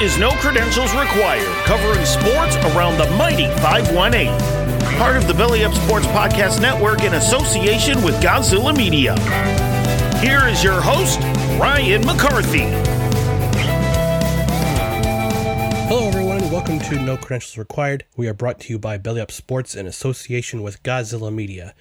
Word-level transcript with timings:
Is 0.00 0.18
No 0.18 0.30
Credentials 0.32 0.92
Required, 0.94 1.46
covering 1.64 2.04
sports 2.04 2.56
around 2.74 2.98
the 2.98 3.08
mighty 3.16 3.46
518. 3.62 4.26
Part 4.98 5.16
of 5.16 5.28
the 5.28 5.34
Belly 5.34 5.64
Up 5.64 5.72
Sports 5.72 6.06
Podcast 6.08 6.60
Network 6.60 7.04
in 7.04 7.14
association 7.14 8.02
with 8.02 8.20
Godzilla 8.20 8.76
Media. 8.76 9.14
Here 10.18 10.48
is 10.48 10.64
your 10.64 10.80
host, 10.80 11.20
Ryan 11.60 12.04
McCarthy. 12.04 12.64
Hello, 15.86 16.08
everyone, 16.08 16.38
and 16.38 16.50
welcome 16.50 16.80
to 16.80 16.98
No 17.00 17.16
Credentials 17.16 17.56
Required. 17.56 18.04
We 18.16 18.26
are 18.26 18.34
brought 18.34 18.58
to 18.60 18.72
you 18.72 18.80
by 18.80 18.98
Belly 18.98 19.20
Up 19.20 19.30
Sports 19.30 19.76
in 19.76 19.86
association 19.86 20.62
with 20.64 20.82
Godzilla 20.82 21.32
Media. 21.32 21.72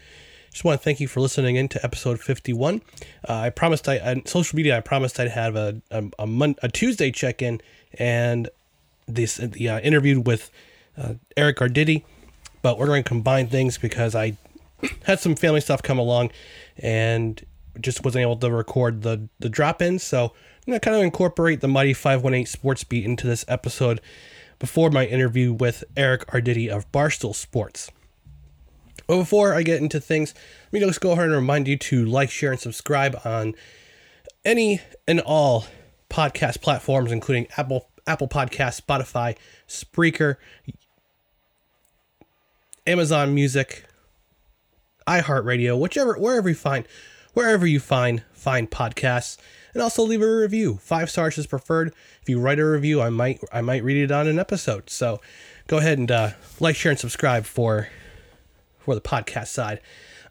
Just 0.52 0.64
want 0.64 0.80
to 0.80 0.84
thank 0.84 1.00
you 1.00 1.08
for 1.08 1.20
listening 1.20 1.56
in 1.56 1.68
to 1.70 1.84
episode 1.84 2.20
51. 2.20 2.84
Uh, 3.28 3.34
I 3.34 3.50
promised 3.50 3.90
I 3.90 3.98
on 3.98 4.24
social 4.28 4.56
media 4.56 4.78
I 4.78 4.82
promised 4.82 5.20
I'd 5.20 5.30
have 5.32 5.56
a 5.56 5.82
a, 5.90 6.04
a, 6.20 6.28
Mon- 6.28 6.58
a 6.62 6.70
Tuesday 6.70 7.10
check 7.10 7.42
in 7.42 7.60
and 8.00 8.50
this 9.08 9.38
the 9.38 9.70
uh, 9.70 9.80
interview 9.80 10.20
with 10.20 10.50
uh, 10.98 11.16
Eric 11.36 11.58
Arditi, 11.58 12.04
but 12.62 12.78
we're 12.78 12.88
going 12.88 13.04
to 13.04 13.08
combine 13.08 13.48
things 13.48 13.78
because 13.78 14.16
I 14.16 14.38
had 15.04 15.20
some 15.20 15.36
family 15.36 15.62
stuff 15.62 15.82
come 15.84 16.00
along 16.00 16.32
and 16.78 17.44
just 17.80 18.04
wasn't 18.04 18.22
able 18.22 18.38
to 18.38 18.52
record 18.52 19.02
the 19.02 19.28
the 19.40 19.50
drop 19.50 19.82
in. 19.82 20.00
So 20.00 20.26
I'm 20.26 20.72
going 20.72 20.80
to 20.80 20.84
kind 20.84 20.96
of 20.96 21.04
incorporate 21.04 21.62
the 21.62 21.68
Mighty 21.68 21.94
518 21.94 22.46
Sports 22.46 22.84
Beat 22.84 23.06
into 23.06 23.28
this 23.28 23.44
episode 23.48 24.00
before 24.60 24.90
my 24.90 25.06
interview 25.06 25.52
with 25.52 25.84
Eric 25.98 26.26
Arditi 26.28 26.70
of 26.70 26.90
Barstool 26.92 27.36
Sports. 27.36 27.92
But 29.08 29.18
before 29.18 29.54
I 29.54 29.64
get 29.64 29.82
into 29.82 30.00
things, 30.00 30.34
let 30.72 30.74
me 30.74 30.88
just 30.88 31.02
go 31.02 31.12
ahead 31.12 31.26
and 31.26 31.34
remind 31.34 31.68
you 31.68 31.78
to 31.78 32.06
like, 32.06 32.30
share, 32.32 32.52
and 32.52 32.60
subscribe 32.60 33.20
on 33.26 33.56
any 34.46 34.82
and 35.08 35.20
all 35.20 35.66
podcast 36.14 36.62
platforms, 36.62 37.12
including 37.12 37.48
Apple 37.58 37.90
Apple 38.06 38.28
Podcast, 38.28 38.82
Spotify, 38.82 39.36
Spreaker, 39.68 40.36
Amazon 42.86 43.34
Music, 43.34 43.86
iHeartRadio, 45.08 45.80
whichever 45.80 46.14
wherever 46.14 46.48
you 46.50 46.56
find 46.56 46.88
wherever 47.34 47.66
you 47.66 47.80
find 47.80 48.24
find 48.32 48.70
podcasts, 48.70 49.38
and 49.74 49.82
also 49.82 50.04
leave 50.04 50.22
a 50.22 50.36
review. 50.36 50.78
Five 50.82 51.10
stars 51.10 51.38
is 51.38 51.48
preferred. 51.48 51.94
If 52.22 52.30
you 52.30 52.40
write 52.40 52.60
a 52.60 52.66
review, 52.66 53.02
I 53.02 53.10
might 53.10 53.42
I 53.52 53.62
might 53.62 53.84
read 53.84 53.98
it 53.98 54.12
on 54.12 54.28
an 54.28 54.38
episode. 54.38 54.90
So 54.90 55.20
go 55.68 55.78
ahead 55.78 55.98
and 55.98 56.12
uh, 56.12 56.32
like, 56.60 56.76
share, 56.76 56.92
and 56.92 57.00
subscribe 57.00 57.46
for 57.46 57.90
for 58.78 58.94
the 58.96 59.02
podcast 59.02 59.48
side. 59.48 59.80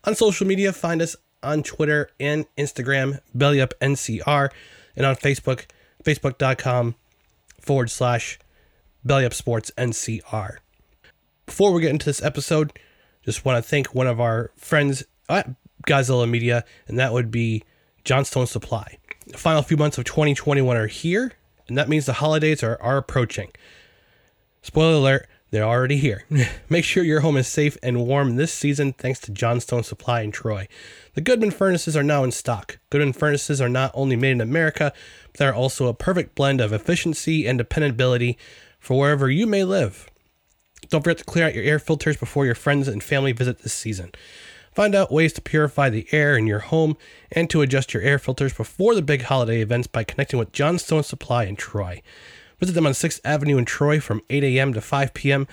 On 0.04 0.14
social 0.14 0.46
media, 0.46 0.72
find 0.72 1.02
us 1.02 1.16
on 1.42 1.62
Twitter 1.62 2.10
and 2.20 2.46
Instagram, 2.56 3.20
BellyUpNCR, 3.36 4.50
and 4.96 5.06
on 5.06 5.16
Facebook, 5.16 5.66
facebook.com 6.04 6.94
forward 7.60 7.90
slash 7.90 8.38
BellyUpSportsNCR. 9.06 10.56
Before 11.46 11.72
we 11.72 11.82
get 11.82 11.90
into 11.90 12.06
this 12.06 12.22
episode, 12.22 12.78
just 13.24 13.44
want 13.44 13.62
to 13.62 13.68
thank 13.68 13.94
one 13.94 14.06
of 14.06 14.20
our 14.20 14.50
friends 14.56 15.04
at 15.28 15.50
Godzilla 15.86 16.28
Media, 16.28 16.64
and 16.86 16.98
that 16.98 17.12
would 17.12 17.30
be 17.30 17.62
Johnstone 18.04 18.46
Supply. 18.46 18.98
The 19.26 19.38
final 19.38 19.62
few 19.62 19.76
months 19.76 19.98
of 19.98 20.04
2021 20.04 20.76
are 20.76 20.86
here, 20.86 21.32
and 21.68 21.78
that 21.78 21.88
means 21.88 22.06
the 22.06 22.14
holidays 22.14 22.62
are, 22.62 22.80
are 22.80 22.96
approaching. 22.96 23.50
Spoiler 24.62 24.94
alert, 24.94 25.28
they're 25.52 25.62
already 25.62 25.98
here. 25.98 26.24
Make 26.70 26.84
sure 26.84 27.04
your 27.04 27.20
home 27.20 27.36
is 27.36 27.46
safe 27.46 27.76
and 27.82 28.06
warm 28.06 28.36
this 28.36 28.52
season 28.52 28.94
thanks 28.94 29.20
to 29.20 29.30
Johnstone 29.30 29.82
Supply 29.84 30.22
in 30.22 30.32
Troy. 30.32 30.66
The 31.12 31.20
Goodman 31.20 31.50
furnaces 31.50 31.94
are 31.94 32.02
now 32.02 32.24
in 32.24 32.32
stock. 32.32 32.78
Goodman 32.88 33.12
furnaces 33.12 33.60
are 33.60 33.68
not 33.68 33.90
only 33.92 34.16
made 34.16 34.30
in 34.30 34.40
America, 34.40 34.94
but 35.30 35.38
they're 35.38 35.54
also 35.54 35.88
a 35.88 35.94
perfect 35.94 36.34
blend 36.34 36.62
of 36.62 36.72
efficiency 36.72 37.46
and 37.46 37.58
dependability 37.58 38.38
for 38.80 38.98
wherever 38.98 39.30
you 39.30 39.46
may 39.46 39.62
live. 39.62 40.08
Don't 40.88 41.04
forget 41.04 41.18
to 41.18 41.24
clear 41.24 41.46
out 41.46 41.54
your 41.54 41.64
air 41.64 41.78
filters 41.78 42.16
before 42.16 42.46
your 42.46 42.54
friends 42.54 42.88
and 42.88 43.04
family 43.04 43.32
visit 43.32 43.58
this 43.58 43.74
season. 43.74 44.10
Find 44.74 44.94
out 44.94 45.12
ways 45.12 45.34
to 45.34 45.42
purify 45.42 45.90
the 45.90 46.06
air 46.12 46.34
in 46.34 46.46
your 46.46 46.60
home 46.60 46.96
and 47.30 47.50
to 47.50 47.60
adjust 47.60 47.92
your 47.92 48.02
air 48.02 48.18
filters 48.18 48.54
before 48.54 48.94
the 48.94 49.02
big 49.02 49.22
holiday 49.22 49.60
events 49.60 49.86
by 49.86 50.02
connecting 50.02 50.38
with 50.38 50.52
Johnstone 50.52 51.02
Supply 51.02 51.44
in 51.44 51.56
Troy. 51.56 52.00
Visit 52.62 52.74
them 52.74 52.86
on 52.86 52.92
6th 52.92 53.18
Avenue 53.24 53.58
in 53.58 53.64
Troy 53.64 53.98
from 53.98 54.22
8 54.30 54.44
a.m. 54.44 54.72
to 54.74 54.80
5 54.80 55.14
p.m. 55.14 55.48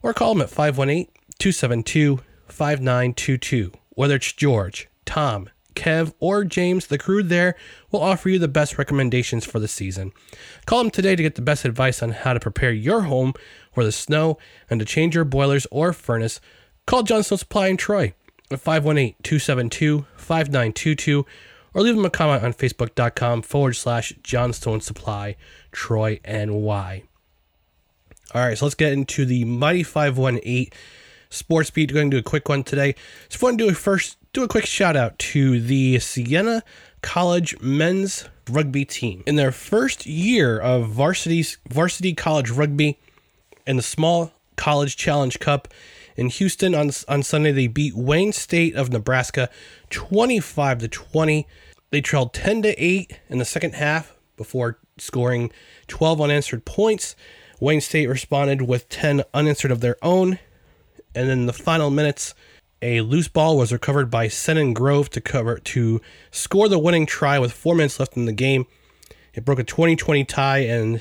or 0.00 0.14
call 0.14 0.32
them 0.32 0.40
at 0.40 0.48
518 0.48 1.12
272 1.38 2.20
5922. 2.48 3.70
Whether 3.90 4.16
it's 4.16 4.32
George, 4.32 4.88
Tom, 5.04 5.50
Kev, 5.74 6.14
or 6.20 6.42
James, 6.42 6.86
the 6.86 6.96
crew 6.96 7.22
there 7.22 7.54
will 7.90 8.00
offer 8.00 8.30
you 8.30 8.38
the 8.38 8.48
best 8.48 8.78
recommendations 8.78 9.44
for 9.44 9.58
the 9.58 9.68
season. 9.68 10.12
Call 10.64 10.78
them 10.78 10.90
today 10.90 11.14
to 11.14 11.22
get 11.22 11.34
the 11.34 11.42
best 11.42 11.66
advice 11.66 12.02
on 12.02 12.12
how 12.12 12.32
to 12.32 12.40
prepare 12.40 12.72
your 12.72 13.02
home 13.02 13.34
for 13.74 13.84
the 13.84 13.92
snow 13.92 14.38
and 14.70 14.80
to 14.80 14.86
change 14.86 15.14
your 15.14 15.26
boilers 15.26 15.66
or 15.70 15.92
furnace. 15.92 16.40
Call 16.86 17.02
Johnstone 17.02 17.36
Supply 17.36 17.66
in 17.66 17.76
Troy 17.76 18.14
at 18.50 18.60
518 18.60 19.16
272 19.22 20.06
5922 20.16 21.26
or 21.74 21.82
leave 21.82 21.96
them 21.96 22.04
a 22.04 22.10
comment 22.10 22.44
on 22.44 22.54
facebook.com 22.54 23.42
forward 23.42 23.74
slash 23.74 24.14
Johnstone 24.22 24.80
Supply 24.80 25.36
Troy 25.74 26.20
NY. 26.26 27.02
All 28.32 28.40
right, 28.40 28.56
so 28.56 28.64
let's 28.64 28.74
get 28.74 28.92
into 28.92 29.26
the 29.26 29.44
Mighty 29.44 29.82
518 29.82 30.70
Sports 31.28 31.70
Beat. 31.70 31.92
Going 31.92 32.10
to 32.10 32.16
do 32.16 32.20
a 32.20 32.22
quick 32.22 32.48
one 32.48 32.64
today. 32.64 32.94
Just 33.28 33.42
want 33.42 33.58
to 33.58 33.64
do 33.64 33.70
a 33.70 33.74
first 33.74 34.16
do 34.32 34.42
a 34.42 34.48
quick 34.48 34.66
shout 34.66 34.96
out 34.96 35.18
to 35.18 35.60
the 35.60 35.98
Siena 35.98 36.62
College 37.02 37.60
men's 37.60 38.28
rugby 38.48 38.84
team. 38.84 39.22
In 39.26 39.36
their 39.36 39.52
first 39.52 40.06
year 40.06 40.58
of 40.58 40.88
varsity 40.88 41.44
varsity 41.68 42.14
college 42.14 42.50
rugby 42.50 42.98
in 43.66 43.76
the 43.76 43.82
small 43.82 44.32
college 44.56 44.96
challenge 44.96 45.38
cup 45.38 45.68
in 46.16 46.28
Houston 46.28 46.74
on 46.74 46.90
on 47.08 47.22
Sunday 47.22 47.52
they 47.52 47.66
beat 47.66 47.94
Wayne 47.94 48.32
State 48.32 48.74
of 48.74 48.90
Nebraska 48.90 49.50
25 49.90 50.78
to 50.78 50.88
20. 50.88 51.46
They 51.90 52.00
trailed 52.00 52.32
10 52.32 52.62
to 52.62 52.82
8 52.82 53.20
in 53.28 53.38
the 53.38 53.44
second 53.44 53.74
half 53.74 54.16
before 54.36 54.78
scoring 54.98 55.50
12 55.88 56.20
unanswered 56.20 56.64
points. 56.64 57.16
Wayne 57.60 57.80
State 57.80 58.08
responded 58.08 58.62
with 58.62 58.88
10 58.88 59.22
unanswered 59.32 59.70
of 59.70 59.80
their 59.80 59.96
own. 60.02 60.38
And 61.14 61.30
in 61.30 61.46
the 61.46 61.52
final 61.52 61.90
minutes, 61.90 62.34
a 62.82 63.00
loose 63.00 63.28
ball 63.28 63.56
was 63.56 63.72
recovered 63.72 64.10
by 64.10 64.26
Senan 64.26 64.74
Grove 64.74 65.08
to 65.10 65.20
cover 65.20 65.58
to 65.58 66.00
score 66.30 66.68
the 66.68 66.78
winning 66.78 67.06
try 67.06 67.38
with 67.38 67.52
four 67.52 67.74
minutes 67.74 67.98
left 67.98 68.16
in 68.16 68.26
the 68.26 68.32
game. 68.32 68.66
It 69.32 69.44
broke 69.44 69.58
a 69.58 69.64
20-20 69.64 70.28
tie, 70.28 70.58
and 70.58 71.00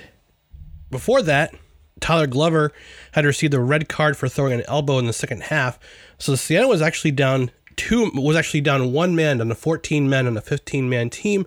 before 0.90 1.22
that, 1.24 1.54
Tyler 2.00 2.28
Glover 2.28 2.72
had 3.14 3.26
received 3.26 3.54
a 3.54 3.60
red 3.60 3.90
card 3.90 4.18
for 4.18 4.28
throwing 4.28 4.54
an 4.54 4.64
elbow 4.68 4.98
in 4.98 5.06
the 5.06 5.14
second 5.14 5.44
half. 5.44 5.80
So 6.18 6.36
Siena 6.36 6.68
was 6.68 6.82
actually 6.82 7.12
down 7.12 7.52
two 7.76 8.12
was 8.14 8.36
actually 8.36 8.62
down 8.62 8.92
one 8.92 9.16
man 9.16 9.42
on 9.42 9.52
a 9.52 9.56
14 9.56 10.10
men 10.10 10.28
on 10.28 10.38
a 10.38 10.42
15 10.42 10.90
man 10.90 11.10
team. 11.10 11.46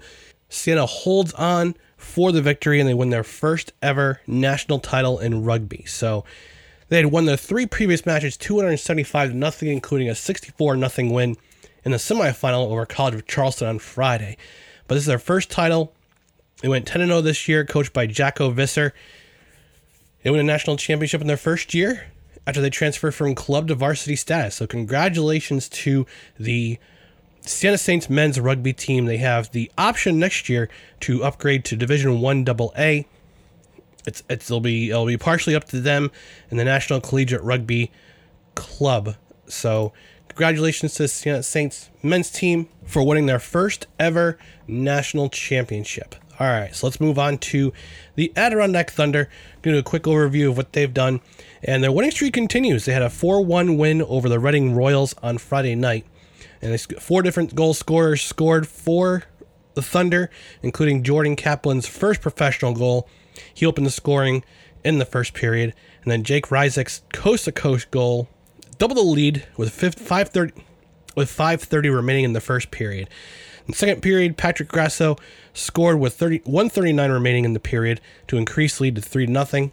Siena 0.48 0.86
holds 0.86 1.32
on 1.34 1.74
for 1.96 2.32
the 2.32 2.42
victory 2.42 2.80
and 2.80 2.88
they 2.88 2.94
win 2.94 3.10
their 3.10 3.24
first 3.24 3.72
ever 3.82 4.20
national 4.26 4.78
title 4.78 5.18
in 5.18 5.44
rugby. 5.44 5.84
So 5.86 6.24
they 6.88 6.96
had 6.96 7.06
won 7.06 7.24
their 7.24 7.36
three 7.36 7.66
previous 7.66 8.06
matches 8.06 8.36
275 8.36 9.34
nothing, 9.34 9.68
including 9.68 10.08
a 10.08 10.14
64 10.14 10.76
nothing 10.76 11.12
win 11.12 11.36
in 11.84 11.92
the 11.92 11.98
semifinal 11.98 12.66
over 12.70 12.86
College 12.86 13.14
of 13.14 13.26
Charleston 13.26 13.68
on 13.68 13.78
Friday. 13.78 14.36
But 14.86 14.96
this 14.96 15.02
is 15.02 15.08
their 15.08 15.18
first 15.18 15.50
title. 15.50 15.92
They 16.62 16.68
went 16.68 16.86
10 16.86 17.06
0 17.06 17.20
this 17.20 17.48
year, 17.48 17.64
coached 17.64 17.92
by 17.92 18.06
Jacko 18.06 18.50
Visser. 18.50 18.94
They 20.22 20.30
won 20.30 20.40
a 20.40 20.44
national 20.44 20.76
championship 20.76 21.20
in 21.20 21.26
their 21.26 21.36
first 21.36 21.74
year 21.74 22.08
after 22.46 22.60
they 22.60 22.70
transferred 22.70 23.14
from 23.14 23.34
club 23.34 23.68
to 23.68 23.74
varsity 23.74 24.16
status. 24.16 24.56
So, 24.56 24.66
congratulations 24.66 25.68
to 25.68 26.06
the 26.38 26.78
Siena 27.46 27.78
Saints 27.78 28.10
men's 28.10 28.40
rugby 28.40 28.72
team. 28.72 29.06
They 29.06 29.18
have 29.18 29.52
the 29.52 29.70
option 29.78 30.18
next 30.18 30.48
year 30.48 30.68
to 31.00 31.22
upgrade 31.22 31.64
to 31.66 31.76
Division 31.76 32.20
One 32.20 32.46
AA. 32.48 33.04
It's, 34.06 34.22
it's 34.28 34.50
it'll 34.50 34.60
be 34.60 34.90
it'll 34.90 35.06
be 35.06 35.16
partially 35.16 35.54
up 35.54 35.64
to 35.66 35.80
them 35.80 36.10
and 36.50 36.58
the 36.58 36.64
National 36.64 37.00
Collegiate 37.00 37.42
Rugby 37.42 37.90
Club. 38.54 39.16
So, 39.46 39.92
congratulations 40.28 40.94
to 40.94 41.04
the 41.04 41.08
Siena 41.08 41.42
Saints 41.42 41.90
men's 42.02 42.30
team 42.30 42.68
for 42.84 43.04
winning 43.04 43.26
their 43.26 43.38
first 43.38 43.86
ever 43.98 44.38
national 44.66 45.28
championship. 45.28 46.16
All 46.38 46.48
right, 46.48 46.74
so 46.74 46.86
let's 46.86 47.00
move 47.00 47.18
on 47.18 47.38
to 47.38 47.72
the 48.14 48.30
Adirondack 48.36 48.90
Thunder. 48.90 49.30
To 49.62 49.72
do 49.72 49.78
a 49.78 49.82
quick 49.82 50.02
overview 50.02 50.50
of 50.50 50.56
what 50.56 50.74
they've 50.74 50.92
done, 50.92 51.20
and 51.62 51.82
their 51.82 51.90
winning 51.90 52.10
streak 52.10 52.34
continues. 52.34 52.84
They 52.84 52.92
had 52.92 53.02
a 53.02 53.06
4-1 53.06 53.78
win 53.78 54.02
over 54.02 54.28
the 54.28 54.38
Reading 54.38 54.74
Royals 54.74 55.14
on 55.22 55.38
Friday 55.38 55.74
night, 55.74 56.06
and 56.62 56.72
they, 56.72 56.78
four 56.78 57.22
different 57.22 57.54
goal 57.54 57.74
scorers 57.74 58.22
scored 58.22 58.66
for 58.66 59.24
the 59.74 59.82
Thunder, 59.82 60.30
including 60.62 61.02
Jordan 61.02 61.36
Kaplan's 61.36 61.86
first 61.86 62.20
professional 62.20 62.72
goal. 62.72 63.08
He 63.52 63.66
opened 63.66 63.86
the 63.86 63.90
scoring 63.90 64.44
in 64.84 64.98
the 64.98 65.04
first 65.04 65.34
period, 65.34 65.74
and 66.02 66.10
then 66.10 66.22
Jake 66.22 66.46
Ryzek's 66.46 67.02
coast-to-coast 67.12 67.90
goal 67.90 68.28
doubled 68.78 68.98
the 68.98 69.02
lead 69.02 69.46
with 69.56 69.72
5:30 69.72 70.52
with 71.14 71.30
5:30 71.30 71.94
remaining 71.94 72.24
in 72.24 72.32
the 72.32 72.40
first 72.40 72.70
period. 72.70 73.08
In 73.66 73.72
the 73.72 73.76
second 73.76 74.00
period, 74.00 74.36
Patrick 74.36 74.68
Grasso 74.68 75.16
scored 75.52 75.98
with 75.98 76.14
30, 76.14 76.42
139 76.44 77.10
remaining 77.10 77.44
in 77.44 77.52
the 77.52 77.60
period 77.60 78.00
to 78.28 78.36
increase 78.36 78.80
lead 78.80 78.94
to 78.94 79.02
3 79.02 79.26
0. 79.26 79.72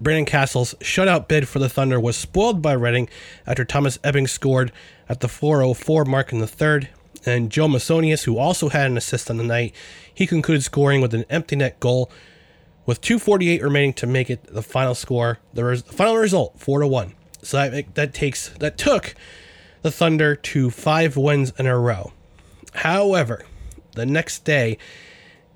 Brandon 0.00 0.24
Castle's 0.24 0.74
shutout 0.74 1.28
bid 1.28 1.48
for 1.48 1.58
the 1.58 1.68
Thunder 1.68 1.98
was 1.98 2.16
spoiled 2.16 2.62
by 2.62 2.72
Reading 2.72 3.08
after 3.46 3.64
Thomas 3.64 3.98
Ebbing 4.04 4.26
scored 4.26 4.72
at 5.08 5.20
the 5.20 5.28
404 5.28 6.04
mark 6.04 6.32
in 6.32 6.38
the 6.38 6.46
third. 6.46 6.88
And 7.26 7.50
Joe 7.50 7.66
Masonius, 7.66 8.24
who 8.24 8.38
also 8.38 8.68
had 8.68 8.90
an 8.90 8.96
assist 8.96 9.30
on 9.30 9.36
the 9.36 9.44
night, 9.44 9.74
he 10.12 10.26
concluded 10.26 10.62
scoring 10.62 11.00
with 11.00 11.14
an 11.14 11.24
empty 11.28 11.56
net 11.56 11.80
goal 11.80 12.10
with 12.86 13.00
248 13.00 13.62
remaining 13.62 13.92
to 13.94 14.06
make 14.06 14.30
it 14.30 14.44
the 14.54 14.62
final 14.62 14.94
score. 14.94 15.38
The, 15.52 15.64
res- 15.64 15.82
the 15.82 15.92
final 15.92 16.16
result, 16.16 16.58
4 16.58 16.80
to 16.80 16.86
1. 16.86 17.14
So 17.42 17.56
that, 17.56 17.94
that 17.94 18.14
takes 18.14 18.48
that 18.48 18.78
took 18.78 19.14
the 19.82 19.90
Thunder 19.90 20.34
to 20.34 20.70
five 20.70 21.16
wins 21.16 21.52
in 21.58 21.66
a 21.66 21.78
row. 21.78 22.12
However, 22.74 23.44
the 23.94 24.06
next 24.06 24.44
day, 24.44 24.78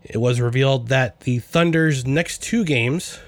it 0.03 0.19
was 0.19 0.41
revealed 0.41 0.89
that 0.89 1.21
the 1.21 1.39
Thunder's 1.39 2.07
next 2.07 2.43
two 2.43 2.65
games, 2.65 3.19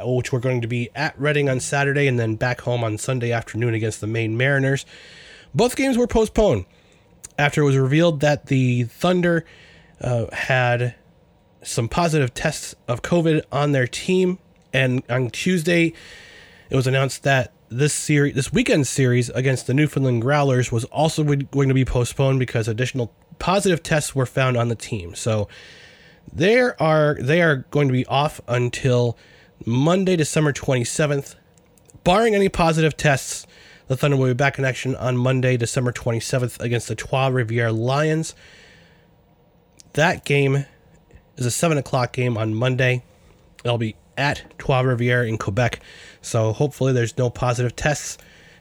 uh, 0.00 0.06
which 0.06 0.32
were 0.32 0.40
going 0.40 0.60
to 0.60 0.68
be 0.68 0.90
at 0.94 1.18
Reading 1.18 1.48
on 1.48 1.60
Saturday 1.60 2.06
and 2.06 2.18
then 2.18 2.36
back 2.36 2.62
home 2.62 2.84
on 2.84 2.98
Sunday 2.98 3.32
afternoon 3.32 3.74
against 3.74 4.00
the 4.00 4.06
Maine 4.06 4.36
Mariners, 4.36 4.86
both 5.54 5.76
games 5.76 5.98
were 5.98 6.06
postponed 6.06 6.64
after 7.38 7.62
it 7.62 7.64
was 7.64 7.76
revealed 7.76 8.20
that 8.20 8.46
the 8.46 8.84
Thunder 8.84 9.44
uh, 10.00 10.26
had 10.32 10.94
some 11.62 11.88
positive 11.88 12.34
tests 12.34 12.74
of 12.88 13.02
COVID 13.02 13.42
on 13.52 13.72
their 13.72 13.86
team. 13.86 14.38
And 14.72 15.02
on 15.08 15.30
Tuesday, 15.30 15.92
it 16.70 16.76
was 16.76 16.86
announced 16.86 17.22
that 17.22 17.52
this 17.68 17.94
series, 17.94 18.34
this 18.34 18.52
weekend 18.52 18.86
series 18.86 19.30
against 19.30 19.66
the 19.66 19.74
Newfoundland 19.74 20.22
Growlers, 20.22 20.72
was 20.72 20.84
also 20.86 21.22
going 21.24 21.68
to 21.68 21.74
be 21.74 21.84
postponed 21.84 22.38
because 22.38 22.68
additional 22.68 23.12
positive 23.38 23.82
tests 23.82 24.14
were 24.14 24.26
found 24.26 24.56
on 24.56 24.68
the 24.68 24.74
team. 24.74 25.14
So 25.14 25.48
there 26.32 26.80
are 26.80 27.16
they 27.20 27.42
are 27.42 27.56
going 27.70 27.88
to 27.88 27.92
be 27.92 28.06
off 28.06 28.40
until 28.48 29.16
Monday, 29.66 30.16
December 30.16 30.52
27th. 30.52 31.36
Barring 32.04 32.34
any 32.34 32.48
positive 32.48 32.96
tests, 32.96 33.46
the 33.88 33.96
Thunder 33.96 34.16
will 34.16 34.28
be 34.28 34.34
back 34.34 34.58
in 34.58 34.64
action 34.64 34.96
on 34.96 35.16
Monday, 35.16 35.56
December 35.56 35.92
27th 35.92 36.60
against 36.60 36.88
the 36.88 36.94
Trois 36.94 37.30
Rivières 37.30 37.76
Lions. 37.76 38.34
That 39.92 40.24
game 40.24 40.66
is 41.36 41.46
a 41.46 41.50
7 41.50 41.78
o'clock 41.78 42.12
game 42.12 42.36
on 42.36 42.54
Monday. 42.54 43.04
It'll 43.64 43.78
be 43.78 43.96
at 44.16 44.42
Trois 44.58 44.82
Rivières 44.82 45.28
in 45.28 45.38
Quebec. 45.38 45.80
So 46.20 46.52
hopefully 46.52 46.92
there's 46.92 47.16
no 47.16 47.30
positive 47.30 47.76
tests. 47.76 48.18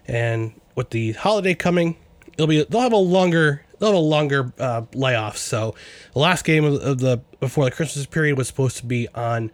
And 0.08 0.60
with 0.76 0.92
the 0.92 1.14
holiday 1.14 1.56
coming, 1.56 1.98
it'll 2.34 2.48
be 2.48 2.64
they'll 2.64 2.82
have 2.82 2.94
a 2.94 2.98
longer 2.98 3.64
they'll 3.80 3.90
have 3.90 3.98
a 3.98 4.00
longer 4.00 4.54
uh, 4.60 4.84
layoff. 4.94 5.38
So 5.38 5.76
the 6.14 6.20
last 6.20 6.46
game 6.46 6.66
of, 6.66 6.76
of 6.82 7.00
the 7.00 7.22
before 7.40 7.66
the 7.66 7.72
Christmas 7.72 8.06
period 8.06 8.38
was 8.38 8.48
supposed 8.48 8.78
to 8.78 8.86
be 8.86 9.08
on 9.10 9.52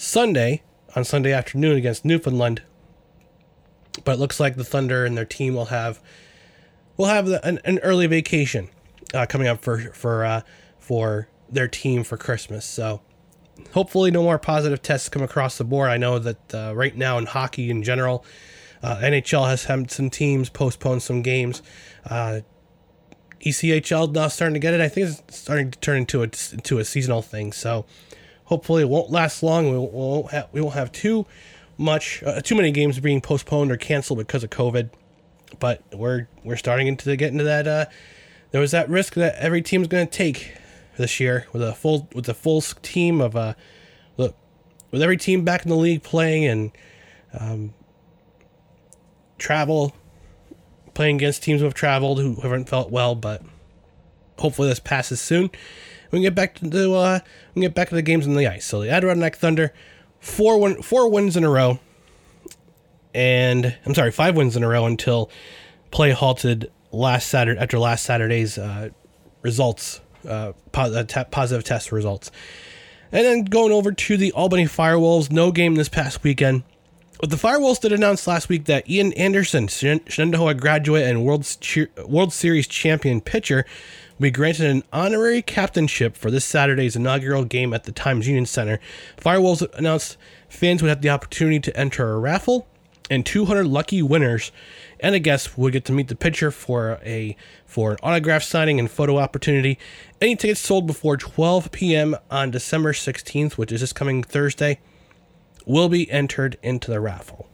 Sunday 0.00 0.62
on 0.96 1.04
Sunday 1.04 1.30
afternoon 1.30 1.76
against 1.76 2.06
Newfoundland. 2.06 2.62
But 4.02 4.12
it 4.12 4.18
looks 4.18 4.40
like 4.40 4.56
the 4.56 4.64
Thunder 4.64 5.04
and 5.04 5.14
their 5.14 5.26
team 5.26 5.54
will 5.54 5.66
have 5.66 6.00
will 6.96 7.06
have 7.06 7.26
the, 7.26 7.46
an, 7.46 7.60
an 7.66 7.80
early 7.80 8.06
vacation 8.06 8.70
uh, 9.12 9.26
coming 9.26 9.46
up 9.46 9.60
for 9.60 9.78
for 9.92 10.24
uh, 10.24 10.40
for 10.78 11.28
their 11.50 11.68
team 11.68 12.02
for 12.02 12.16
Christmas. 12.16 12.64
So 12.64 13.02
hopefully 13.72 14.10
no 14.10 14.22
more 14.22 14.38
positive 14.38 14.80
tests 14.80 15.10
come 15.10 15.22
across 15.22 15.58
the 15.58 15.64
board. 15.64 15.90
I 15.90 15.98
know 15.98 16.18
that 16.18 16.54
uh, 16.54 16.72
right 16.74 16.96
now 16.96 17.18
in 17.18 17.26
hockey 17.26 17.70
in 17.70 17.82
general, 17.82 18.24
uh, 18.82 18.96
NHL 19.02 19.48
has 19.48 19.64
had 19.64 19.90
some 19.90 20.08
teams 20.08 20.48
postpone 20.48 21.00
some 21.00 21.20
games. 21.20 21.60
Uh, 22.08 22.40
ECHL 23.44 24.14
now 24.14 24.28
starting 24.28 24.54
to 24.54 24.60
get 24.60 24.72
it. 24.72 24.80
I 24.80 24.88
think 24.88 25.08
it's 25.08 25.38
starting 25.38 25.70
to 25.70 25.78
turn 25.80 25.98
into 25.98 26.22
a 26.22 26.30
into 26.52 26.78
a 26.78 26.86
seasonal 26.86 27.20
thing. 27.20 27.52
So 27.52 27.84
hopefully 28.50 28.82
it 28.82 28.88
won't 28.88 29.10
last 29.10 29.42
long. 29.42 29.70
We 29.70 29.78
won't 29.78 30.30
have, 30.32 30.48
we 30.52 30.60
won't 30.60 30.74
have 30.74 30.92
too 30.92 31.24
much 31.78 32.22
uh, 32.24 32.40
too 32.42 32.56
many 32.56 32.70
games 32.72 32.98
being 33.00 33.22
postponed 33.22 33.72
or 33.72 33.76
canceled 33.78 34.18
because 34.18 34.44
of 34.44 34.50
COVID. 34.50 34.90
But 35.58 35.82
we're 35.92 36.28
we're 36.44 36.56
starting 36.56 36.86
into 36.86 37.16
get 37.16 37.32
into 37.32 37.44
that. 37.44 37.66
Uh, 37.66 37.86
there 38.50 38.60
was 38.60 38.72
that 38.72 38.90
risk 38.90 39.14
that 39.14 39.36
every 39.36 39.62
team's 39.62 39.88
going 39.88 40.06
to 40.06 40.12
take 40.12 40.54
this 40.98 41.20
year 41.20 41.46
with 41.52 41.62
a 41.62 41.72
full 41.72 42.08
with 42.14 42.28
a 42.28 42.34
full 42.34 42.60
team 42.60 43.20
of 43.20 43.34
uh 43.34 43.54
look 44.16 44.36
with 44.90 45.02
every 45.02 45.16
team 45.16 45.44
back 45.44 45.64
in 45.64 45.70
the 45.70 45.76
league 45.76 46.02
playing 46.02 46.44
and 46.44 46.72
um, 47.38 47.72
travel 49.38 49.94
playing 50.92 51.16
against 51.16 51.42
teams 51.42 51.60
who 51.60 51.64
have 51.64 51.74
traveled 51.74 52.18
who 52.18 52.34
haven't 52.42 52.68
felt 52.68 52.90
well 52.90 53.14
but 53.14 53.42
hopefully 54.38 54.68
this 54.68 54.80
passes 54.80 55.20
soon 55.20 55.48
we 56.10 56.16
can 56.16 56.22
get 56.22 56.34
back 56.34 56.54
to 56.56 56.68
the 56.68 56.90
uh, 56.90 57.20
we 57.54 57.60
can 57.60 57.62
get 57.62 57.74
back 57.74 57.88
to 57.88 57.94
the 57.94 58.02
games 58.02 58.26
on 58.26 58.34
the 58.34 58.46
ice 58.46 58.64
so 58.64 58.80
the 58.80 58.90
Adirondack 58.90 59.36
Thunder 59.36 59.72
four 60.18 60.60
win, 60.60 60.82
four 60.82 61.08
wins 61.10 61.36
in 61.36 61.44
a 61.44 61.50
row 61.50 61.78
and 63.14 63.76
I'm 63.86 63.94
sorry 63.94 64.10
five 64.12 64.36
wins 64.36 64.56
in 64.56 64.62
a 64.62 64.68
row 64.68 64.86
until 64.86 65.30
play 65.90 66.12
halted 66.12 66.70
last 66.92 67.28
Saturday 67.28 67.60
after 67.60 67.78
last 67.78 68.04
Saturday's 68.04 68.58
uh, 68.58 68.90
results 69.42 70.00
uh, 70.28 70.52
positive 70.72 71.64
test 71.64 71.92
results. 71.92 72.30
And 73.12 73.24
then 73.24 73.44
going 73.44 73.72
over 73.72 73.90
to 73.90 74.16
the 74.16 74.32
Albany 74.32 74.66
Firewolves, 74.66 75.30
no 75.30 75.50
game 75.50 75.74
this 75.74 75.88
past 75.88 76.22
weekend. 76.22 76.62
The 77.22 77.36
Firewolves 77.36 77.80
did 77.80 77.92
announce 77.92 78.26
last 78.26 78.48
week 78.48 78.64
that 78.64 78.88
Ian 78.88 79.12
Anderson, 79.12 79.66
Shenendehowa 79.66 80.58
graduate 80.58 81.02
and 81.02 81.22
World, 81.22 81.46
World 82.06 82.32
Series 82.32 82.66
champion 82.66 83.20
pitcher, 83.20 83.66
will 84.18 84.22
be 84.22 84.30
granted 84.30 84.70
an 84.70 84.84
honorary 84.90 85.42
captainship 85.42 86.16
for 86.16 86.30
this 86.30 86.46
Saturday's 86.46 86.96
inaugural 86.96 87.44
game 87.44 87.74
at 87.74 87.84
the 87.84 87.92
Times 87.92 88.26
Union 88.26 88.46
Center. 88.46 88.80
Firewolves 89.18 89.70
announced 89.74 90.16
fans 90.48 90.80
would 90.80 90.88
have 90.88 91.02
the 91.02 91.10
opportunity 91.10 91.60
to 91.60 91.76
enter 91.76 92.10
a 92.10 92.18
raffle, 92.18 92.66
and 93.10 93.26
200 93.26 93.66
lucky 93.66 94.00
winners 94.00 94.50
and 94.98 95.14
a 95.14 95.18
guest 95.18 95.58
would 95.58 95.74
get 95.74 95.84
to 95.84 95.92
meet 95.92 96.08
the 96.08 96.16
pitcher 96.16 96.50
for 96.50 96.98
a 97.04 97.36
for 97.66 97.92
an 97.92 97.98
autograph 98.02 98.44
signing 98.44 98.78
and 98.78 98.90
photo 98.90 99.18
opportunity. 99.18 99.78
Any 100.22 100.36
tickets 100.36 100.60
sold 100.60 100.86
before 100.86 101.18
12 101.18 101.70
p.m. 101.70 102.16
on 102.30 102.50
December 102.50 102.94
16th, 102.94 103.58
which 103.58 103.72
is 103.72 103.82
this 103.82 103.92
coming 103.92 104.22
Thursday, 104.22 104.78
will 105.70 105.88
be 105.88 106.10
entered 106.10 106.58
into 106.62 106.90
the 106.90 107.00
raffle. 107.00 107.48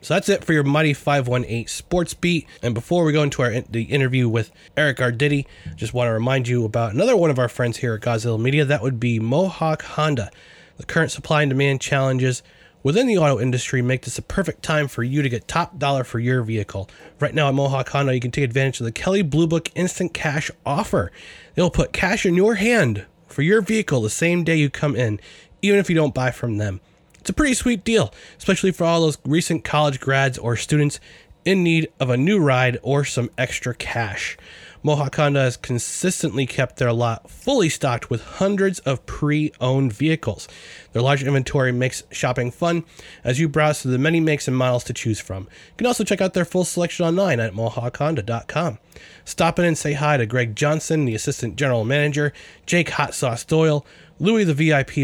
So 0.00 0.14
that's 0.14 0.28
it 0.28 0.44
for 0.44 0.52
your 0.52 0.62
Mighty 0.62 0.94
518 0.94 1.66
Sports 1.66 2.14
Beat. 2.14 2.46
And 2.62 2.72
before 2.72 3.04
we 3.04 3.12
go 3.12 3.24
into 3.24 3.42
our 3.42 3.60
the 3.62 3.82
interview 3.82 4.28
with 4.28 4.52
Eric 4.76 4.98
Arditi, 4.98 5.44
just 5.74 5.92
want 5.92 6.06
to 6.06 6.12
remind 6.12 6.46
you 6.46 6.64
about 6.64 6.94
another 6.94 7.16
one 7.16 7.30
of 7.30 7.38
our 7.38 7.48
friends 7.48 7.78
here 7.78 7.94
at 7.94 8.02
Godzilla 8.02 8.40
Media. 8.40 8.64
That 8.64 8.82
would 8.82 9.00
be 9.00 9.18
Mohawk 9.18 9.82
Honda. 9.82 10.30
The 10.76 10.86
current 10.86 11.10
supply 11.10 11.42
and 11.42 11.50
demand 11.50 11.80
challenges 11.80 12.44
within 12.84 13.08
the 13.08 13.18
auto 13.18 13.40
industry 13.40 13.82
make 13.82 14.02
this 14.02 14.18
a 14.18 14.22
perfect 14.22 14.62
time 14.62 14.86
for 14.86 15.02
you 15.02 15.20
to 15.20 15.28
get 15.28 15.48
top 15.48 15.76
dollar 15.76 16.04
for 16.04 16.20
your 16.20 16.44
vehicle. 16.44 16.88
Right 17.18 17.34
now 17.34 17.48
at 17.48 17.54
Mohawk 17.54 17.88
Honda, 17.88 18.14
you 18.14 18.20
can 18.20 18.30
take 18.30 18.44
advantage 18.44 18.78
of 18.78 18.84
the 18.86 18.92
Kelley 18.92 19.22
Blue 19.22 19.48
Book 19.48 19.70
Instant 19.74 20.14
Cash 20.14 20.52
offer. 20.64 21.10
They'll 21.56 21.70
put 21.70 21.92
cash 21.92 22.24
in 22.24 22.36
your 22.36 22.54
hand 22.54 23.06
for 23.26 23.42
your 23.42 23.60
vehicle 23.60 24.02
the 24.02 24.10
same 24.10 24.44
day 24.44 24.54
you 24.54 24.70
come 24.70 24.94
in, 24.94 25.18
even 25.60 25.80
if 25.80 25.90
you 25.90 25.96
don't 25.96 26.14
buy 26.14 26.30
from 26.30 26.58
them. 26.58 26.80
It's 27.20 27.30
a 27.30 27.34
pretty 27.34 27.54
sweet 27.54 27.84
deal, 27.84 28.12
especially 28.38 28.72
for 28.72 28.84
all 28.84 29.00
those 29.00 29.18
recent 29.24 29.64
college 29.64 30.00
grads 30.00 30.38
or 30.38 30.56
students 30.56 31.00
in 31.44 31.62
need 31.62 31.88
of 31.98 32.10
a 32.10 32.16
new 32.16 32.38
ride 32.38 32.78
or 32.82 33.04
some 33.04 33.30
extra 33.38 33.74
cash. 33.74 34.36
Mohawk 34.82 35.16
Honda 35.16 35.40
has 35.40 35.56
consistently 35.56 36.46
kept 36.46 36.76
their 36.76 36.92
lot 36.92 37.28
fully 37.28 37.68
stocked 37.68 38.10
with 38.10 38.22
hundreds 38.22 38.78
of 38.80 39.04
pre 39.06 39.52
owned 39.60 39.92
vehicles. 39.92 40.46
Their 40.92 41.02
large 41.02 41.22
inventory 41.24 41.72
makes 41.72 42.04
shopping 42.12 42.50
fun 42.50 42.84
as 43.24 43.40
you 43.40 43.48
browse 43.48 43.82
through 43.82 43.92
the 43.92 43.98
many 43.98 44.20
makes 44.20 44.46
and 44.46 44.56
models 44.56 44.84
to 44.84 44.92
choose 44.92 45.18
from. 45.18 45.44
You 45.44 45.76
can 45.78 45.86
also 45.86 46.04
check 46.04 46.20
out 46.20 46.34
their 46.34 46.44
full 46.44 46.64
selection 46.64 47.04
online 47.04 47.40
at 47.40 47.54
mohawkhonda.com. 47.54 48.78
Stop 49.24 49.58
in 49.58 49.64
and 49.64 49.76
say 49.76 49.94
hi 49.94 50.16
to 50.16 50.26
Greg 50.26 50.54
Johnson, 50.54 51.04
the 51.04 51.14
Assistant 51.14 51.56
General 51.56 51.84
Manager, 51.84 52.32
Jake 52.64 52.90
Hot 52.90 53.14
Sauce 53.14 53.44
Doyle, 53.44 53.84
Louis 54.20 54.42
the 54.42 54.54
VIP 54.54 54.96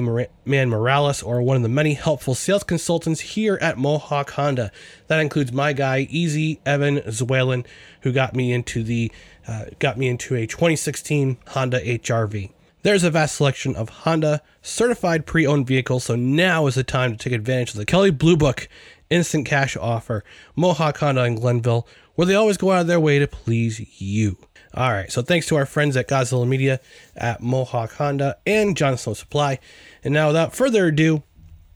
Man 0.44 0.68
Morales, 0.68 1.22
or 1.22 1.40
one 1.40 1.56
of 1.56 1.62
the 1.62 1.68
many 1.68 1.94
helpful 1.94 2.34
sales 2.34 2.64
consultants 2.64 3.20
here 3.20 3.56
at 3.60 3.78
Mohawk 3.78 4.30
Honda. 4.32 4.72
That 5.06 5.20
includes 5.20 5.52
my 5.52 5.72
guy, 5.72 6.08
Easy 6.10 6.60
Evan 6.66 6.98
Zwalen, 6.98 7.64
who 8.00 8.10
got 8.10 8.34
me 8.34 8.52
into 8.52 8.82
the 8.82 9.12
uh, 9.46 9.66
got 9.78 9.98
me 9.98 10.08
into 10.08 10.34
a 10.34 10.48
2016 10.48 11.36
Honda 11.48 11.80
HRV. 11.80 12.50
There's 12.82 13.04
a 13.04 13.10
vast 13.10 13.36
selection 13.36 13.76
of 13.76 13.88
Honda 13.88 14.42
certified 14.62 15.26
pre-owned 15.26 15.68
vehicles, 15.68 16.04
so 16.04 16.16
now 16.16 16.66
is 16.66 16.74
the 16.74 16.82
time 16.82 17.12
to 17.12 17.16
take 17.16 17.32
advantage 17.32 17.70
of 17.70 17.76
the 17.76 17.86
Kelley 17.86 18.10
Blue 18.10 18.36
Book 18.36 18.68
instant 19.10 19.46
cash 19.46 19.76
offer. 19.76 20.24
Mohawk 20.56 20.98
Honda 20.98 21.24
in 21.24 21.36
Glenville, 21.36 21.86
where 22.16 22.26
they 22.26 22.34
always 22.34 22.56
go 22.56 22.72
out 22.72 22.80
of 22.80 22.86
their 22.88 22.98
way 22.98 23.20
to 23.20 23.28
please 23.28 23.80
you. 24.02 24.38
All 24.76 24.90
right, 24.90 25.10
so 25.12 25.22
thanks 25.22 25.46
to 25.46 25.54
our 25.54 25.66
friends 25.66 25.96
at 25.96 26.08
Godzilla 26.08 26.48
Media, 26.48 26.80
at 27.14 27.40
Mohawk 27.40 27.92
Honda, 27.92 28.38
and 28.44 28.76
Johnstone 28.76 29.14
Supply. 29.14 29.60
And 30.02 30.12
now, 30.12 30.26
without 30.26 30.52
further 30.52 30.86
ado, 30.86 31.22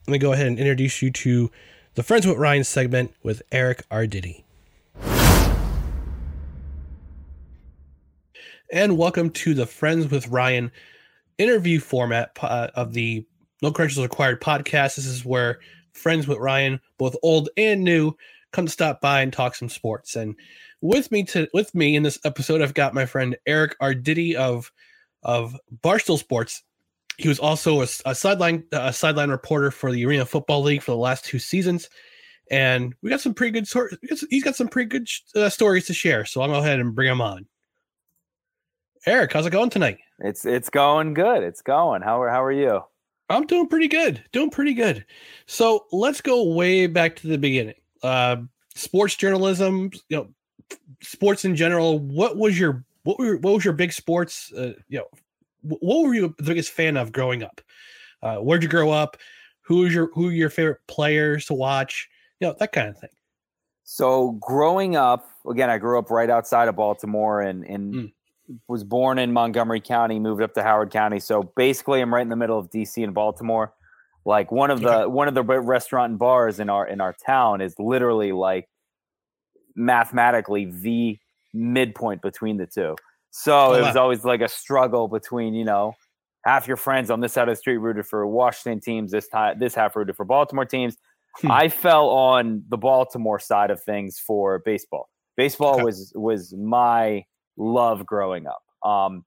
let 0.09 0.13
me 0.13 0.19
go 0.19 0.33
ahead 0.33 0.49
and 0.49 0.59
introduce 0.59 1.01
you 1.01 1.13
to 1.13 1.49
the 1.95 2.03
Friends 2.03 2.27
with 2.27 2.37
Ryan 2.39 2.65
segment 2.65 3.15
with 3.23 3.41
Eric 3.53 3.89
Arditi. 3.89 4.43
And 8.73 8.99
welcome 8.99 9.31
to 9.31 9.55
the 9.55 9.67
Friends 9.67 10.11
with 10.11 10.27
Ryan 10.27 10.73
interview 11.39 11.79
format 11.79 12.37
uh, 12.43 12.67
of 12.75 12.95
the 12.95 13.25
No 13.63 13.71
Credentials 13.71 14.03
Required 14.03 14.41
podcast. 14.41 14.97
This 14.97 15.07
is 15.07 15.25
where 15.25 15.61
friends 15.93 16.27
with 16.27 16.39
Ryan, 16.39 16.81
both 16.99 17.15
old 17.23 17.49
and 17.57 17.85
new, 17.85 18.17
come 18.51 18.67
to 18.67 18.73
stop 18.73 19.01
by 19.01 19.21
and 19.21 19.33
talk 19.33 19.55
some 19.55 19.69
sports. 19.69 20.17
And 20.17 20.35
with 20.81 21.11
me 21.11 21.25
to 21.25 21.49
with 21.53 21.75
me 21.75 21.97
in 21.97 22.03
this 22.03 22.19
episode, 22.25 22.63
I've 22.63 22.75
got 22.75 22.95
my 22.95 23.07
friend 23.07 23.37
Eric 23.47 23.77
Arditi 23.81 24.35
of 24.35 24.71
of 25.23 25.57
Barstool 25.83 26.19
Sports. 26.19 26.63
He 27.17 27.29
was 27.29 27.39
also 27.39 27.81
a, 27.81 27.87
a 28.07 28.15
sideline 28.15 28.65
a 28.73 28.93
sideline 28.93 29.31
reporter 29.31 29.71
for 29.71 29.91
the 29.91 30.05
Arena 30.07 30.25
Football 30.25 30.63
League 30.63 30.83
for 30.83 30.93
the 30.93 30.97
last 30.97 31.25
two 31.25 31.39
seasons, 31.39 31.89
and 32.51 32.95
we 33.03 33.11
got 33.11 33.21
some 33.21 33.35
pretty 33.35 33.53
good 33.53 33.67
stories. 33.67 33.97
He's 34.31 34.45
got 34.45 34.57
some 34.57 34.69
pretty 34.69 34.89
good 34.89 35.09
uh, 35.35 35.49
stories 35.49 35.87
to 35.87 35.95
share. 35.95 36.25
So 36.25 36.41
I'll 36.41 36.49
go 36.49 36.55
ahead 36.55 36.81
and 36.81 36.95
bring 36.95 37.11
him 37.11 37.21
on. 37.21 37.47
Eric, 39.07 39.33
how's 39.33 39.47
it 39.47 39.51
going 39.51 39.71
tonight? 39.71 39.99
It's 40.21 40.45
it's 40.45 40.71
going 40.71 41.15
good. 41.15 41.43
It's 41.43 41.63
going. 41.63 42.03
How 42.03 42.21
are 42.23 42.31
how 42.31 42.43
are 42.43 42.53
you? 42.53 42.83
I'm 43.31 43.47
doing 43.47 43.69
pretty 43.69 43.89
good. 43.89 44.23
Doing 44.33 44.51
pretty 44.51 44.75
good. 44.75 45.05
So 45.47 45.87
let's 45.93 46.21
go 46.21 46.55
way 46.55 46.87
back 46.87 47.17
to 47.17 47.27
the 47.27 47.37
beginning. 47.37 47.75
Uh, 48.03 48.37
sports 48.75 49.17
journalism, 49.17 49.91
you 50.09 50.17
know, 50.17 50.29
sports 51.03 51.45
in 51.45 51.57
general. 51.57 51.99
What 51.99 52.37
was 52.37 52.59
your 52.59 52.85
what 53.05 53.19
were 53.19 53.37
what 53.39 53.55
was 53.55 53.65
your 53.65 53.75
big 53.75 53.93
sports? 53.93 54.53
Uh, 54.53 54.73
you 54.89 54.99
know, 54.99 55.09
what 55.63 56.03
were 56.05 56.15
you 56.15 56.35
the 56.37 56.43
biggest 56.43 56.71
fan 56.71 56.97
of 56.97 57.13
growing 57.13 57.43
up? 57.43 57.61
Uh, 58.23 58.37
where'd 58.37 58.63
you 58.63 58.69
grow 58.69 58.91
up? 58.91 59.17
Who 59.63 59.79
was 59.79 59.95
your 59.95 60.11
who 60.15 60.31
your 60.31 60.51
favorite 60.51 60.81
players 60.87 61.47
to 61.47 61.55
watch? 61.55 62.09
You 62.41 62.49
know, 62.49 62.57
that 62.59 62.73
kind 62.73 62.89
of 62.89 62.99
thing. 62.99 63.11
So 63.85 64.33
growing 64.33 64.97
up, 64.97 65.31
again, 65.49 65.71
I 65.71 65.79
grew 65.79 65.99
up 65.99 66.11
right 66.11 66.29
outside 66.29 66.69
of 66.69 66.77
Baltimore, 66.77 67.41
and 67.41 67.65
and 67.65 67.95
mm. 67.95 68.13
was 68.67 68.85
born 68.85 69.19
in 69.19 69.33
Montgomery 69.33 69.81
County, 69.81 70.19
moved 70.19 70.43
up 70.43 70.55
to 70.55 70.63
Howard 70.63 70.91
County. 70.91 71.21
So 71.21 71.43
basically, 71.57 72.01
I'm 72.01 72.13
right 72.13 72.23
in 72.23 72.29
the 72.29 72.37
middle 72.37 72.59
of 72.59 72.71
DC 72.71 73.03
and 73.03 73.15
Baltimore. 73.15 73.73
Like 74.25 74.53
one 74.53 74.71
of 74.71 74.81
the 74.81 75.03
okay. 75.03 75.07
one 75.07 75.29
of 75.29 75.35
the 75.35 75.43
restaurant 75.43 76.11
and 76.11 76.19
bars 76.19 76.61
in 76.61 76.69
our 76.69 76.87
in 76.87 77.01
our 77.01 77.15
town 77.15 77.63
is 77.63 77.75
literally 77.79 78.33
like 78.33 78.69
mathematically 79.79 80.67
the 80.67 81.19
midpoint 81.55 82.21
between 82.21 82.57
the 82.57 82.67
two. 82.67 82.97
So 83.31 83.75
it 83.75 83.83
was 83.83 83.97
always 83.97 84.25
like 84.25 84.41
a 84.41 84.49
struggle 84.49 85.07
between, 85.07 85.55
you 85.55 85.65
know, 85.65 85.95
half 86.45 86.67
your 86.67 86.77
friends 86.77 87.11
on 87.11 87.21
this 87.21 87.35
side 87.35 87.49
of 87.49 87.53
the 87.53 87.57
street 87.57 87.77
rooted 87.77 88.07
for 88.07 88.27
Washington 88.27 88.81
teams, 88.81 89.13
this 89.13 89.29
time 89.29 89.59
this 89.59 89.75
half 89.75 89.95
rooted 89.97 90.17
for 90.17 90.25
Baltimore 90.25 90.65
teams. 90.65 90.97
Hmm. 91.37 91.51
I 91.51 91.69
fell 91.69 92.09
on 92.09 92.65
the 92.69 92.79
Baltimore 92.79 93.39
side 93.39 93.71
of 93.71 93.83
things 93.83 94.19
for 94.19 94.61
baseball. 94.61 95.09
Baseball 95.37 95.75
okay. 95.75 95.85
was 95.85 96.13
was 96.15 96.55
my 96.55 97.25
love 97.57 98.05
growing 98.07 98.47
up. 98.47 98.63
Um, 98.89 99.25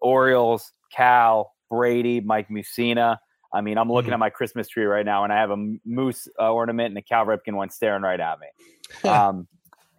Orioles, 0.00 0.72
Cal, 0.92 1.52
Brady, 1.70 2.20
Mike 2.20 2.48
Mussina. 2.48 3.18
I 3.52 3.60
mean, 3.60 3.78
I'm 3.78 3.88
looking 3.88 4.06
mm-hmm. 4.06 4.14
at 4.14 4.18
my 4.18 4.30
Christmas 4.30 4.66
tree 4.68 4.84
right 4.84 5.06
now, 5.06 5.22
and 5.22 5.32
I 5.32 5.36
have 5.36 5.50
a 5.50 5.76
moose 5.84 6.26
uh, 6.40 6.52
ornament 6.52 6.88
and 6.88 6.98
a 6.98 7.02
Cal 7.02 7.24
Ripken 7.24 7.54
one 7.54 7.70
staring 7.70 8.02
right 8.02 8.18
at 8.18 8.38
me. 8.40 8.46
um, 9.08 9.46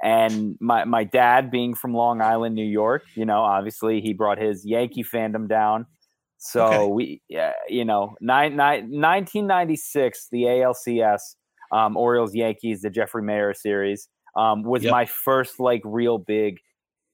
and 0.02 0.58
my 0.60 0.86
my 0.86 1.04
dad 1.04 1.52
being 1.52 1.74
from 1.76 1.94
Long 1.94 2.22
Island, 2.22 2.56
New 2.56 2.66
York, 2.66 3.04
you 3.16 3.26
know, 3.26 3.42
obviously 3.42 4.02
he 4.02 4.14
brought 4.14 4.38
his 4.38 4.66
Yankee 4.66 5.04
fandom 5.04 5.48
down. 5.48 5.86
So 6.38 6.66
okay. 6.66 6.88
we, 6.88 7.22
you 7.70 7.86
know, 7.86 8.16
nine, 8.22 8.56
nine, 8.56 8.84
1996, 8.92 10.28
the 10.32 10.44
ALCS, 10.44 11.20
um, 11.72 11.98
Orioles 11.98 12.36
Yankees, 12.36 12.82
the 12.82 12.90
Jeffrey 12.90 13.24
Maier 13.24 13.56
series, 13.56 14.10
um, 14.36 14.62
was 14.64 14.84
yep. 14.84 14.92
my 14.92 15.06
first 15.06 15.60
like 15.60 15.82
real 15.84 16.20
big 16.20 16.60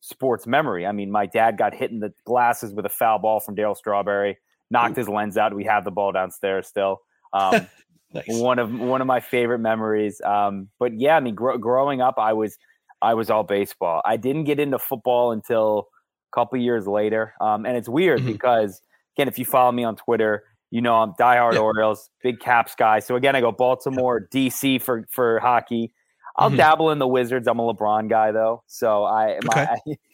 sports 0.02 0.48
memory. 0.48 0.86
I 0.86 0.92
mean, 0.92 1.12
my 1.12 1.28
dad 1.28 1.58
got 1.58 1.74
hit 1.74 1.92
in 1.92 2.00
the 2.00 2.12
glasses 2.26 2.74
with 2.74 2.86
a 2.86 2.90
foul 2.90 3.20
ball 3.20 3.40
from 3.40 3.56
Darryl 3.56 3.78
Strawberry, 3.78 4.38
knocked 4.70 4.98
Ooh. 4.98 5.02
his 5.02 5.08
lens 5.10 5.38
out. 5.38 5.54
We 5.54 5.64
have 5.66 5.86
the 5.86 5.92
ball 5.92 6.12
downstairs 6.12 6.68
still. 6.68 7.02
Um, 7.32 7.68
nice. 8.14 8.26
One 8.28 8.60
of 8.60 8.78
one 8.78 9.00
of 9.00 9.08
my 9.08 9.22
favorite 9.22 9.60
memories. 9.60 10.20
Um, 10.26 10.68
but 10.80 11.00
yeah, 11.00 11.16
I 11.16 11.20
mean, 11.22 11.36
gr- 11.36 11.58
growing 11.58 12.02
up, 12.02 12.16
I 12.18 12.34
was 12.34 12.58
I 13.02 13.14
was 13.14 13.30
all 13.30 13.44
baseball. 13.44 14.02
I 14.06 14.18
didn't 14.18 14.46
get 14.46 14.60
into 14.60 14.80
football 14.80 15.32
until 15.32 15.88
a 16.32 16.36
couple 16.36 16.60
years 16.60 16.88
later. 16.88 17.34
Um, 17.42 17.66
and 17.66 17.76
it's 17.76 17.90
weird 17.90 18.20
mm-hmm. 18.20 18.32
because 18.32 18.82
again, 19.16 19.28
if 19.28 19.40
you 19.40 19.46
follow 19.46 19.72
me 19.72 19.84
on 19.84 19.96
Twitter, 19.96 20.44
you 20.70 20.82
know 20.82 20.96
I'm 20.96 21.14
diehard 21.14 21.54
yeah. 21.54 21.60
Orioles, 21.60 22.10
big 22.24 22.40
Caps 22.40 22.76
guy. 22.76 23.00
So 23.00 23.16
again, 23.16 23.36
I 23.36 23.42
go 23.42 23.52
Baltimore, 23.52 24.28
yeah. 24.32 24.50
DC 24.50 24.82
for 24.82 25.06
for 25.10 25.40
hockey. 25.40 25.92
I'll 26.38 26.48
mm-hmm. 26.48 26.58
dabble 26.58 26.92
in 26.92 27.00
the 27.00 27.08
Wizards. 27.08 27.48
I'm 27.48 27.60
a 27.60 27.74
LeBron 27.74 28.10
guy 28.10 28.32
though, 28.32 28.64
so 28.68 29.04
I 29.04 29.38
okay. 29.46 29.68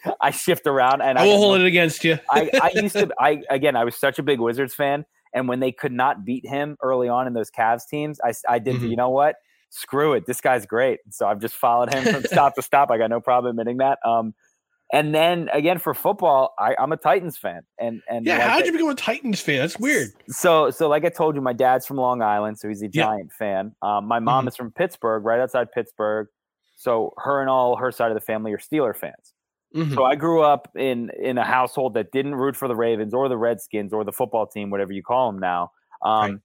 I, 0.06 0.14
I, 0.22 0.32
shift 0.32 0.66
around 0.66 1.02
and 1.02 1.20
I 1.20 1.26
will 1.26 1.38
hold 1.38 1.62
it 1.62 1.66
against 1.68 2.04
you. 2.04 2.18
I, 2.32 2.50
I 2.62 2.72
used 2.82 2.96
to. 2.96 3.10
I 3.20 3.44
again, 3.52 3.76
I 3.76 3.84
was 3.84 3.96
such 3.96 4.18
a 4.18 4.24
big 4.24 4.40
Wizards 4.40 4.74
fan, 4.74 5.06
and 5.34 5.48
when 5.48 5.60
they 5.60 5.72
could 5.72 5.92
not 5.92 6.26
beat 6.26 6.46
him 6.46 6.76
early 6.82 7.08
on 7.08 7.28
in 7.28 7.34
those 7.34 7.52
Cavs 7.52 7.88
teams, 7.88 8.20
I 8.24 8.34
I 8.50 8.58
did. 8.58 8.78
Mm-hmm. 8.78 8.88
You 8.88 8.96
know 8.96 9.10
what? 9.10 9.36
Screw 9.70 10.14
it, 10.14 10.26
this 10.28 10.42
guy's 10.42 10.66
great. 10.66 11.00
So 11.12 11.28
I've 11.28 11.40
just 11.40 11.56
followed 11.56 11.90
him 11.90 12.08
from 12.08 12.26
stop 12.26 12.56
to 12.56 12.62
stop. 12.62 12.92
I 12.92 12.98
got 12.98 13.10
no 13.10 13.22
problem 13.22 13.52
admitting 13.52 13.78
that. 13.78 14.00
Um, 14.06 14.34
And 14.94 15.14
then 15.16 15.50
again 15.54 15.80
for 15.80 15.94
football, 15.94 16.54
I, 16.60 16.76
I'm 16.80 16.92
a 16.94 16.98
Titans 16.98 17.38
fan. 17.38 17.64
And 17.80 18.02
and 18.10 18.26
Yeah, 18.26 18.38
like 18.38 18.54
how'd 18.54 18.66
you 18.66 18.72
become 18.72 18.90
a 18.90 18.96
Titans 18.96 19.42
fan? 19.42 19.60
That's 19.60 19.80
weird. 19.80 20.14
so 20.30 20.70
so 20.72 20.88
like 20.90 21.06
I 21.06 21.10
told 21.10 21.36
you, 21.36 21.42
my 21.42 21.54
dad's 21.54 21.86
from 21.86 21.98
Long 21.98 22.22
Island, 22.22 22.60
so 22.60 22.68
he's 22.68 22.82
a 22.82 22.90
Yeah. 22.92 23.08
giant 23.08 23.32
fan. 23.32 23.76
Um, 23.82 24.06
my 24.06 24.20
mom 24.20 24.46
Mhm. 24.46 24.48
is 24.48 24.56
from 24.56 24.72
Pittsburgh, 24.72 25.24
right 25.26 25.40
outside 25.40 25.72
Pittsburgh. 25.72 26.28
So 26.76 27.14
her 27.18 27.42
and 27.42 27.50
all 27.50 27.78
her 27.78 27.92
side 27.92 28.12
of 28.12 28.16
the 28.16 28.22
family 28.22 28.52
are 28.54 28.58
Steeler 28.58 28.96
fans. 28.96 29.34
Mhm. 29.74 29.94
So 29.96 30.06
I 30.06 30.16
grew 30.16 30.42
up 30.44 30.70
in 30.78 31.12
in 31.20 31.38
a 31.38 31.46
household 31.46 31.94
that 31.96 32.12
didn't 32.12 32.36
root 32.36 32.56
for 32.56 32.68
the 32.68 32.76
Ravens 32.76 33.14
or 33.14 33.30
the 33.30 33.38
Redskins 33.38 33.94
or 33.94 34.04
the 34.04 34.14
football 34.14 34.48
team, 34.48 34.70
whatever 34.70 34.94
you 34.94 35.04
call 35.04 35.32
them 35.32 35.40
now. 35.40 35.72
Um, 36.04 36.42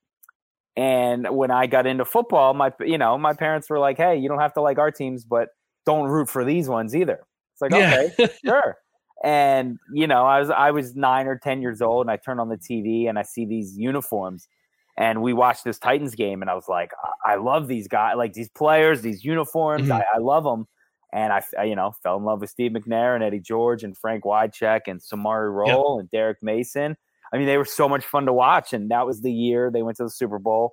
And 0.76 1.28
when 1.36 1.50
I 1.50 1.66
got 1.66 1.86
into 1.86 2.04
football, 2.04 2.54
my 2.54 2.72
you 2.80 2.96
know 2.98 3.18
my 3.18 3.34
parents 3.34 3.68
were 3.68 3.78
like, 3.78 3.98
"Hey, 3.98 4.16
you 4.16 4.28
don't 4.28 4.40
have 4.40 4.54
to 4.54 4.62
like 4.62 4.78
our 4.78 4.90
teams, 4.90 5.24
but 5.24 5.48
don't 5.84 6.08
root 6.08 6.30
for 6.30 6.44
these 6.44 6.68
ones 6.68 6.96
either." 6.96 7.20
It's 7.52 7.60
like, 7.60 7.72
Yeah. 7.72 8.08
okay, 8.18 8.32
sure. 8.44 8.76
And 9.22 9.78
you 9.92 10.06
know, 10.06 10.24
I 10.24 10.40
was 10.40 10.50
I 10.50 10.70
was 10.70 10.96
nine 10.96 11.26
or 11.26 11.36
ten 11.38 11.60
years 11.62 11.82
old, 11.82 12.06
and 12.06 12.10
I 12.10 12.16
turned 12.16 12.40
on 12.40 12.48
the 12.48 12.56
TV 12.56 13.08
and 13.08 13.18
I 13.18 13.22
see 13.22 13.44
these 13.44 13.78
uniforms, 13.78 14.48
and 14.96 15.20
we 15.22 15.32
watched 15.34 15.64
this 15.64 15.78
Titans 15.78 16.14
game, 16.14 16.40
and 16.40 16.50
I 16.50 16.54
was 16.54 16.68
like, 16.68 16.92
I, 17.26 17.32
I 17.32 17.34
love 17.36 17.68
these 17.68 17.86
guys, 17.86 18.14
like 18.16 18.32
these 18.32 18.48
players, 18.48 19.02
these 19.02 19.24
uniforms, 19.24 19.88
Mhm. 19.88 19.92
I, 20.00 20.04
I 20.14 20.18
love 20.18 20.44
them. 20.44 20.66
And 21.14 21.30
I, 21.30 21.42
I, 21.58 21.64
you 21.64 21.76
know, 21.76 21.92
fell 22.02 22.16
in 22.16 22.24
love 22.24 22.40
with 22.40 22.48
Steve 22.48 22.70
McNair 22.72 23.14
and 23.14 23.22
Eddie 23.22 23.38
George 23.38 23.84
and 23.84 23.94
Frank 23.94 24.24
Wycheck 24.24 24.80
and 24.86 24.98
Samari 24.98 25.54
Rolle 25.54 25.98
and 26.00 26.10
Derrick 26.10 26.38
Mason. 26.42 26.96
I 27.32 27.38
mean, 27.38 27.46
they 27.46 27.56
were 27.56 27.64
so 27.64 27.88
much 27.88 28.04
fun 28.04 28.26
to 28.26 28.32
watch, 28.32 28.72
and 28.72 28.90
that 28.90 29.06
was 29.06 29.22
the 29.22 29.32
year 29.32 29.70
they 29.70 29.82
went 29.82 29.96
to 29.98 30.04
the 30.04 30.10
Super 30.10 30.38
Bowl. 30.38 30.72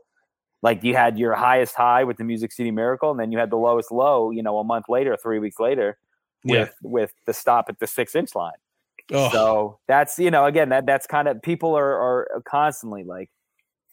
Like 0.62 0.84
you 0.84 0.94
had 0.96 1.18
your 1.18 1.36
highest 1.36 1.75
high 1.75 2.04
with 2.04 2.18
the 2.18 2.25
Music 2.25 2.51
City 2.51 2.72
Miracle, 2.72 3.12
and 3.12 3.20
then 3.20 3.32
you 3.32 3.38
had 3.38 3.50
the 3.50 3.56
lowest 3.58 3.92
low. 3.92 4.32
You 4.32 4.44
know, 4.44 4.58
a 4.60 4.63
month 4.63 4.86
later, 4.89 5.16
three 5.22 5.39
weeks 5.39 5.58
later, 5.60 5.98
Yeah. 6.44 6.60
with 6.62 6.75
with 6.84 7.13
the 7.25 7.34
stop 7.34 7.66
at 7.70 7.80
the 7.80 7.88
six 7.88 8.13
inch 8.16 8.36
line. 8.36 8.51
Oh. 9.13 9.30
So 9.32 9.80
that's 9.88 10.20
you 10.20 10.30
know 10.32 10.46
again 10.46 10.70
that 10.70 10.86
that's 10.86 11.08
kind 11.08 11.28
of 11.30 11.42
people 11.42 11.75
are 11.78 11.94
are 11.94 12.42
constantly 12.46 13.04
like, 13.06 13.30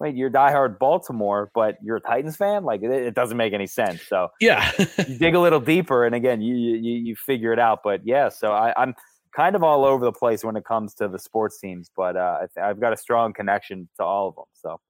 wait, 0.00 0.16
you're 0.16 0.28
diehard 0.28 0.78
Baltimore, 0.80 1.50
but 1.54 1.76
you're 1.82 1.96
a 1.98 2.00
Titans 2.00 2.36
fan. 2.36 2.64
Like 2.64 2.82
it, 2.82 2.90
it 2.90 3.14
doesn't 3.14 3.36
make 3.36 3.52
any 3.52 3.68
sense. 3.68 4.02
So 4.02 4.28
Yeah. 4.40 4.70
you 5.06 5.18
dig 5.18 5.36
a 5.36 5.40
little 5.40 5.60
deeper, 5.60 6.04
and 6.04 6.16
again, 6.16 6.40
you 6.40 6.56
you 6.56 6.76
you 6.76 6.92
you 7.10 7.14
figure 7.16 7.52
it 7.52 7.60
out. 7.60 7.78
But 7.84 8.00
yeah, 8.04 8.28
so 8.28 8.50
I, 8.52 8.74
I'm 8.76 8.94
kind 9.36 9.54
of 9.54 9.62
all 9.62 9.84
over 9.84 10.04
the 10.04 10.12
place 10.12 10.42
when 10.42 10.56
it 10.56 10.64
comes 10.64 10.94
to 10.94 11.08
the 11.08 11.18
sports 11.18 11.60
teams, 11.60 11.90
but 11.94 12.16
uh, 12.16 12.38
I 12.40 12.46
th- 12.46 12.64
I've 12.64 12.80
got 12.80 12.94
a 12.94 12.96
strong 12.96 13.34
connection 13.34 13.88
to 13.98 14.04
all 14.04 14.28
of 14.28 14.34
them. 14.34 14.44
So 14.54 14.80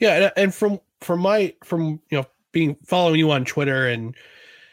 Yeah, 0.00 0.14
and, 0.16 0.32
and 0.36 0.54
from 0.54 0.80
from 1.00 1.20
my 1.20 1.54
from 1.62 2.00
you 2.10 2.18
know 2.18 2.26
being 2.50 2.76
following 2.84 3.18
you 3.18 3.30
on 3.30 3.44
Twitter 3.44 3.86
and 3.86 4.16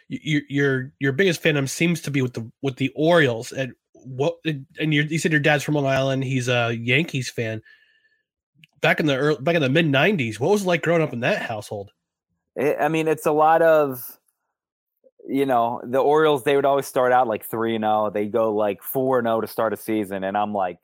your 0.08 0.41
your 0.50 0.91
your 1.00 1.12
biggest 1.12 1.43
fandom 1.43 1.69
seems 1.69 2.01
to 2.01 2.12
be 2.12 2.22
with 2.22 2.34
the 2.34 2.51
with 2.63 2.77
the 2.77 2.91
Orioles 2.96 3.51
and 3.51 3.74
what 3.93 4.38
and 4.43 4.93
you 4.93 5.03
you 5.03 5.19
said 5.19 5.31
your 5.31 5.39
dad's 5.39 5.63
from 5.63 5.75
Long 5.75 5.86
Island. 5.86 6.24
He's 6.24 6.50
a 6.50 6.74
Yankees 6.74 7.29
fan. 7.29 7.62
Back 8.81 9.00
in 9.00 9.05
the 9.05 9.15
early, 9.15 9.41
back 9.41 9.55
in 9.55 9.62
the 9.62 9.69
mid 9.69 9.86
'90s, 9.86 10.39
what 10.39 10.51
was 10.51 10.63
it 10.63 10.67
like 10.67 10.81
growing 10.81 11.01
up 11.01 11.13
in 11.13 11.19
that 11.19 11.41
household? 11.41 11.91
it, 12.55 12.77
I 12.79 12.88
mean, 12.88 13.08
it's 13.08 13.25
a 13.25 13.31
lot 13.31 13.62
of 13.62 14.19
you 15.30 15.46
know 15.46 15.82
the 15.84 16.00
Orioles. 16.00 16.44
They 16.44 16.56
would 16.56 16.66
always 16.66 16.88
start 16.88 17.12
out 17.12 17.28
like 17.28 17.46
three 17.46 17.76
and 17.76 17.84
zero. 17.84 18.10
They 18.10 18.26
go 18.26 18.54
like 18.54 18.82
four 18.82 19.20
and 19.20 19.28
zero 19.28 19.42
to 19.42 19.48
start 19.48 19.74
a 19.74 19.78
season, 19.78 20.24
and 20.24 20.38
I'm 20.38 20.54
like 20.54 20.80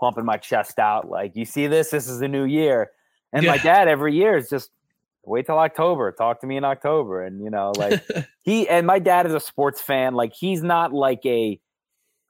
pumping 0.00 0.24
my 0.24 0.36
chest 0.36 0.78
out, 0.80 1.08
like 1.08 1.36
you 1.36 1.44
see 1.44 1.68
this. 1.68 1.90
This 1.90 2.08
is 2.08 2.18
the 2.18 2.28
new 2.28 2.44
year, 2.44 2.90
and 3.32 3.46
my 3.46 3.58
dad 3.58 3.86
every 3.88 4.14
year 4.14 4.36
is 4.36 4.48
just 4.48 4.70
wait 5.24 5.46
till 5.46 5.58
October. 5.58 6.10
Talk 6.10 6.40
to 6.40 6.46
me 6.46 6.56
in 6.56 6.64
October, 6.64 7.22
and 7.22 7.40
you 7.42 7.50
know 7.50 7.72
like 7.76 8.02
he 8.42 8.68
and 8.68 8.86
my 8.86 8.98
dad 8.98 9.26
is 9.26 9.34
a 9.34 9.40
sports 9.40 9.80
fan. 9.80 10.14
Like 10.14 10.32
he's 10.32 10.62
not 10.62 10.92
like 10.92 11.24
a. 11.24 11.60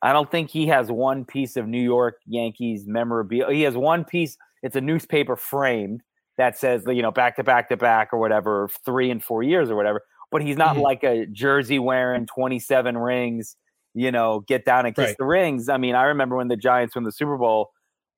I 0.04 0.12
don't 0.12 0.30
think 0.30 0.50
he 0.50 0.66
has 0.66 0.90
one 0.90 1.24
piece 1.24 1.56
of 1.56 1.68
New 1.68 1.82
York 1.82 2.16
Yankees 2.26 2.86
memorabilia. 2.86 3.54
He 3.54 3.62
has 3.62 3.76
one 3.76 4.04
piece. 4.04 4.36
It's 4.62 4.74
a 4.74 4.80
newspaper 4.80 5.36
framed 5.36 6.02
that 6.38 6.58
says 6.58 6.84
you 6.86 7.02
know 7.02 7.12
back 7.12 7.36
to 7.36 7.44
back 7.44 7.68
to 7.68 7.76
back 7.76 8.12
or 8.12 8.18
whatever, 8.18 8.68
three 8.84 9.10
and 9.10 9.22
four 9.22 9.42
years 9.42 9.70
or 9.70 9.76
whatever. 9.76 10.02
But 10.32 10.42
he's 10.42 10.56
not 10.56 10.76
Mhm. 10.76 10.80
like 10.82 11.04
a 11.04 11.26
jersey 11.26 11.78
wearing 11.78 12.26
twenty 12.26 12.58
seven 12.58 12.98
rings. 12.98 13.56
You 13.94 14.10
know, 14.10 14.40
get 14.40 14.64
down 14.64 14.86
and 14.86 14.96
kiss 14.96 15.08
Right. 15.08 15.16
the 15.18 15.24
rings. 15.26 15.68
I 15.68 15.76
mean, 15.76 15.94
I 15.94 16.04
remember 16.04 16.36
when 16.36 16.48
the 16.48 16.56
Giants 16.56 16.94
won 16.96 17.04
the 17.04 17.12
Super 17.12 17.36
Bowl, 17.36 17.70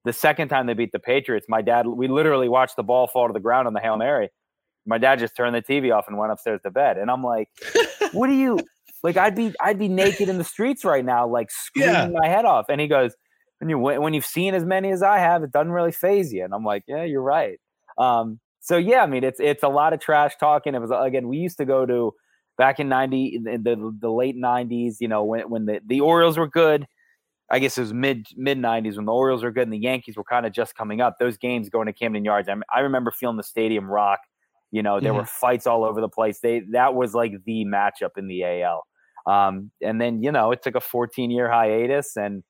the 0.04 0.12
second 0.12 0.49
time 0.49 0.66
they 0.66 0.75
beat 0.75 0.92
the 0.92 1.00
Patriots. 1.00 1.47
My 1.49 1.60
dad, 1.62 1.86
we 1.89 2.06
literally 2.06 2.49
watched 2.49 2.76
the 2.76 2.84
ball 2.84 3.08
fall 3.08 3.26
to 3.26 3.32
the 3.32 3.41
ground 3.41 3.67
on 3.67 3.75
the 3.75 3.80
hail 3.80 3.97
mary. 3.97 4.30
My 4.86 4.99
dad 4.99 5.19
just 5.19 5.34
turned 5.36 5.54
the 5.54 5.62
TV 5.62 5.91
off 5.91 6.06
and 6.06 6.17
went 6.17 6.30
upstairs 6.30 6.60
to 6.62 6.71
bed. 6.71 6.97
And 6.99 7.10
I'm 7.10 7.25
like, 7.25 7.49
what 8.12 8.28
do 8.28 8.34
you 8.34 8.60
like? 9.02 9.17
I'd 9.17 9.34
be 9.34 9.52
I'd 9.60 9.78
be 9.78 9.89
naked 9.89 10.28
in 10.28 10.39
the 10.39 10.45
streets 10.45 10.84
right 10.84 11.04
now, 11.04 11.26
like 11.26 11.50
screaming 11.50 11.93
Yeah. 11.95 12.06
my 12.08 12.28
head 12.28 12.45
off. 12.45 12.67
And 12.69 12.80
he 12.80 12.86
goes, 12.86 13.17
when 13.58 13.69
you 13.71 13.78
when 13.78 14.15
you've 14.15 14.26
seen 14.26 14.54
as 14.54 14.65
many 14.65 14.91
as 14.93 15.02
I 15.02 15.19
have, 15.19 15.43
it 15.43 15.50
doesn't 15.50 15.73
really 15.73 15.91
phase 15.93 16.32
you. 16.32 16.45
And 16.45 16.54
I'm 16.54 16.65
like, 16.65 16.84
yeah, 16.86 17.02
you're 17.02 17.23
right. 17.23 17.58
Um, 17.99 18.39
so 18.65 18.79
yeah, 18.79 19.03
I 19.03 19.07
mean, 19.07 19.25
it's 19.25 19.41
it's 19.41 19.63
a 19.63 19.69
lot 19.69 19.93
of 19.93 20.00
trash 20.00 20.37
talking. 20.41 20.75
It 20.75 20.81
was 20.81 20.91
again, 20.91 21.29
we 21.29 21.37
used 21.37 21.59
to 21.59 21.67
go 21.67 21.85
to 21.85 22.15
back 22.57 22.81
in 22.81 22.89
ninety 22.89 23.37
in 23.37 23.63
the 23.63 23.95
the 24.00 24.11
late 24.11 24.37
nineties. 24.37 25.03
You 25.03 25.09
know, 25.09 25.23
when 25.23 25.50
when 25.50 25.67
the 25.67 25.81
the 25.87 26.00
Orioles 26.00 26.39
were 26.39 26.49
good. 26.49 26.87
I 27.50 27.59
guess 27.59 27.77
it 27.77 27.83
was 27.83 27.93
mid 27.93 28.27
mid 28.37 28.57
nineties 28.57 28.97
when 28.97 29.05
the 29.05 29.13
Orioles 29.13 29.45
were 29.45 29.50
good 29.50 29.65
and 29.65 29.73
the 29.73 29.79
Yankees 29.79 30.17
were 30.17 30.25
kind 30.25 30.47
of 30.47 30.53
just 30.53 30.75
coming 30.75 31.03
up. 31.03 31.17
Those 31.21 31.37
games 31.37 31.69
going 31.69 31.87
to 31.89 31.93
Camden 31.93 32.25
Yards, 32.25 32.49
I, 32.49 32.55
I 32.75 32.81
remember 32.81 33.11
feeling 33.11 33.37
the 33.37 33.43
stadium 33.43 33.85
rock. 33.85 34.21
You 34.73 34.83
know, 34.83 34.99
there 34.99 35.13
were 35.13 35.27
fights 35.27 35.67
all 35.67 35.85
over 35.85 36.00
the 36.00 36.09
place. 36.09 36.41
They 36.41 36.61
that 36.73 36.95
was 36.95 37.15
like 37.15 37.35
the 37.45 37.67
matchup 37.67 38.17
in 38.17 38.29
the 38.29 38.45
AL. 38.45 38.87
Um, 39.27 39.71
and 39.83 40.00
then 40.00 40.23
you 40.23 40.33
know 40.33 40.53
it 40.53 40.63
took 40.63 40.75
a 40.75 40.81
14 40.81 41.31
year 41.31 41.50
hiatus, 41.50 42.17
and 42.17 42.43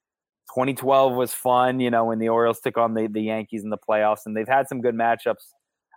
2012 0.54 1.12
was 1.12 1.34
fun. 1.34 1.80
You 1.80 1.90
know 1.90 2.04
when 2.04 2.20
the 2.20 2.28
Orioles 2.28 2.60
took 2.60 2.78
on 2.78 2.94
the 2.94 3.08
the 3.08 3.22
Yankees 3.22 3.64
in 3.64 3.70
the 3.70 3.78
playoffs, 3.78 4.26
and 4.26 4.36
they've 4.36 4.46
had 4.46 4.68
some 4.68 4.80
good 4.80 4.94
matchups. 4.94 5.42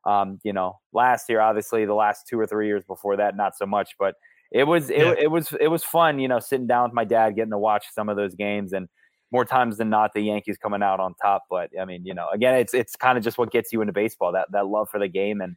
Um, 0.07 0.39
you 0.43 0.53
know, 0.53 0.79
last 0.93 1.27
year, 1.29 1.41
obviously, 1.41 1.85
the 1.85 1.93
last 1.93 2.27
two 2.27 2.39
or 2.39 2.47
three 2.47 2.67
years 2.67 2.83
before 2.85 3.17
that, 3.17 3.35
not 3.35 3.55
so 3.57 3.65
much, 3.65 3.91
but 3.99 4.15
it 4.51 4.63
was 4.63 4.89
it, 4.89 4.97
Yeah. 4.99 5.13
it 5.19 5.29
was 5.29 5.53
it 5.59 5.67
was 5.67 5.83
fun. 5.83 6.17
You 6.19 6.27
know, 6.29 6.39
sitting 6.39 6.65
down 6.67 6.85
with 6.89 6.93
my 6.93 7.03
dad, 7.03 7.35
getting 7.35 7.51
to 7.51 7.57
watch 7.57 7.85
some 7.93 8.07
of 8.09 8.15
those 8.15 8.33
games, 8.33 8.71
and 8.73 8.87
more 9.31 9.43
times 9.43 9.77
than 9.77 9.89
not, 9.89 10.13
the 10.13 10.21
Yankees 10.21 10.57
coming 10.57 10.81
out 10.81 11.01
on 11.01 11.13
top. 11.21 11.43
But 11.49 11.69
I 11.79 11.83
mean, 11.85 12.05
you 12.05 12.13
know, 12.13 12.29
again, 12.33 12.55
it's 12.55 12.73
it's 12.73 12.95
kind 12.95 13.17
of 13.17 13.23
just 13.23 13.37
what 13.37 13.51
gets 13.51 13.73
you 13.73 13.81
into 13.81 13.91
baseball 13.93 14.31
that 14.31 14.47
that 14.53 14.67
love 14.67 14.89
for 14.89 14.99
the 14.99 15.09
game 15.09 15.41
and 15.41 15.55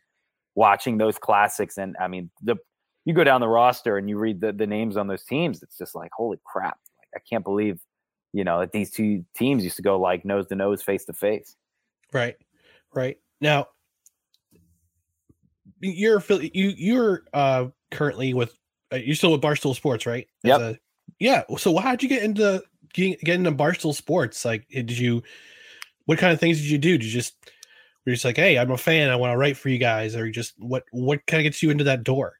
watching 0.57 0.99
those 0.99 1.17
classics. 1.19 1.79
And 1.79 1.95
I 2.01 2.09
mean, 2.09 2.31
the 2.43 2.57
you 3.05 3.15
go 3.15 3.23
down 3.25 3.41
the 3.41 3.49
roster 3.49 3.97
and 3.97 4.09
you 4.09 4.19
read 4.19 4.41
the 4.41 4.53
the 4.53 4.67
names 4.67 4.97
on 4.97 5.07
those 5.07 5.25
teams, 5.25 5.63
it's 5.63 5.79
just 5.79 5.95
like 5.95 6.11
holy 6.13 6.39
crap! 6.45 6.79
Like 6.99 7.23
I 7.23 7.23
can't 7.31 7.45
believe 7.45 7.81
you 8.33 8.43
know 8.43 8.59
that 8.59 8.73
these 8.73 8.91
two 8.91 9.25
teams 9.37 9.63
used 9.63 9.77
to 9.77 9.83
go 9.83 10.01
like 10.01 10.25
nose 10.25 10.49
to 10.49 10.57
nose, 10.57 10.83
face 10.83 11.05
to 11.05 11.13
face. 11.13 11.55
Right, 12.13 12.35
right. 12.93 13.17
Now, 13.41 13.69
you're 15.81 16.23
you 16.29 16.73
you're 16.77 17.25
uh 17.33 17.67
currently 17.91 18.35
with 18.35 18.55
uh, 18.93 18.97
you're 18.97 19.17
still 19.17 19.33
with 19.33 19.41
Barstool 19.41 19.75
Sports, 19.75 20.07
right? 20.07 20.27
As 20.45 20.49
Yep. 20.49 20.61
a- 20.61 20.79
yeah. 21.19 21.43
So 21.59 21.77
how'd 21.77 22.03
you 22.03 22.09
get 22.09 22.23
into 22.23 22.63
getting 22.93 23.17
get 23.25 23.35
into 23.37 23.53
Barstool 23.53 23.95
Sports? 23.95 24.45
Like, 24.45 24.67
eh, 24.73 24.83
did 24.83 24.99
you? 24.99 25.23
What 26.07 26.19
kind 26.19 26.33
of 26.33 26.41
things 26.41 26.59
did 26.59 26.71
you 26.71 26.79
do? 26.79 26.99
Did 26.99 27.05
you 27.07 27.13
just 27.13 27.35
were 28.07 28.11
you 28.11 28.15
just 28.15 28.25
like, 28.25 28.37
hey, 28.37 28.59
I'm 28.59 28.71
a 28.71 28.79
fan, 28.79 29.11
I 29.11 29.17
want 29.17 29.33
to 29.33 29.37
write 29.37 29.57
for 29.57 29.69
you 29.69 29.79
guys, 29.79 30.17
or 30.17 30.31
just 30.31 30.55
what 30.59 30.85
what 30.93 31.25
kind 31.27 31.41
of 31.41 31.45
gets 31.45 31.63
you 31.63 31.71
into 31.71 31.85
that 31.85 32.05
door? 32.05 32.35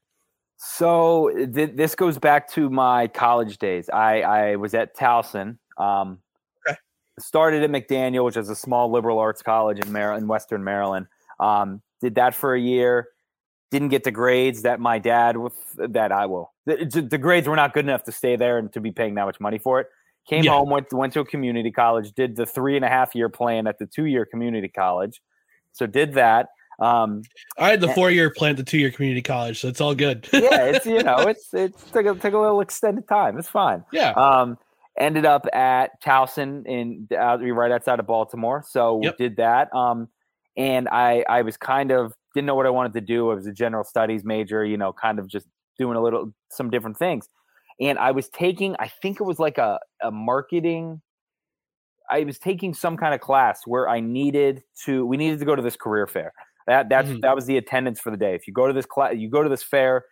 So 0.57 1.31
th- 1.53 1.71
this 1.75 1.95
goes 1.95 2.17
back 2.19 2.49
to 2.51 2.69
my 2.69 3.07
college 3.07 3.57
days. 3.57 3.89
I, 3.89 4.21
I 4.21 4.55
was 4.57 4.73
at 4.73 4.95
Towson. 4.95 5.57
Um, 5.77 6.19
Started 7.19 7.61
at 7.61 7.69
McDaniel, 7.69 8.25
which 8.25 8.37
is 8.37 8.49
a 8.49 8.55
small 8.55 8.89
liberal 8.89 9.19
arts 9.19 9.43
college 9.43 9.79
in 9.79 9.91
Maryland, 9.91 10.23
in 10.23 10.27
Western 10.27 10.63
Maryland. 10.63 11.07
Um, 11.39 11.81
did 11.99 12.15
that 12.15 12.33
for 12.33 12.55
a 12.55 12.59
year. 12.59 13.09
Didn't 13.71 13.89
get 13.89 14.03
the 14.03 14.11
grades 14.11 14.61
that 14.63 14.79
my 14.79 14.99
dad 14.99 15.37
with 15.37 15.53
that 15.77 16.11
I 16.11 16.25
will. 16.25 16.51
The, 16.65 17.07
the 17.09 17.17
grades 17.17 17.47
were 17.47 17.55
not 17.55 17.73
good 17.73 17.85
enough 17.85 18.03
to 18.03 18.11
stay 18.11 18.35
there 18.35 18.57
and 18.57 18.71
to 18.73 18.81
be 18.81 18.91
paying 18.91 19.15
that 19.15 19.25
much 19.25 19.39
money 19.39 19.57
for 19.57 19.79
it. 19.79 19.87
Came 20.27 20.43
Yeah. 20.43 20.51
home, 20.51 20.69
went 20.69 20.91
went 20.93 21.13
to 21.13 21.21
a 21.21 21.25
community 21.25 21.71
college, 21.71 22.11
did 22.11 22.35
the 22.35 22.45
three 22.45 22.75
and 22.75 22.85
a 22.85 22.89
half 22.89 23.15
year 23.15 23.29
plan 23.29 23.65
at 23.67 23.79
the 23.79 23.85
two 23.87 24.05
year 24.05 24.25
community 24.25 24.67
college. 24.67 25.21
So 25.71 25.87
did 25.87 26.13
that. 26.13 26.49
Um, 26.79 27.21
I 27.57 27.69
had 27.69 27.79
the 27.81 27.93
four 27.93 28.11
year 28.11 28.29
plan 28.29 28.51
at 28.51 28.57
the 28.57 28.63
two 28.63 28.77
year 28.77 28.91
community 28.91 29.21
college, 29.21 29.61
so 29.61 29.67
it's 29.67 29.79
all 29.81 29.95
good. 29.95 30.27
yeah, 30.33 30.65
it's 30.65 30.85
you 30.85 31.01
know, 31.01 31.17
it's 31.19 31.53
it's 31.53 31.81
took 31.91 32.05
a, 32.05 32.13
took 32.15 32.33
a 32.33 32.37
little 32.37 32.59
extended 32.61 33.07
time. 33.07 33.37
It's 33.39 33.49
fine. 33.49 33.83
Yeah. 33.93 34.11
Um, 34.11 34.57
ended 34.99 35.25
up 35.25 35.47
at 35.53 36.01
Towson 36.03 36.65
in 36.67 37.07
uh, 37.17 37.37
right 37.39 37.71
outside 37.71 37.99
of 37.99 38.05
Baltimore. 38.07 38.63
So 38.67 38.99
Yep. 39.01 39.17
did 39.17 39.35
that. 39.37 39.73
Um, 39.73 40.09
and 40.57 40.89
I 40.89 41.23
I 41.29 41.41
was 41.43 41.55
kind 41.57 41.91
of 41.91 42.13
didn't 42.33 42.47
know 42.47 42.55
what 42.55 42.65
I 42.65 42.69
wanted 42.69 42.93
to 42.93 43.01
do. 43.01 43.31
I 43.31 43.35
was 43.35 43.47
a 43.47 43.53
general 43.53 43.83
studies 43.83 44.23
major, 44.23 44.63
you 44.65 44.77
know, 44.77 44.93
kind 44.93 45.19
of 45.19 45.27
just 45.27 45.47
doing 45.77 45.97
a 45.97 46.01
little 46.01 46.31
some 46.51 46.69
different 46.69 46.97
things. 46.97 47.27
And 47.79 47.97
I 47.99 48.11
was 48.11 48.29
taking, 48.29 48.75
I 48.79 48.87
think 48.87 49.19
it 49.19 49.23
was 49.23 49.39
like 49.39 49.57
a 49.57 49.79
a 50.03 50.11
marketing. 50.11 51.01
I 52.09 52.23
was 52.23 52.39
taking 52.39 52.73
some 52.73 52.97
kind 52.97 53.13
of 53.13 53.21
class 53.21 53.61
where 53.65 53.87
I 53.87 53.99
needed 53.99 54.63
to. 54.85 55.05
We 55.05 55.17
needed 55.17 55.39
to 55.39 55.45
go 55.45 55.55
to 55.55 55.61
this 55.61 55.77
career 55.77 56.07
fair. 56.07 56.33
That 56.67 56.89
that's 56.89 57.09
Mhm. 57.09 57.21
that 57.21 57.35
was 57.35 57.45
the 57.45 57.57
attendance 57.57 57.99
for 57.99 58.11
the 58.11 58.17
day. 58.17 58.35
If 58.35 58.47
you 58.47 58.53
go 58.53 58.67
to 58.67 58.73
this 58.73 58.85
class, 58.85 59.15
you 59.15 59.29
go 59.29 59.43
to 59.43 59.49
this 59.49 59.63
fair 59.63 60.05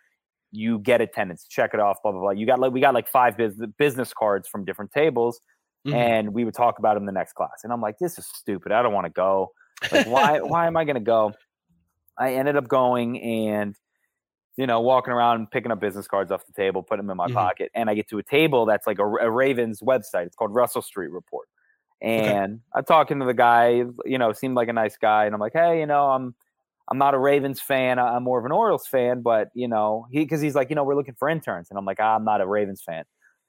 you 0.52 0.80
get 0.80 1.00
attendance, 1.00 1.46
check 1.48 1.72
it 1.74 1.80
off, 1.80 1.98
blah 2.02 2.12
blah 2.12 2.20
blah. 2.20 2.30
You 2.32 2.46
got 2.46 2.58
like 2.60 2.72
we 2.72 2.80
got 2.80 2.94
like 2.94 3.08
five 3.08 3.36
business 3.36 3.70
business 3.78 4.12
cards 4.12 4.48
from 4.48 4.64
different 4.64 4.92
tables, 4.92 5.40
Mhm. 5.86 5.94
and 5.94 6.34
we 6.34 6.44
would 6.44 6.54
talk 6.54 6.78
about 6.78 6.94
them 6.94 7.06
the 7.06 7.12
next 7.12 7.34
class. 7.34 7.60
And 7.64 7.72
I'm 7.72 7.80
like, 7.80 7.98
this 8.00 8.18
is 8.18 8.26
stupid. 8.26 8.72
I 8.72 8.82
don't 8.82 8.92
want 8.92 9.06
to 9.06 9.10
go. 9.12 9.52
Like, 9.92 10.06
why 10.08 10.40
why 10.40 10.66
am 10.66 10.76
I 10.76 10.84
going 10.84 10.96
to 10.96 11.00
go? 11.02 11.32
I 12.20 12.34
ended 12.34 12.56
up 12.56 12.68
going 12.68 13.20
and 13.22 13.76
you 14.56 14.66
know 14.66 14.80
walking 14.80 15.12
around 15.12 15.50
picking 15.50 15.72
up 15.72 15.80
business 15.80 16.08
cards 16.08 16.32
off 16.32 16.46
the 16.46 16.52
table, 16.52 16.82
putting 16.82 17.06
them 17.06 17.12
in 17.12 17.16
my 17.16 17.28
Mhm. 17.28 17.34
pocket, 17.34 17.70
and 17.74 17.90
I 17.90 17.94
get 17.94 18.08
to 18.10 18.18
a 18.18 18.22
table 18.22 18.66
that's 18.66 18.86
like 18.86 18.98
a, 18.98 19.04
a 19.06 19.30
Ravens 19.30 19.80
website. 19.82 20.26
It's 20.26 20.36
called 20.36 20.54
Russell 20.54 20.82
Street 20.82 21.10
Report. 21.12 21.48
And 22.02 22.60
I'm 22.74 22.84
talking 22.84 23.20
to 23.20 23.26
the 23.26 23.34
guy, 23.34 23.84
you 24.06 24.18
know, 24.18 24.32
seemed 24.32 24.54
like 24.56 24.68
a 24.68 24.72
nice 24.72 24.96
guy, 24.96 25.26
and 25.26 25.34
I'm 25.34 25.40
like, 25.40 25.52
hey, 25.54 25.80
you 25.80 25.86
know, 25.86 26.06
I'm 26.10 26.34
I'm 26.90 26.98
not 26.98 27.14
a 27.14 27.18
Ravens 27.18 27.60
fan. 27.60 27.98
I'm 27.98 28.24
more 28.24 28.38
of 28.38 28.44
an 28.46 28.52
Orioles 28.52 28.86
fan, 28.86 29.22
but 29.22 29.50
you 29.54 29.68
know, 29.68 30.06
he 30.10 30.20
because 30.20 30.40
he's 30.40 30.54
like, 30.54 30.70
you 30.70 30.76
know, 30.76 30.84
we're 30.84 30.96
looking 30.96 31.14
for 31.18 31.28
interns, 31.28 31.70
and 31.70 31.78
I'm 31.78 31.84
like, 31.84 31.98
"Ah, 32.00 32.16
I'm 32.16 32.24
not 32.24 32.40
a 32.40 32.46
Ravens 32.46 32.82
fan. 32.82 33.04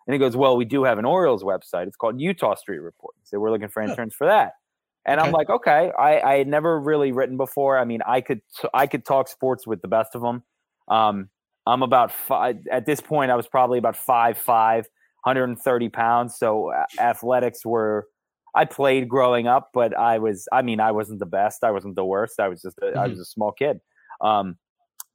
And 0.07 0.13
he 0.13 0.19
goes, 0.19 0.35
well, 0.35 0.57
we 0.57 0.65
do 0.65 0.83
have 0.83 0.97
an 0.99 1.05
Orioles 1.05 1.43
website. 1.43 1.87
It's 1.87 1.95
called 1.95 2.19
Eutaw 2.19 2.57
Street 2.57 2.79
Report. 2.79 3.15
So 3.23 3.39
we're 3.39 3.51
looking 3.51 3.69
for 3.69 3.83
interns 3.83 4.15
for 4.15 4.25
that. 4.27 4.53
And 5.05 5.19
I'm 5.19 5.31
like, 5.31 5.49
okay, 5.49 5.91
I, 5.97 6.19
I 6.21 6.37
had 6.37 6.47
never 6.47 6.79
really 6.79 7.11
written 7.11 7.35
before. 7.37 7.77
I 7.77 7.85
mean, 7.85 8.01
I 8.05 8.21
could 8.21 8.41
I 8.73 8.85
could 8.87 9.03
talk 9.05 9.27
sports 9.27 9.65
with 9.65 9.81
the 9.81 9.87
best 9.87 10.13
of 10.15 10.21
them. 10.21 10.43
Um, 10.87 11.29
I'm 11.65 11.81
about 11.83 12.11
five 12.11 12.57
at 12.71 12.85
this 12.85 13.01
point. 13.01 13.31
I 13.31 13.35
was 13.35 13.47
probably 13.47 13.79
about 13.79 13.95
five 13.95 14.37
five, 14.37 14.85
130 15.23 15.89
pounds. 15.89 16.37
So 16.37 16.71
athletics 16.99 17.65
were. 17.65 18.07
I 18.53 18.65
played 18.65 19.07
growing 19.07 19.47
up, 19.47 19.69
but 19.73 19.97
I 19.97 20.19
was. 20.19 20.47
I 20.51 20.61
mean, 20.61 20.79
I 20.81 20.91
wasn't 20.91 21.19
the 21.19 21.25
best. 21.25 21.63
I 21.63 21.71
wasn't 21.71 21.95
the 21.95 22.05
worst. 22.05 22.39
I 22.39 22.49
was 22.49 22.61
just. 22.61 22.77
A, 22.83 22.87
I 22.97 23.07
Mhm. 23.07 23.09
was 23.11 23.19
a 23.19 23.25
small 23.25 23.53
kid. 23.53 23.79
Um, 24.19 24.57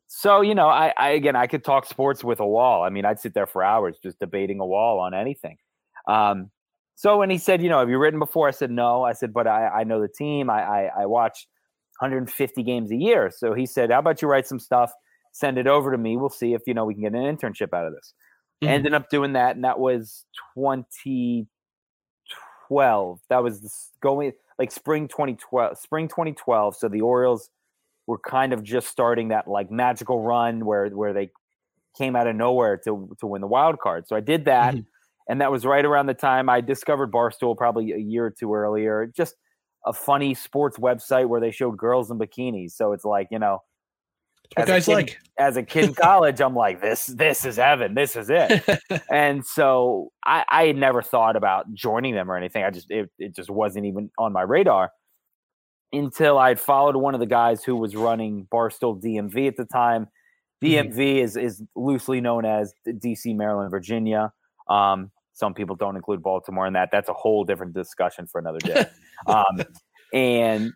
so 0.09 0.41
you 0.41 0.55
know, 0.55 0.69
I, 0.69 0.93
I 0.97 1.11
again, 1.11 1.37
I 1.37 1.47
could 1.47 1.63
talk 1.65 1.85
sports 1.87 2.25
with 2.25 2.41
a 2.41 2.47
wall. 2.47 2.83
I 2.83 2.89
mean, 2.89 3.05
I'd 3.05 3.21
sit 3.21 3.35
there 3.35 3.47
for 3.47 3.63
hours 3.63 3.99
just 4.03 4.19
debating 4.19 4.59
a 4.61 4.67
wall 4.67 4.99
on 5.01 5.15
anything. 5.15 5.59
Um, 6.09 6.51
so 6.97 7.19
when 7.19 7.31
he 7.31 7.39
said, 7.39 7.63
you 7.63 7.69
know, 7.69 7.79
have 7.81 7.89
you 7.91 7.99
written 7.99 8.19
before? 8.19 8.49
I 8.49 8.53
said 8.53 8.71
no. 8.73 9.05
I 9.05 9.13
said, 9.13 9.33
but 9.33 9.47
I, 9.47 9.69
I 9.69 9.85
know 9.85 10.01
the 10.01 10.09
team. 10.09 10.51
I, 10.51 10.63
I 10.63 10.91
I 11.03 11.07
watch 11.07 11.47
150 12.01 12.63
games 12.65 12.91
a 12.91 12.97
year. 12.97 13.31
So 13.35 13.55
he 13.55 13.67
said, 13.67 13.91
how 13.93 13.99
about 14.01 14.21
you 14.23 14.29
write 14.29 14.47
some 14.47 14.59
stuff, 14.61 14.93
send 15.33 15.59
it 15.59 15.67
over 15.69 15.91
to 15.93 15.99
me. 15.99 16.17
We'll 16.17 16.31
see 16.31 16.55
if 16.55 16.63
you 16.67 16.75
know 16.75 16.85
we 16.87 16.95
can 16.95 17.03
get 17.05 17.13
an 17.15 17.37
internship 17.37 17.73
out 17.75 17.87
of 17.87 17.93
this. 17.95 18.15
Mhm. 18.65 18.69
Ended 18.69 18.95
up 18.95 19.11
doing 19.11 19.35
that, 19.35 19.55
and 19.57 19.65
that 19.65 19.79
was 19.79 20.25
2012. 20.55 23.21
That 23.29 23.43
was 23.43 23.61
the 23.61 23.71
going 24.01 24.33
like 24.59 24.71
spring 24.73 25.09
2012, 25.09 25.79
spring 25.79 26.09
2012. 26.09 26.77
So 26.77 26.89
the 26.89 27.03
Orioles 27.03 27.51
were 28.07 28.19
kind 28.19 28.53
of 28.53 28.63
just 28.63 28.89
starting 28.89 29.29
that 29.29 29.49
like 29.49 29.71
magical 29.71 30.23
run 30.23 30.65
where 30.65 30.89
where 30.91 31.13
they 31.13 31.31
came 31.99 32.17
out 32.17 32.27
of 32.27 32.37
nowhere 32.37 32.77
to 32.79 33.15
to 33.21 33.27
win 33.27 33.41
the 33.43 33.47
wild 33.49 33.79
card. 33.81 34.07
So 34.09 34.17
I 34.17 34.21
did 34.21 34.47
that, 34.47 34.75
Mhm. 34.77 34.87
And 35.29 35.41
that 35.41 35.51
was 35.51 35.65
right 35.67 35.85
around 35.85 36.07
the 36.07 36.15
time 36.15 36.49
I 36.49 36.61
discovered 36.61 37.11
Barstool, 37.13 37.57
probably 37.57 37.93
a 37.93 37.99
year 37.99 38.27
or 38.27 38.31
two 38.31 38.55
earlier. 38.55 39.07
Just 39.17 39.35
a 39.87 39.93
funny 39.93 40.35
sports 40.35 40.79
website 40.79 41.29
where 41.29 41.41
they 41.41 41.51
showed 41.51 41.77
girls 41.77 42.11
in 42.11 42.19
bikinis. 42.19 42.73
So 42.73 42.93
it's 42.93 43.05
like 43.05 43.29
you 43.31 43.39
know, 43.39 43.63
as 44.57 44.65
a 44.65 44.73
guys 44.73 44.87
kid- 44.87 44.93
like. 44.95 45.19
as 45.39 45.57
a 45.57 45.63
kid 45.63 45.85
in 45.85 45.95
college, 46.09 46.41
I'm 46.41 46.55
like, 46.55 46.81
this 46.81 47.07
this 47.07 47.45
is 47.45 47.57
heaven. 47.57 47.95
This 47.95 48.17
is 48.17 48.29
it. 48.31 48.65
and 49.11 49.45
so 49.45 50.11
I, 50.25 50.45
I 50.49 50.67
had 50.67 50.77
never 50.77 51.03
thought 51.03 51.37
about 51.37 51.73
joining 51.75 52.15
them 52.15 52.31
or 52.31 52.37
anything. 52.37 52.65
I 52.65 52.71
just 52.71 52.91
it, 52.91 53.11
it 53.19 53.35
just 53.35 53.51
wasn't 53.51 53.87
even 53.87 54.11
on 54.19 54.33
my 54.33 54.43
radar 54.43 54.91
until 55.93 56.37
I 56.39 56.49
had 56.49 56.61
followed 56.61 56.97
one 56.97 57.15
of 57.15 57.21
the 57.21 57.27
guys 57.27 57.63
who 57.65 57.77
was 57.77 57.95
running 57.97 58.47
Barstool 58.53 59.01
DMV 59.03 59.49
at 59.49 59.57
the 59.57 59.65
time. 59.65 60.09
Mhm. 60.63 60.93
DMV 60.95 61.17
is 61.23 61.37
is 61.37 61.63
loosely 61.77 62.21
known 62.21 62.45
as 62.45 62.73
DC, 62.89 63.37
Maryland, 63.37 63.71
Virginia. 63.71 64.33
Um, 64.69 65.11
some 65.37 65.53
people 65.53 65.77
don't 65.77 65.97
include 65.97 66.23
Baltimore 66.23 66.67
in 66.67 66.73
that. 66.73 66.89
That's 66.91 67.11
a 67.11 67.13
whole 67.13 67.45
different 67.45 67.75
discussion 67.75 68.27
for 68.27 68.39
another 68.39 68.59
day. 68.59 68.87
um, 69.27 69.63
and 70.15 70.73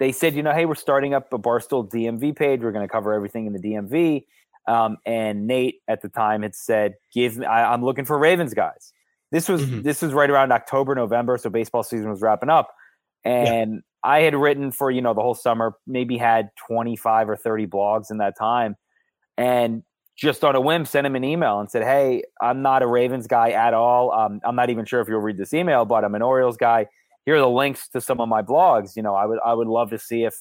they 0.00 0.10
said, 0.10 0.34
you 0.34 0.42
know, 0.42 0.52
hey, 0.52 0.66
we're 0.66 0.74
starting 0.74 1.14
up 1.14 1.32
a 1.32 1.38
Barstool 1.38 1.88
DMV 1.88 2.34
page. 2.34 2.62
We're 2.62 2.72
going 2.72 2.86
to 2.86 2.92
cover 2.92 3.12
everything 3.12 3.46
in 3.46 3.52
the 3.52 3.60
DMV. 3.60 4.24
Um, 4.66 4.96
and 5.06 5.46
Nate 5.46 5.76
at 5.86 6.02
the 6.02 6.08
time 6.08 6.42
had 6.42 6.56
said, 6.56 6.94
"Give 7.14 7.38
me, 7.38 7.46
I, 7.46 7.72
I'm 7.72 7.84
looking 7.84 8.04
for 8.04 8.18
Ravens 8.18 8.52
guys." 8.52 8.92
This 9.30 9.48
was 9.48 9.64
Mhm. 9.64 9.84
this 9.84 10.02
was 10.02 10.12
right 10.12 10.28
around 10.28 10.50
October, 10.50 10.96
November, 10.96 11.38
so 11.38 11.48
baseball 11.48 11.84
season 11.84 12.10
was 12.10 12.20
wrapping 12.20 12.50
up, 12.50 12.74
and 13.22 13.82
I 14.02 14.22
had 14.22 14.34
written 14.34 14.72
for 14.72 14.90
you 14.90 15.00
know 15.00 15.14
the 15.14 15.22
whole 15.22 15.36
summer, 15.36 15.76
maybe 15.86 16.18
had 16.18 16.50
25 16.66 17.30
or 17.30 17.36
30 17.36 17.68
blogs 17.68 18.10
in 18.10 18.18
that 18.18 18.36
time, 18.36 18.74
and 19.36 19.84
just 20.16 20.42
on 20.42 20.56
a 20.56 20.60
whim 20.60 20.84
sent 20.86 21.06
him 21.06 21.14
an 21.14 21.24
email 21.24 21.60
and 21.60 21.70
said, 21.70 21.82
"Hey, 21.82 22.22
I'm 22.40 22.62
not 22.62 22.82
a 22.82 22.86
Ravens 22.86 23.26
guy 23.26 23.50
at 23.50 23.74
all. 23.74 24.12
Um, 24.12 24.40
I'm 24.44 24.56
not 24.56 24.70
even 24.70 24.84
sure 24.86 25.00
if 25.00 25.08
you'll 25.08 25.20
read 25.20 25.36
this 25.36 25.52
email, 25.52 25.84
but 25.84 26.04
I'm 26.04 26.14
an 26.14 26.22
Orioles 26.22 26.56
guy. 26.56 26.86
Here 27.26 27.36
are 27.36 27.40
the 27.40 27.48
links 27.48 27.88
to 27.88 28.00
some 28.00 28.20
of 28.20 28.28
my 28.28 28.40
blogs. 28.42 28.96
You 28.96 29.02
know, 29.02 29.14
I 29.14 29.26
would 29.26 29.38
I 29.44 29.52
would 29.52 29.68
love 29.68 29.90
to 29.90 29.98
see 29.98 30.24
if 30.24 30.34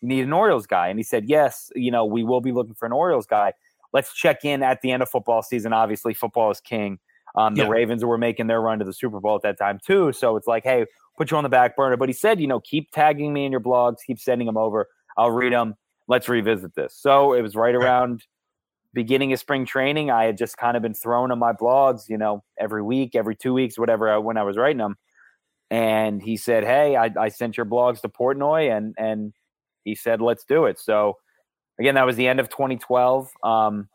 you 0.00 0.08
need 0.08 0.24
an 0.24 0.32
Orioles 0.32 0.66
guy." 0.66 0.88
And 0.88 0.98
he 0.98 1.04
said, 1.04 1.26
"Yes, 1.26 1.70
you 1.76 1.90
know, 1.90 2.04
we 2.04 2.24
will 2.24 2.40
be 2.40 2.50
looking 2.52 2.74
for 2.74 2.86
an 2.86 2.92
Orioles 2.92 3.26
guy. 3.26 3.52
Let's 3.92 4.12
check 4.14 4.44
in 4.44 4.62
at 4.62 4.82
the 4.82 4.90
end 4.90 5.02
of 5.02 5.08
football 5.08 5.42
season. 5.42 5.72
Obviously, 5.72 6.12
football 6.12 6.50
is 6.50 6.60
king. 6.60 6.98
Um, 7.36 7.54
the 7.54 7.62
Yeah. 7.62 7.68
Ravens 7.68 8.04
were 8.04 8.18
making 8.18 8.48
their 8.48 8.60
run 8.60 8.80
to 8.80 8.84
the 8.84 8.92
Super 8.92 9.20
Bowl 9.20 9.36
at 9.36 9.42
that 9.42 9.58
time 9.58 9.78
too, 9.84 10.12
so 10.12 10.34
it's 10.36 10.48
like, 10.48 10.64
hey, 10.64 10.86
put 11.16 11.30
you 11.30 11.36
on 11.36 11.44
the 11.44 11.48
back 11.48 11.76
burner." 11.76 11.96
But 11.96 12.08
he 12.08 12.12
said, 12.12 12.40
"You 12.40 12.48
know, 12.48 12.58
keep 12.58 12.90
tagging 12.90 13.32
me 13.32 13.44
in 13.44 13.52
your 13.52 13.60
blogs, 13.60 13.98
keep 14.04 14.18
sending 14.18 14.46
them 14.46 14.56
over. 14.56 14.88
I'll 15.16 15.30
read 15.30 15.52
them. 15.52 15.76
Let's 16.08 16.28
revisit 16.28 16.74
this." 16.74 16.96
So 16.96 17.32
it 17.34 17.42
was 17.42 17.54
right 17.54 17.76
around 17.76 18.24
beginning 18.94 19.32
of 19.32 19.38
spring 19.38 19.66
training, 19.66 20.10
I 20.10 20.24
had 20.24 20.36
just 20.36 20.56
kind 20.56 20.76
of 20.76 20.82
been 20.82 20.94
throwing 20.94 21.30
on 21.30 21.38
my 21.38 21.52
blogs, 21.52 22.08
you 22.08 22.18
know, 22.18 22.42
every 22.58 22.82
week, 22.82 23.14
every 23.14 23.36
two 23.36 23.52
weeks, 23.54 23.78
whatever, 23.78 24.10
I- 24.10 24.18
when 24.18 24.36
I 24.36 24.42
was 24.42 24.56
writing 24.56 24.78
them. 24.78 24.96
And 25.70 26.20
he 26.22 26.36
said, 26.36 26.64
"Hey, 26.64 26.96
I, 26.96 27.10
I 27.18 27.28
sent 27.28 27.56
your 27.56 27.66
blogs 27.66 28.00
to 28.02 28.08
Portnoy," 28.08 28.76
and 28.76 28.94
and 28.98 29.32
he 29.84 29.94
said, 29.94 30.20
"Let's 30.20 30.44
do 30.44 30.64
it." 30.66 30.80
So 30.80 31.16
again, 31.78 31.94
that 31.94 32.06
was 32.06 32.16
the 32.16 32.26
end 32.28 32.40
of 32.40 32.48
2012. 32.48 33.30
Um, 33.44 33.88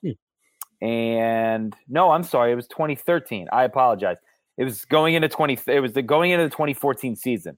and 0.82 1.76
no, 1.88 2.12
I'm 2.12 2.24
sorry, 2.24 2.52
it 2.52 2.56
was 2.56 2.68
2013. 2.68 3.48
I 3.52 3.64
apologize. 3.64 4.18
It 4.58 4.64
was 4.64 4.86
going 4.86 5.16
into 5.16 5.28
20. 5.28 5.60
It 5.68 5.80
was 5.82 5.94
the 5.94 6.02
going 6.02 6.32
into 6.32 6.46
the 6.46 6.50
2014 6.50 7.16
season. 7.16 7.58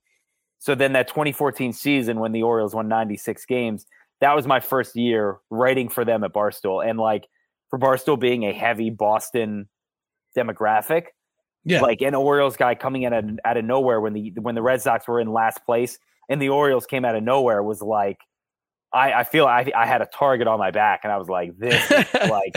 So 0.60 0.74
then 0.74 0.94
that 0.94 1.08
2014 1.08 1.74
season 1.74 2.20
when 2.20 2.32
the 2.32 2.42
Orioles 2.44 2.74
won 2.74 2.88
96 2.88 3.46
games, 3.46 3.86
that 4.22 4.36
was 4.36 4.48
my 4.48 4.60
first 4.60 4.96
year 4.96 5.38
writing 5.50 5.90
for 5.90 6.04
them 6.06 6.24
at 6.24 6.34
Barstool. 6.34 6.88
And 6.88 6.98
like 7.00 7.28
for 7.70 7.78
Barstool 7.80 8.20
being 8.20 8.44
a 8.46 8.54
heavy 8.54 8.90
Boston 8.90 9.68
demographic, 10.36 11.08
Yeah. 11.64 11.82
like 11.82 12.02
an 12.02 12.16
Orioles 12.16 12.58
guy 12.58 12.76
coming 12.76 13.04
in 13.04 13.14
out 13.14 13.24
of, 13.24 13.40
out 13.46 13.58
of 13.58 13.66
nowhere 13.66 14.00
when 14.02 14.14
the 14.14 14.34
when 14.42 14.56
the 14.56 14.62
Red 14.62 14.82
Sox 14.82 15.08
were 15.08 15.20
in 15.20 15.32
last 15.32 15.60
place 15.66 15.98
and 16.30 16.42
the 16.42 16.50
Orioles 16.50 16.86
came 16.86 17.06
out 17.06 17.16
of 17.16 17.24
nowhere 17.24 17.62
was 17.64 17.82
like 17.82 18.18
I, 18.94 19.12
I 19.14 19.24
feel 19.26 19.46
I, 19.46 19.70
I 19.76 19.86
had 19.86 20.02
a 20.02 20.06
target 20.08 20.48
on 20.48 20.60
my 20.60 20.72
back 20.72 21.02
and 21.04 21.12
I 21.12 21.18
was 21.18 21.28
like 21.28 21.58
this 21.58 21.92
is 21.92 22.06
like 22.30 22.56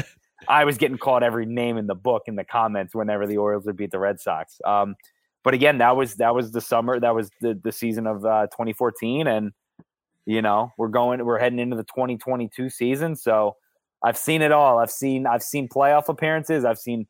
I 0.49 0.64
was 0.64 0.79
getting 0.79 0.96
called 0.99 1.23
every 1.23 1.44
name 1.44 1.77
in 1.77 1.87
the 1.87 1.94
book 1.94 2.23
in 2.27 2.37
the 2.37 2.44
comments 2.44 2.94
whenever 2.94 3.27
the 3.27 3.37
Orioles 3.37 3.66
would 3.66 3.77
beat 3.77 3.90
the 3.90 3.99
Red 3.99 4.20
Sox. 4.20 4.59
Um, 4.64 4.94
but 5.42 5.55
again, 5.55 5.79
that 5.79 5.96
was 5.96 6.16
that 6.16 6.35
was 6.35 6.53
the 6.53 6.61
summer, 6.61 7.01
that 7.01 7.14
was 7.14 7.31
the 7.40 7.59
the 7.62 7.73
season 7.73 8.07
of 8.07 8.25
uh, 8.25 8.46
2014, 8.49 9.27
and 9.27 9.53
you 10.31 10.40
know 10.40 10.73
we're 10.79 10.88
going, 10.88 11.25
we're 11.25 11.40
heading 11.40 11.59
into 11.59 11.75
the 11.75 11.83
2022 11.83 12.71
season. 12.71 13.16
So 13.16 13.57
I've 14.05 14.16
seen 14.16 14.43
it 14.43 14.53
all. 14.53 14.79
I've 14.79 14.90
seen 14.90 15.27
I've 15.27 15.43
seen 15.43 15.69
playoff 15.69 16.09
appearances. 16.09 16.64
I've 16.64 16.79
seen 16.79 17.07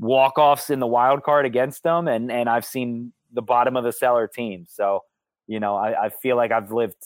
walk 0.00 0.38
offs 0.38 0.70
in 0.70 0.80
the 0.80 0.86
wild 0.86 1.22
card 1.22 1.44
against 1.44 1.82
them, 1.82 2.08
and 2.08 2.32
and 2.32 2.48
I've 2.48 2.64
seen 2.64 3.12
the 3.30 3.42
bottom 3.42 3.76
of 3.76 3.84
the 3.84 3.92
cellar 3.92 4.26
teams. 4.26 4.70
So 4.72 5.00
you 5.46 5.60
know 5.60 5.76
I, 5.76 6.06
I 6.06 6.08
feel 6.08 6.36
like 6.36 6.50
I've 6.50 6.72
lived 6.72 6.96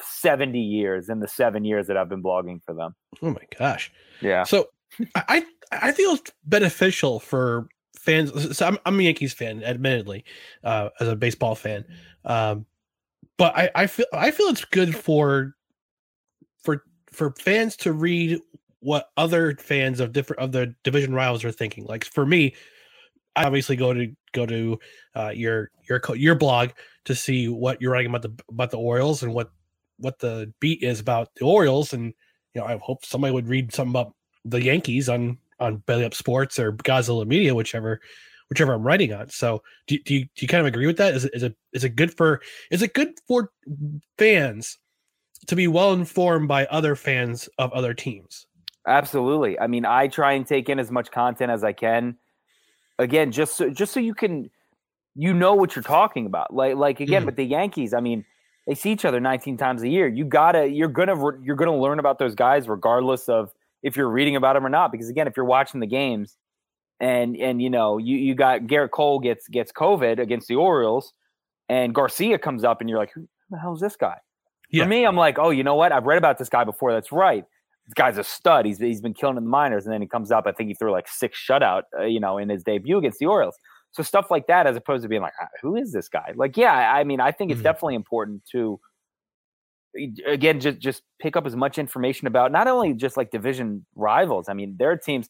70 0.00 0.58
years 0.58 1.08
in 1.08 1.20
the 1.20 1.28
seven 1.28 1.64
years 1.64 1.86
that 1.86 1.96
I've 1.96 2.08
been 2.08 2.22
blogging 2.22 2.60
for 2.64 2.74
them. 2.74 2.96
Oh 3.22 3.30
my 3.30 3.46
gosh. 3.56 3.92
Yeah. 4.20 4.42
So 4.42 4.66
I 5.14 5.22
I 5.28 5.46
I 5.70 5.92
feel 5.92 6.10
it's 6.10 6.32
beneficial 6.44 7.20
for 7.20 7.68
fans. 7.96 8.56
So 8.56 8.66
I'm, 8.66 8.78
I'm 8.84 8.98
a 8.98 9.02
Yankees 9.04 9.32
fan, 9.32 9.62
admittedly, 9.62 10.24
uh, 10.64 10.88
as 10.98 11.06
a 11.06 11.14
baseball 11.14 11.54
fan. 11.54 11.84
Um, 12.24 12.66
but 13.38 13.56
I, 13.56 13.70
I 13.74 13.86
feel 13.86 14.06
I 14.12 14.30
feel 14.30 14.48
it's 14.48 14.64
good 14.64 14.94
for 14.94 15.54
for 16.62 16.82
for 17.10 17.30
fans 17.32 17.76
to 17.78 17.92
read 17.92 18.40
what 18.80 19.10
other 19.16 19.56
fans 19.56 20.00
of 20.00 20.12
different 20.12 20.42
of 20.42 20.52
the 20.52 20.74
division 20.84 21.14
rivals 21.14 21.44
are 21.44 21.52
thinking. 21.52 21.84
Like 21.84 22.04
for 22.04 22.26
me, 22.26 22.54
I 23.36 23.44
obviously 23.44 23.76
go 23.76 23.94
to 23.94 24.12
go 24.32 24.44
to 24.44 24.78
uh, 25.14 25.32
your 25.34 25.70
your 25.88 26.00
your 26.14 26.34
blog 26.34 26.70
to 27.06 27.14
see 27.14 27.48
what 27.48 27.80
you're 27.80 27.92
writing 27.92 28.10
about 28.10 28.22
the 28.22 28.34
about 28.50 28.70
the 28.70 28.78
Orioles 28.78 29.22
and 29.22 29.32
what 29.32 29.50
what 29.98 30.18
the 30.18 30.52
beat 30.60 30.82
is 30.82 31.00
about 31.00 31.28
the 31.36 31.44
Orioles, 31.44 31.92
and 31.92 32.12
you 32.54 32.60
know 32.60 32.66
I 32.66 32.76
hope 32.82 33.04
somebody 33.04 33.32
would 33.32 33.48
read 33.48 33.72
something 33.72 33.92
about 33.92 34.14
the 34.44 34.62
Yankees 34.62 35.08
on 35.08 35.38
on 35.60 35.78
Belly 35.78 36.04
Up 36.04 36.14
Sports 36.14 36.58
or 36.58 36.72
Godzilla 36.72 37.26
Media, 37.26 37.54
whichever 37.54 38.00
whichever 38.50 38.72
I'm 38.72 38.82
writing 38.82 39.12
on. 39.12 39.28
So 39.28 39.62
do, 39.86 39.98
do 40.04 40.14
you 40.14 40.20
do 40.24 40.30
you 40.42 40.48
kind 40.48 40.60
of 40.60 40.66
agree 40.66 40.86
with 40.86 40.96
that? 40.98 41.14
Is 41.14 41.24
it 41.24 41.32
is 41.34 41.42
it 41.42 41.56
is 41.72 41.84
it 41.84 41.96
good 41.96 42.16
for 42.16 42.40
is 42.70 42.82
it 42.82 42.94
good 42.94 43.14
for 43.26 43.50
fans 44.18 44.78
to 45.46 45.56
be 45.56 45.68
well 45.68 45.92
informed 45.92 46.48
by 46.48 46.66
other 46.66 46.96
fans 46.96 47.48
of 47.58 47.72
other 47.72 47.94
teams? 47.94 48.46
Absolutely. 48.86 49.58
I 49.60 49.66
mean, 49.66 49.84
I 49.84 50.08
try 50.08 50.32
and 50.32 50.46
take 50.46 50.68
in 50.68 50.78
as 50.78 50.90
much 50.90 51.10
content 51.10 51.50
as 51.52 51.62
I 51.62 51.72
can. 51.72 52.16
Again, 52.98 53.30
just 53.32 53.56
so, 53.56 53.70
just 53.70 53.92
so 53.92 54.00
you 54.00 54.14
can 54.14 54.50
you 55.14 55.34
know 55.34 55.54
what 55.54 55.74
you're 55.74 55.82
talking 55.82 56.26
about. 56.26 56.54
Like 56.54 56.76
like 56.76 57.00
again 57.00 57.22
Mhm. 57.22 57.26
with 57.26 57.36
the 57.36 57.44
Yankees, 57.44 57.92
I 57.92 58.00
mean, 58.00 58.24
they 58.66 58.74
see 58.74 58.92
each 58.92 59.04
other 59.04 59.20
19 59.20 59.56
times 59.56 59.82
a 59.82 59.88
year. 59.88 60.06
You 60.08 60.24
gotta 60.24 60.66
you're 60.68 60.88
gonna 60.88 61.16
you're 61.42 61.56
gonna 61.56 61.76
learn 61.76 61.98
about 61.98 62.18
those 62.18 62.34
guys 62.34 62.68
regardless 62.68 63.28
of 63.28 63.52
if 63.82 63.96
you're 63.96 64.08
reading 64.10 64.36
about 64.36 64.54
them 64.54 64.64
or 64.66 64.68
not. 64.68 64.90
Because 64.92 65.08
again, 65.08 65.26
if 65.26 65.36
you're 65.36 65.46
watching 65.46 65.80
the 65.80 65.86
games 65.86 66.36
and 67.00 67.36
and 67.36 67.60
you 67.62 67.70
know 67.70 67.98
you 67.98 68.16
you 68.16 68.34
got 68.34 68.62
Gerrit 68.62 68.90
Cole 68.90 69.20
gets 69.20 69.48
gets 69.48 69.72
COVID 69.72 70.18
against 70.18 70.48
the 70.48 70.56
Orioles, 70.56 71.12
and 71.68 71.94
Garcia 71.94 72.38
comes 72.38 72.64
up, 72.64 72.80
and 72.80 72.88
you're 72.90 72.98
like, 72.98 73.12
who 73.14 73.28
the 73.50 73.58
hell 73.58 73.74
is 73.74 73.80
this 73.80 73.96
guy? 73.96 74.16
Yeah. 74.70 74.84
For 74.84 74.88
me, 74.88 75.04
I'm 75.06 75.16
like, 75.16 75.38
oh, 75.38 75.50
you 75.50 75.64
know 75.64 75.74
what? 75.76 75.92
I've 75.92 76.04
read 76.04 76.18
about 76.18 76.38
this 76.38 76.48
guy 76.50 76.64
before. 76.64 76.92
That's 76.92 77.10
right. 77.12 77.44
This 77.86 77.94
guy's 77.94 78.18
a 78.18 78.24
stud. 78.24 78.66
He's 78.66 78.78
he's 78.78 79.00
been 79.00 79.14
killing 79.14 79.36
in 79.38 79.44
the 79.44 79.48
minors, 79.50 79.86
and 79.86 79.92
then 79.94 80.02
he 80.02 80.08
comes 80.08 80.30
up. 80.30 80.46
I 80.46 80.52
think 80.52 80.68
he 80.68 80.74
threw 80.74 80.92
like 80.92 81.08
six 81.08 81.38
shutout, 81.38 81.84
uh, 81.98 82.04
you 82.04 82.20
know, 82.20 82.36
in 82.38 82.48
his 82.50 82.62
debut 82.62 82.98
against 82.98 83.18
the 83.18 83.26
Orioles. 83.26 83.56
So 83.92 84.02
stuff 84.02 84.30
like 84.30 84.46
that, 84.48 84.66
as 84.66 84.76
opposed 84.76 85.02
to 85.04 85.08
being 85.08 85.22
like, 85.22 85.32
"Ah, 85.40 85.46
who 85.62 85.74
is 85.76 85.92
this 85.92 86.08
guy? 86.10 86.32
Like, 86.36 86.58
yeah, 86.58 86.92
I 86.92 87.04
mean, 87.04 87.20
I 87.20 87.32
think 87.32 87.50
it's 87.50 87.60
Mhm. 87.60 87.64
definitely 87.64 87.94
important 87.94 88.44
to 88.52 88.78
again 90.26 90.60
just 90.60 90.78
just 90.78 91.02
pick 91.18 91.36
up 91.36 91.46
as 91.46 91.56
much 91.56 91.78
information 91.78 92.26
about 92.26 92.52
not 92.52 92.68
only 92.68 92.92
just 92.92 93.16
like 93.16 93.30
division 93.30 93.84
rivals. 93.96 94.48
I 94.48 94.52
mean, 94.54 94.76
there 94.78 94.90
are 94.90 94.96
teams 94.96 95.28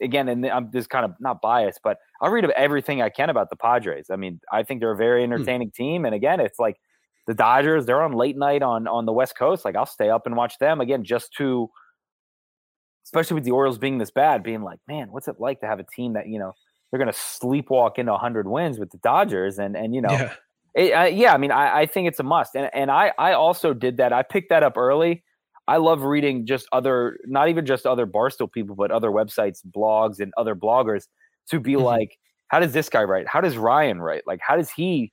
again, 0.00 0.28
and 0.28 0.46
I'm 0.46 0.70
just 0.72 0.90
kind 0.90 1.04
of 1.04 1.12
not 1.20 1.40
biased, 1.40 1.80
but 1.82 1.98
I'll 2.20 2.30
read 2.30 2.44
everything 2.50 3.02
I 3.02 3.08
can 3.08 3.30
about 3.30 3.50
the 3.50 3.56
Padres. 3.56 4.06
I 4.10 4.16
mean, 4.16 4.40
I 4.52 4.62
think 4.62 4.80
they're 4.80 4.92
a 4.92 4.96
very 4.96 5.22
entertaining 5.22 5.70
team, 5.70 6.04
and 6.04 6.14
again, 6.14 6.40
it's 6.40 6.58
like 6.58 6.76
the 7.26 7.34
Dodgers. 7.34 7.86
They're 7.86 8.02
on 8.02 8.12
late 8.12 8.36
night 8.36 8.62
on 8.62 8.86
on 8.88 9.06
the 9.06 9.12
West 9.12 9.36
Coast. 9.36 9.64
Like, 9.64 9.76
I'll 9.76 9.86
stay 9.86 10.10
up 10.10 10.26
and 10.26 10.36
watch 10.36 10.58
them 10.58 10.80
again 10.80 11.04
just 11.04 11.32
to, 11.34 11.68
especially 13.04 13.34
with 13.34 13.44
the 13.44 13.50
Orioles 13.50 13.78
being 13.78 13.98
this 13.98 14.10
bad, 14.10 14.42
being 14.42 14.62
like, 14.62 14.80
man, 14.88 15.08
what's 15.10 15.28
it 15.28 15.36
like 15.38 15.60
to 15.60 15.66
have 15.66 15.80
a 15.80 15.84
team 15.84 16.14
that 16.14 16.28
you 16.28 16.38
know 16.38 16.54
they're 16.90 16.98
going 16.98 17.12
to 17.12 17.18
sleepwalk 17.18 17.98
into 17.98 18.12
100 18.12 18.48
wins 18.48 18.78
with 18.78 18.90
the 18.90 18.98
Dodgers, 18.98 19.58
and 19.58 19.76
and 19.76 19.94
you 19.94 20.02
know. 20.02 20.10
Yeah. 20.10 20.34
It, 20.74 20.92
uh, 20.92 21.04
yeah, 21.04 21.32
I 21.32 21.38
mean, 21.38 21.50
I, 21.50 21.80
I 21.80 21.86
think 21.86 22.06
it's 22.06 22.20
a 22.20 22.22
must, 22.22 22.54
and 22.54 22.70
and 22.72 22.90
I 22.90 23.12
I 23.18 23.32
also 23.32 23.72
did 23.72 23.96
that. 23.96 24.12
I 24.12 24.22
picked 24.22 24.50
that 24.50 24.62
up 24.62 24.76
early. 24.76 25.24
I 25.68 25.76
love 25.76 26.02
reading 26.02 26.46
just 26.46 26.66
other, 26.72 27.18
not 27.26 27.50
even 27.50 27.66
just 27.66 27.86
other 27.86 28.06
Barstool 28.06 28.50
people, 28.50 28.74
but 28.74 28.90
other 28.90 29.10
websites, 29.10 29.60
blogs, 29.64 30.18
and 30.18 30.32
other 30.38 30.56
bloggers 30.56 31.06
to 31.50 31.60
be 31.60 31.74
mm-hmm. 31.74 31.84
like, 31.84 32.18
how 32.48 32.58
does 32.58 32.72
this 32.72 32.88
guy 32.88 33.04
write? 33.04 33.28
How 33.28 33.42
does 33.42 33.58
Ryan 33.58 34.00
write? 34.00 34.22
Like, 34.26 34.40
how 34.42 34.56
does 34.56 34.70
he? 34.70 35.12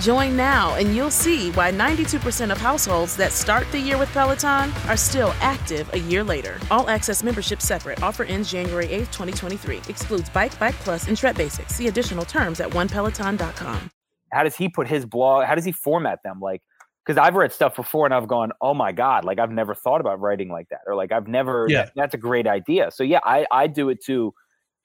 Join 0.00 0.34
now 0.34 0.76
and 0.76 0.96
you'll 0.96 1.10
see 1.10 1.50
why 1.52 1.70
92% 1.70 2.50
of 2.50 2.58
households 2.58 3.14
that 3.16 3.32
start 3.32 3.70
the 3.70 3.78
year 3.78 3.98
with 3.98 4.10
Peloton 4.12 4.72
are 4.88 4.96
still 4.96 5.34
active 5.40 5.92
a 5.92 5.98
year 5.98 6.24
later. 6.24 6.58
All 6.70 6.88
access 6.88 7.22
membership 7.22 7.60
separate. 7.60 8.02
Offer 8.02 8.24
ends 8.24 8.50
January 8.50 8.86
8th, 8.86 9.12
2023. 9.12 9.76
Excludes 9.88 10.30
Bike, 10.30 10.58
Bike 10.58 10.74
Plus, 10.76 11.06
and 11.06 11.16
Tread 11.16 11.36
Basics. 11.36 11.74
See 11.74 11.88
additional 11.88 12.24
terms 12.24 12.60
at 12.60 12.70
onepeloton.com. 12.70 13.90
How 14.32 14.42
does 14.42 14.56
he 14.56 14.70
put 14.70 14.88
his 14.88 15.04
blog? 15.04 15.44
How 15.44 15.54
does 15.54 15.66
he 15.66 15.72
format 15.72 16.20
them? 16.24 16.40
Like, 16.40 16.62
because 17.04 17.18
I've 17.18 17.34
read 17.34 17.52
stuff 17.52 17.76
before 17.76 18.06
and 18.06 18.14
I've 18.14 18.28
gone, 18.28 18.52
oh 18.62 18.72
my 18.72 18.92
god, 18.92 19.24
like 19.26 19.38
I've 19.38 19.50
never 19.50 19.74
thought 19.74 20.00
about 20.00 20.18
writing 20.20 20.48
like 20.48 20.68
that, 20.70 20.80
or 20.86 20.94
like 20.94 21.12
I've 21.12 21.28
never. 21.28 21.66
Yeah. 21.68 21.84
that- 21.84 21.92
that's 21.96 22.14
a 22.14 22.18
great 22.18 22.46
idea. 22.46 22.90
So 22.90 23.02
yeah, 23.02 23.20
I 23.24 23.46
I 23.50 23.66
do 23.66 23.88
it 23.90 24.02
to 24.06 24.32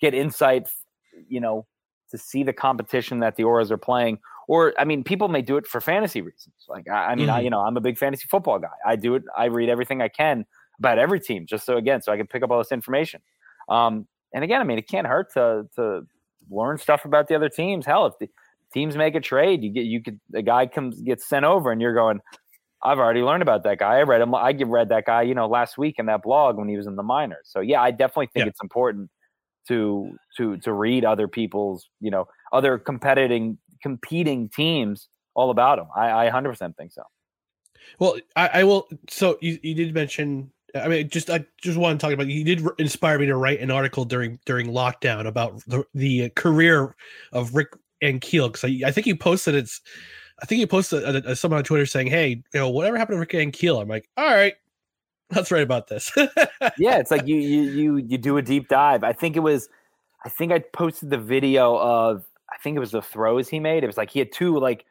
get 0.02 0.14
insight, 0.14 0.68
you 1.30 1.40
know, 1.40 1.68
to 2.12 2.18
see 2.18 2.44
the 2.44 2.54
competition 2.54 3.20
that 3.20 3.36
the 3.36 3.44
Orioles 3.44 3.72
are 3.72 3.78
playing. 3.78 4.18
Or 4.48 4.74
I 4.80 4.86
mean, 4.86 5.04
people 5.04 5.28
may 5.28 5.42
do 5.42 5.58
it 5.58 5.68
for 5.68 5.82
fantasy 5.82 6.22
reasons. 6.22 6.56
Like 6.68 6.88
I, 6.90 7.12
I 7.12 7.16
mean, 7.16 7.30
I 7.30 7.42
Mhm. 7.42 7.44
you 7.44 7.50
know, 7.50 7.62
I'm 7.62 7.78
a 7.78 7.82
big 7.82 7.98
fantasy 7.98 8.28
football 8.30 8.60
guy. 8.60 8.68
I 8.86 8.96
do 8.96 9.16
it. 9.16 9.24
I 9.36 9.46
read 9.46 9.70
everything 9.70 10.02
I 10.02 10.08
can 10.10 10.46
about 10.80 11.00
every 11.00 11.20
team, 11.20 11.46
just 11.48 11.66
so 11.66 11.78
again, 11.78 12.02
so 12.02 12.12
I 12.12 12.18
can 12.18 12.28
pick 12.28 12.44
up 12.44 12.52
all 12.52 12.58
this 12.60 12.72
information. 12.72 13.22
Um, 13.70 14.08
and 14.34 14.44
again, 14.44 14.62
I 14.62 14.64
mean, 14.66 14.78
it 14.78 14.88
can't 14.90 15.08
hurt 15.08 15.34
to 15.34 15.68
to 15.76 16.06
learn 16.50 16.78
stuff 16.78 17.06
about 17.06 17.28
the 17.28 17.36
other 17.36 17.50
teams. 17.50 17.86
Hell, 17.86 18.06
if 18.06 18.14
the 18.20 18.30
teams 18.74 18.96
make 18.98 19.16
a 19.16 19.22
trade, 19.22 19.64
you 19.64 19.72
get 19.72 19.86
you 19.86 20.02
could 20.04 20.20
a 20.36 20.42
guy 20.42 20.68
comes 20.68 21.02
gets 21.02 21.26
sent 21.28 21.46
over, 21.46 21.72
and 21.72 21.82
you're 21.82 21.94
going, 21.96 22.20
I've 22.84 23.00
already 23.00 23.22
learned 23.24 23.42
about 23.42 23.64
that 23.64 23.80
guy. 23.80 23.96
I 23.98 24.04
read 24.04 24.22
him. 24.22 24.36
I 24.36 24.52
read 24.52 24.90
that 24.90 25.06
guy, 25.06 25.24
you 25.24 25.34
know, 25.34 25.48
last 25.48 25.78
week 25.78 25.96
in 25.98 26.06
that 26.08 26.22
blog 26.22 26.58
when 26.58 26.68
he 26.70 26.78
was 26.78 26.86
in 26.88 26.96
the 26.96 27.04
minors. 27.04 27.48
So 27.48 27.62
yeah, 27.62 27.82
I 27.82 27.92
definitely 27.92 28.30
think 28.34 28.46
Yeah. 28.46 28.50
it's 28.50 28.62
important 28.62 29.10
to 29.68 30.18
to 30.38 30.58
to 30.58 30.74
read 30.74 31.06
other 31.06 31.28
people's, 31.28 31.90
you 32.00 32.12
know, 32.12 32.28
other 32.54 32.78
competing 32.78 33.58
competing 33.82 34.50
teams 34.50 35.08
all 35.34 35.50
about 35.50 35.78
them. 35.78 35.88
I, 35.96 36.28
I 36.28 36.30
100% 36.30 36.76
think 36.76 36.92
so. 36.92 37.04
Well, 38.00 38.18
I, 38.36 38.50
I 38.54 38.64
will. 38.64 38.88
So 39.10 39.38
you, 39.42 39.60
you 39.62 39.76
did 39.76 39.94
mention. 39.94 40.52
I 40.74 40.88
mean, 40.88 41.08
just 41.08 41.30
I 41.30 41.46
just 41.62 41.78
want 41.78 42.00
to 42.00 42.06
talk 42.06 42.14
about. 42.14 42.28
You 42.28 42.44
did 42.44 42.66
inspire 42.80 43.20
me 43.20 43.28
to 43.28 43.36
write 43.36 43.62
an 43.62 43.72
article 43.72 44.06
during 44.06 44.40
during 44.46 44.68
lockdown 44.68 45.28
about 45.28 45.64
the 45.68 45.86
the 45.94 46.26
uh, 46.26 46.30
career 46.36 46.96
of 47.32 47.56
Rick 47.56 47.70
Ankiel 48.04 48.48
because 48.48 48.64
I, 48.64 48.88
I 48.88 48.92
think 48.92 49.08
you 49.08 49.16
posted 49.16 49.56
it's. 49.56 49.82
I 50.42 50.46
think 50.46 50.60
you 50.60 50.68
posted 50.68 51.04
a, 51.04 51.32
a, 51.32 51.36
someone 51.36 51.60
on 51.60 51.64
Twitter 51.64 51.86
saying, 51.86 52.08
"Hey, 52.08 52.44
you 52.54 52.60
know, 52.60 52.70
whatever 52.70 52.98
happened 52.98 53.16
to 53.16 53.20
Rick 53.20 53.32
Ankiel?" 53.32 53.82
I'm 53.82 53.88
like, 53.88 54.10
"All 54.18 54.26
right, 54.26 54.56
let's 55.34 55.52
write 55.52 55.64
about 55.64 55.88
this." 55.88 56.12
yeah, 56.78 56.98
it's 56.98 57.12
like 57.12 57.26
you 57.28 57.38
you 57.38 57.62
you 57.62 57.98
you 57.98 58.18
do 58.18 58.38
a 58.38 58.42
deep 58.42 58.68
dive. 58.68 59.04
I 59.04 59.14
think 59.14 59.38
it 59.38 59.42
was 59.42 59.70
I 60.26 60.30
think 60.30 60.52
I 60.52 60.60
posted 60.60 61.12
the 61.12 61.18
video 61.18 61.78
of 61.78 62.26
I 62.56 62.58
think 62.60 62.78
it 62.78 62.80
was 62.80 62.92
the 62.92 63.02
throws 63.02 63.50
he 63.50 63.60
made. 63.60 63.84
It 63.84 63.88
was 63.88 63.98
like 63.98 64.10
he 64.10 64.20
had 64.20 64.32
two 64.32 64.58
like 64.58 64.86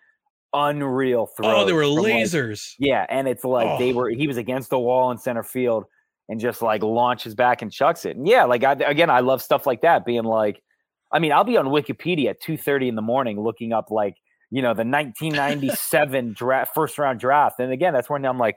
unreal 0.53 1.27
throws. 1.27 1.53
oh, 1.57 1.65
they 1.65 1.73
were 1.73 1.83
from, 1.85 1.95
like- 1.95 2.13
lasers. 2.15 2.75
yeah, 2.79 3.07
and 3.09 3.27
it's 3.27 3.43
like 3.45 3.79
they 3.79 3.93
Oh. 3.93 3.97
were 3.97 4.11
he 4.11 4.27
was 4.29 4.37
against 4.37 4.71
the 4.71 4.79
wall 4.79 5.11
in 5.11 5.19
center 5.19 5.43
field 5.43 5.85
and 6.29 6.39
just 6.41 6.63
like 6.63 6.83
launches 6.83 7.35
back 7.35 7.63
and 7.63 7.73
chucks 7.73 8.05
it. 8.05 8.17
And 8.17 8.27
yeah, 8.29 8.45
like 8.45 8.63
I, 8.65 8.73
again, 8.73 9.11
I 9.11 9.21
love 9.21 9.43
stuff 9.43 9.67
like 9.67 9.81
that. 9.83 10.05
Being 10.05 10.25
like, 10.25 10.63
I 11.11 11.19
mean, 11.19 11.33
I'll 11.33 11.45
be 11.45 11.57
on 11.57 11.67
Wikipedia 11.67 12.31
at 12.31 12.41
two 12.41 12.57
thirty 12.57 12.89
in 12.89 12.95
the 12.95 13.03
morning 13.03 13.41
looking 13.41 13.73
up 13.73 13.91
like 13.91 14.17
you 14.51 14.63
know 14.63 14.75
the 14.75 14.85
1997 14.85 16.33
draft 16.37 16.75
first 16.75 16.99
round 16.99 17.19
draft, 17.21 17.59
and 17.61 17.73
again, 17.73 17.93
that's 17.93 18.09
when 18.11 18.25
I'm 18.25 18.39
like, 18.39 18.57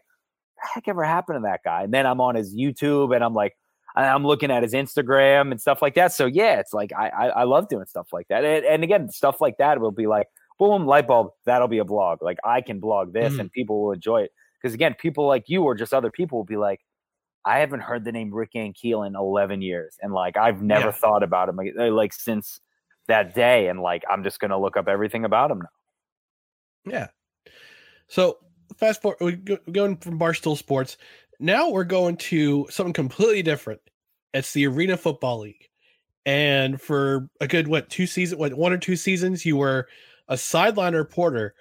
the 0.61 0.67
heck 0.73 0.87
ever 0.87 1.03
happened 1.03 1.37
to 1.37 1.41
that 1.43 1.61
guy? 1.63 1.83
And 1.83 1.93
then 1.93 2.05
I'm 2.05 2.21
on 2.21 2.35
his 2.35 2.55
YouTube 2.55 3.15
and 3.15 3.23
I'm 3.23 3.33
like. 3.33 3.53
And 3.97 4.05
I'm 4.05 4.25
looking 4.25 4.51
at 4.51 4.63
his 4.63 4.73
Instagram 4.73 5.51
and 5.51 5.59
stuff 5.59 5.81
like 5.81 5.95
that. 5.95 6.13
So 6.13 6.25
yeah, 6.27 6.59
it's 6.59 6.73
like 6.73 6.93
I 6.97 7.09
I, 7.09 7.27
I 7.27 7.43
love 7.43 7.67
doing 7.67 7.85
stuff 7.87 8.13
like 8.13 8.27
that. 8.29 8.45
And, 8.45 8.65
and 8.65 8.83
again, 8.85 9.09
stuff 9.09 9.41
like 9.41 9.57
that 9.57 9.81
will 9.81 9.91
be 9.91 10.07
like 10.07 10.27
boom, 10.59 10.85
light 10.85 11.07
bulb. 11.07 11.31
That'll 11.45 11.67
be 11.67 11.79
a 11.79 11.85
blog. 11.85 12.21
Like 12.21 12.37
I 12.45 12.61
can 12.61 12.79
blog 12.79 13.11
this, 13.13 13.33
Mhm. 13.33 13.39
and 13.41 13.51
people 13.51 13.81
will 13.83 13.91
enjoy 13.91 14.21
it. 14.21 14.31
Because 14.61 14.73
again, 14.73 14.95
people 14.95 15.27
like 15.27 15.49
you 15.49 15.63
or 15.63 15.75
just 15.75 15.93
other 15.93 16.09
people 16.11 16.37
will 16.39 16.45
be 16.45 16.57
like, 16.57 16.79
I 17.45 17.59
haven't 17.59 17.81
heard 17.81 18.03
the 18.05 18.11
name 18.11 18.33
Rick 18.33 18.53
Ankiel 18.55 19.05
in 19.05 19.15
11 19.15 19.61
years, 19.61 19.97
and 20.01 20.13
like 20.13 20.37
I've 20.37 20.61
never 20.61 20.87
Yeah. 20.87 20.91
thought 20.93 21.23
about 21.23 21.49
him 21.49 21.55
like, 21.57 21.73
uh, 21.79 21.91
like 21.91 22.13
since 22.13 22.59
that 23.07 23.33
day, 23.35 23.67
and 23.67 23.81
like 23.81 24.03
I'm 24.09 24.23
just 24.23 24.39
gonna 24.39 24.59
look 24.59 24.77
up 24.77 24.87
everything 24.87 25.25
about 25.25 25.51
him 25.51 25.59
now. 25.59 26.91
Yeah. 26.91 27.07
So 28.07 28.37
fast 28.77 29.01
forward, 29.01 29.17
we 29.21 29.31
go, 29.33 29.57
going 29.71 29.97
from 29.97 30.19
Barstool 30.19 30.57
Sports. 30.57 30.97
Now 31.39 31.69
we're 31.69 31.83
going 31.83 32.17
to 32.17 32.67
something 32.69 32.93
completely 32.93 33.43
different. 33.43 33.81
It's 34.33 34.53
the 34.53 34.67
Arena 34.67 34.97
Football 34.97 35.39
League, 35.39 35.69
and 36.25 36.81
for 36.81 37.29
a 37.39 37.47
good 37.47 37.67
what 37.67 37.89
two 37.89 38.07
seasons, 38.07 38.39
what 38.39 38.53
one 38.53 38.73
or 38.73 38.77
two 38.77 38.95
seasons, 38.95 39.45
you 39.45 39.57
were 39.57 39.87
a 40.27 40.37
sideline 40.37 40.95
reporter 40.95 41.55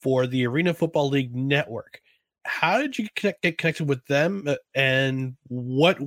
for 0.00 0.26
the 0.26 0.46
Arena 0.46 0.72
Football 0.72 1.08
League 1.08 1.34
network. 1.34 2.00
How 2.44 2.78
did 2.78 2.98
you 2.98 3.08
connect, 3.16 3.42
get 3.42 3.58
connected 3.58 3.88
with 3.88 4.04
them, 4.06 4.44
uh, 4.46 4.54
and 4.74 5.36
what, 5.48 5.98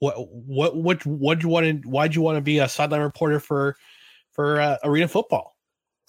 what, 0.00 0.14
what, 0.28 0.76
what, 0.76 1.06
what 1.06 1.42
you 1.42 1.48
want 1.48 1.82
to? 1.82 1.88
Why'd 1.88 2.14
you 2.14 2.22
want 2.22 2.36
to 2.36 2.42
be 2.42 2.58
a 2.58 2.68
sideline 2.68 3.00
reporter 3.00 3.38
for, 3.40 3.76
for 4.32 4.60
uh, 4.60 4.76
Arena 4.84 5.08
Football? 5.08 5.56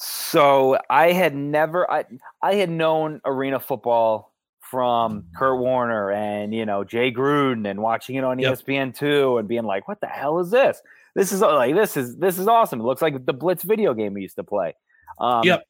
So 0.02 0.80
I 0.90 1.12
had 1.12 1.36
never 1.36 1.90
I 1.92 2.06
I 2.42 2.56
had 2.56 2.70
known 2.70 3.20
arena 3.26 3.60
football 3.60 4.34
from 4.70 5.26
Kurt 5.36 5.60
Warner 5.60 6.12
and 6.12 6.54
you 6.54 6.66
know 6.66 6.84
Jay 6.84 7.12
Gruden 7.12 7.70
and 7.70 7.82
watching 7.82 8.16
it 8.16 8.24
on 8.24 8.40
Yep. 8.40 8.54
ESPN 8.60 8.96
two 8.98 9.38
and 9.38 9.48
being 9.48 9.64
like, 9.64 9.88
"What 9.88 10.00
the 10.02 10.08
hell 10.08 10.40
is 10.40 10.52
this? 10.52 10.82
This 11.16 11.32
is 11.32 11.42
like 11.42 11.76
this 11.76 11.98
is 11.98 12.16
this 12.18 12.38
is 12.38 12.48
awesome. 12.48 12.80
It 12.80 12.84
looks 12.84 13.02
like 13.02 13.26
the 13.26 13.34
Blitz 13.34 13.64
video 13.64 13.94
game 13.94 14.14
we 14.14 14.22
used 14.22 14.36
to 14.36 14.44
play." 14.44 14.76
Um, 15.20 15.44
Yep. 15.44 15.64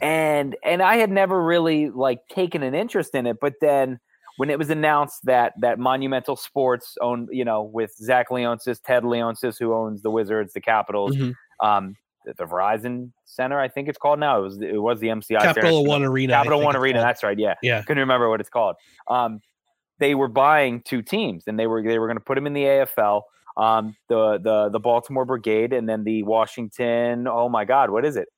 And 0.00 0.56
and 0.64 0.82
I 0.82 0.96
had 0.96 1.10
never 1.10 1.42
really 1.42 1.90
like 1.90 2.26
taken 2.28 2.62
an 2.62 2.74
interest 2.74 3.14
in 3.14 3.26
it, 3.26 3.36
but 3.40 3.54
then 3.60 4.00
when 4.38 4.48
it 4.50 4.58
was 4.58 4.70
announced 4.70 5.20
that 5.26 5.52
that 5.60 5.78
Monumental 5.78 6.34
Sports 6.36 6.96
owned, 7.00 7.28
you 7.30 7.44
know, 7.44 7.62
with 7.62 7.92
Zach 7.96 8.30
Leonsis, 8.30 8.80
Ted 8.82 9.02
Leonsis, 9.04 9.58
who 9.58 9.74
owns 9.74 10.02
the 10.02 10.10
Wizards, 10.10 10.54
the 10.54 10.60
Capitals, 10.60 11.14
Mhm. 11.14 11.34
um, 11.60 11.96
the, 12.24 12.34
the 12.34 12.44
Verizon 12.44 13.10
Center, 13.24 13.58
I 13.60 13.68
think 13.68 13.88
it's 13.88 13.98
called 13.98 14.18
now. 14.20 14.38
It 14.38 14.42
was 14.42 14.60
it 14.60 14.82
was 14.82 15.00
the 15.00 15.08
MCI 15.08 15.40
Capital 15.40 15.70
Fairness- 15.70 15.88
One 15.88 16.02
Arena, 16.04 16.32
Capital 16.34 16.60
One 16.60 16.76
Arena. 16.76 16.98
called. 16.98 17.08
That's 17.08 17.22
right. 17.22 17.38
Yeah, 17.38 17.54
Yeah. 17.62 17.82
Couldn't 17.82 18.00
remember 18.00 18.28
what 18.28 18.40
it's 18.40 18.50
called. 18.50 18.76
Um, 19.08 19.40
they 19.98 20.14
were 20.14 20.28
buying 20.28 20.82
two 20.82 21.02
teams, 21.02 21.44
and 21.46 21.58
they 21.58 21.66
were 21.66 21.82
they 21.82 21.98
were 21.98 22.06
going 22.06 22.16
to 22.18 22.24
put 22.24 22.34
them 22.34 22.46
in 22.46 22.52
the 22.52 22.64
AFL. 22.64 23.22
Um, 23.56 23.94
the 24.08 24.38
the 24.38 24.70
the 24.70 24.80
Baltimore 24.80 25.24
Brigade, 25.24 25.72
and 25.72 25.88
then 25.88 26.04
the 26.04 26.22
Washington. 26.22 27.26
Oh 27.28 27.48
my 27.48 27.64
God, 27.64 27.90
what 27.90 28.04
is 28.04 28.16
it? 28.16 28.28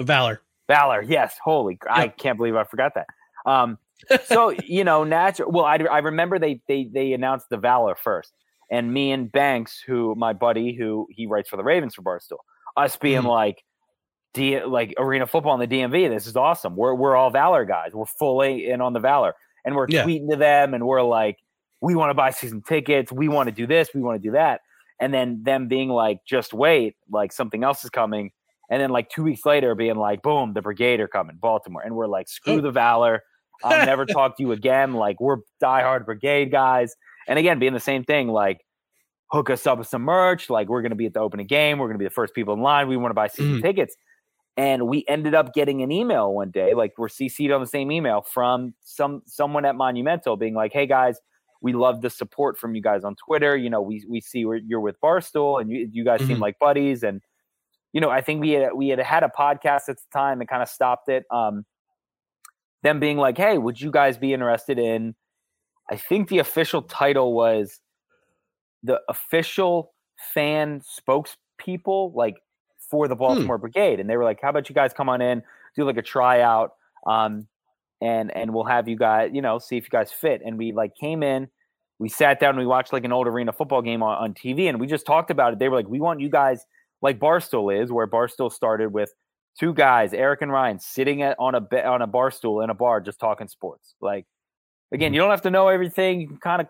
Valor. 0.00 0.40
Valor. 0.68 1.02
Yes. 1.02 1.36
Holy, 1.42 1.78
I 1.90 2.08
can't 2.08 2.38
believe 2.38 2.56
I 2.56 2.64
forgot 2.64 2.92
that. 2.94 3.06
Um, 3.44 3.78
so 4.24 4.50
you 4.64 4.84
know, 4.84 5.04
natural. 5.04 5.50
Well, 5.52 5.64
I, 5.64 5.76
I 5.76 5.98
remember 5.98 6.38
they 6.38 6.60
they 6.68 6.88
they 6.92 7.12
announced 7.12 7.50
the 7.50 7.58
Valor 7.58 7.94
first, 7.94 8.32
and 8.70 8.92
me 8.92 9.12
and 9.12 9.30
Banks, 9.30 9.82
who 9.86 10.14
my 10.16 10.32
buddy, 10.32 10.74
who 10.74 11.06
he 11.10 11.26
writes 11.26 11.48
for 11.48 11.56
the 11.58 11.64
Ravens 11.64 11.94
for 11.94 12.02
Barstool, 12.02 12.38
us 12.76 12.96
being 12.96 13.22
Mhm. 13.22 13.26
like, 13.28 13.64
D, 14.34 14.62
like 14.64 14.94
arena 14.98 15.26
football 15.26 15.54
in 15.54 15.60
the 15.60 15.66
DMV. 15.66 16.08
This 16.08 16.26
is 16.26 16.36
awesome. 16.36 16.74
We're 16.76 16.94
we're 16.94 17.14
all 17.16 17.30
Valor 17.30 17.64
guys. 17.64 17.92
We're 17.94 18.06
fully 18.06 18.68
in 18.70 18.80
on 18.80 18.92
the 18.94 19.00
Valor, 19.00 19.34
and 19.64 19.74
we're 19.76 19.86
Yeah. 19.88 20.04
tweeting 20.04 20.30
to 20.30 20.36
them, 20.36 20.72
and 20.74 20.86
we're 20.86 21.02
like, 21.02 21.38
we 21.82 21.94
want 21.94 22.10
to 22.10 22.14
buy 22.14 22.30
season 22.30 22.62
tickets. 22.62 23.12
We 23.12 23.28
want 23.28 23.48
to 23.48 23.54
do 23.54 23.66
this. 23.66 23.90
We 23.94 24.00
want 24.02 24.22
to 24.22 24.26
do 24.28 24.32
that. 24.32 24.60
And 25.00 25.12
then 25.12 25.42
them 25.42 25.66
being 25.68 25.88
like, 25.88 26.18
just 26.24 26.54
wait, 26.54 26.96
like 27.10 27.32
something 27.32 27.64
else 27.64 27.82
is 27.84 27.90
coming. 27.90 28.30
And 28.70 28.80
then 28.80 28.90
like 28.90 29.10
two 29.10 29.24
weeks 29.24 29.44
later, 29.44 29.74
being 29.74 29.96
like, 29.96 30.22
boom, 30.22 30.52
the 30.54 30.62
brigade 30.62 31.00
are 31.00 31.08
coming, 31.08 31.36
Baltimore. 31.36 31.82
And 31.82 31.94
we're 31.96 32.06
like, 32.06 32.28
screw 32.28 32.60
the 32.60 32.70
Valor. 32.70 33.22
I'll 33.64 33.84
never 33.86 34.06
talk 34.06 34.36
to 34.36 34.42
you 34.44 34.52
again. 34.52 34.94
Like 34.94 35.20
we're 35.20 35.38
diehard 35.62 36.04
brigade 36.06 36.52
guys. 36.52 36.94
And 37.28 37.38
again, 37.38 37.58
being 37.58 37.72
the 37.74 37.80
same 37.80 38.04
thing, 38.04 38.28
like 38.28 38.60
hook 39.32 39.48
us 39.50 39.66
up 39.66 39.78
with 39.78 39.88
some 39.88 40.02
merch. 40.02 40.50
Like 40.50 40.68
we're 40.68 40.82
gonna 40.82 40.94
be 40.94 41.06
at 41.06 41.14
the 41.14 41.20
opening 41.20 41.46
game. 41.46 41.78
We're 41.78 41.88
gonna 41.88 41.98
be 41.98 42.04
the 42.04 42.10
first 42.10 42.34
people 42.34 42.54
in 42.54 42.60
line. 42.60 42.86
We 42.88 42.96
want 42.96 43.10
to 43.10 43.14
buy 43.14 43.28
season 43.28 43.58
Mhm. 43.58 43.62
tickets. 43.62 43.96
And 44.58 44.86
we 44.86 45.04
ended 45.08 45.34
up 45.34 45.54
getting 45.54 45.82
an 45.82 45.90
email 45.90 46.34
one 46.34 46.50
day, 46.50 46.74
like 46.74 46.92
we're 46.98 47.08
CC'd 47.08 47.50
on 47.50 47.62
the 47.62 47.66
same 47.66 47.90
email 47.90 48.20
from 48.20 48.74
some 48.82 49.22
someone 49.24 49.64
at 49.64 49.74
Monumental 49.74 50.36
being 50.36 50.54
like, 50.54 50.72
Hey 50.74 50.86
guys, 50.86 51.18
we 51.62 51.72
love 51.72 52.02
the 52.02 52.10
support 52.10 52.58
from 52.58 52.74
you 52.74 52.82
guys 52.82 53.04
on 53.04 53.16
Twitter. 53.16 53.56
You 53.56 53.70
know, 53.70 53.80
we 53.80 54.04
we 54.08 54.20
see 54.20 54.44
where 54.44 54.58
you're 54.58 54.80
with 54.80 55.00
Barstool 55.00 55.60
and 55.60 55.70
you 55.70 55.88
you 55.90 56.04
guys 56.04 56.20
seem 56.26 56.36
Mhm. 56.36 56.40
like 56.40 56.58
buddies. 56.58 57.02
And 57.02 57.22
you 57.94 58.00
know, 58.02 58.10
I 58.10 58.20
think 58.20 58.42
we 58.42 58.50
had 58.50 58.74
we 58.74 58.88
had 58.88 58.98
had 58.98 59.22
a 59.22 59.28
podcast 59.30 59.88
at 59.88 59.96
the 59.96 60.04
time 60.12 60.40
and 60.40 60.48
kind 60.50 60.62
of 60.62 60.68
stopped 60.68 61.08
it. 61.08 61.24
Um 61.30 61.64
them 62.82 63.00
being 63.00 63.16
like, 63.16 63.38
Hey, 63.38 63.56
would 63.56 63.80
you 63.80 63.90
guys 63.90 64.18
be 64.18 64.34
interested 64.34 64.78
in 64.78 65.14
I 65.90 65.96
think 65.96 66.28
the 66.28 66.38
official 66.40 66.82
title 66.82 67.32
was 67.32 67.80
the 68.82 69.00
official 69.08 69.92
fan 70.34 70.80
spokespeople, 70.80 72.14
like 72.14 72.36
for 72.90 73.08
the 73.08 73.16
Baltimore 73.16 73.58
Brigade. 73.58 74.00
And 74.00 74.08
they 74.08 74.16
were 74.16 74.24
like, 74.24 74.40
How 74.42 74.50
about 74.50 74.68
you 74.68 74.74
guys 74.74 74.92
come 74.92 75.08
on 75.08 75.20
in, 75.20 75.42
do 75.76 75.84
like 75.84 75.96
a 75.96 76.02
tryout, 76.02 76.72
um, 77.06 77.46
and 78.00 78.34
and 78.36 78.52
we'll 78.52 78.64
have 78.64 78.88
you 78.88 78.96
guys, 78.96 79.30
you 79.32 79.42
know, 79.42 79.58
see 79.58 79.76
if 79.76 79.84
you 79.84 79.90
guys 79.90 80.12
fit. 80.12 80.42
And 80.44 80.58
we 80.58 80.72
like 80.72 80.94
came 80.96 81.22
in, 81.22 81.48
we 81.98 82.08
sat 82.08 82.40
down 82.40 82.50
and 82.50 82.58
we 82.58 82.66
watched 82.66 82.92
like 82.92 83.04
an 83.04 83.12
old 83.12 83.26
arena 83.26 83.52
football 83.52 83.82
game 83.82 84.02
on, 84.02 84.18
on 84.18 84.34
TV 84.34 84.68
and 84.68 84.80
we 84.80 84.86
just 84.86 85.06
talked 85.06 85.30
about 85.30 85.52
it. 85.52 85.58
They 85.58 85.68
were 85.68 85.76
like, 85.76 85.88
We 85.88 86.00
want 86.00 86.20
you 86.20 86.28
guys 86.28 86.64
like 87.00 87.18
Barstool 87.18 87.82
is, 87.82 87.90
where 87.90 88.06
Barstool 88.06 88.52
started 88.52 88.92
with 88.92 89.12
two 89.58 89.74
guys, 89.74 90.12
Eric 90.12 90.42
and 90.42 90.52
Ryan, 90.52 90.78
sitting 90.78 91.22
at 91.22 91.36
on 91.38 91.54
a 91.54 91.60
be- 91.60 91.80
on 91.80 92.02
a 92.02 92.06
bar 92.06 92.30
stool 92.30 92.60
in 92.60 92.70
a 92.70 92.74
bar 92.74 93.00
just 93.00 93.18
talking 93.18 93.48
sports. 93.48 93.94
Like 94.00 94.26
again, 94.92 95.12
you 95.14 95.20
don't 95.20 95.30
have 95.30 95.42
to 95.42 95.50
know 95.50 95.68
everything. 95.68 96.20
You 96.20 96.28
can 96.28 96.36
kind 96.38 96.60
of 96.62 96.68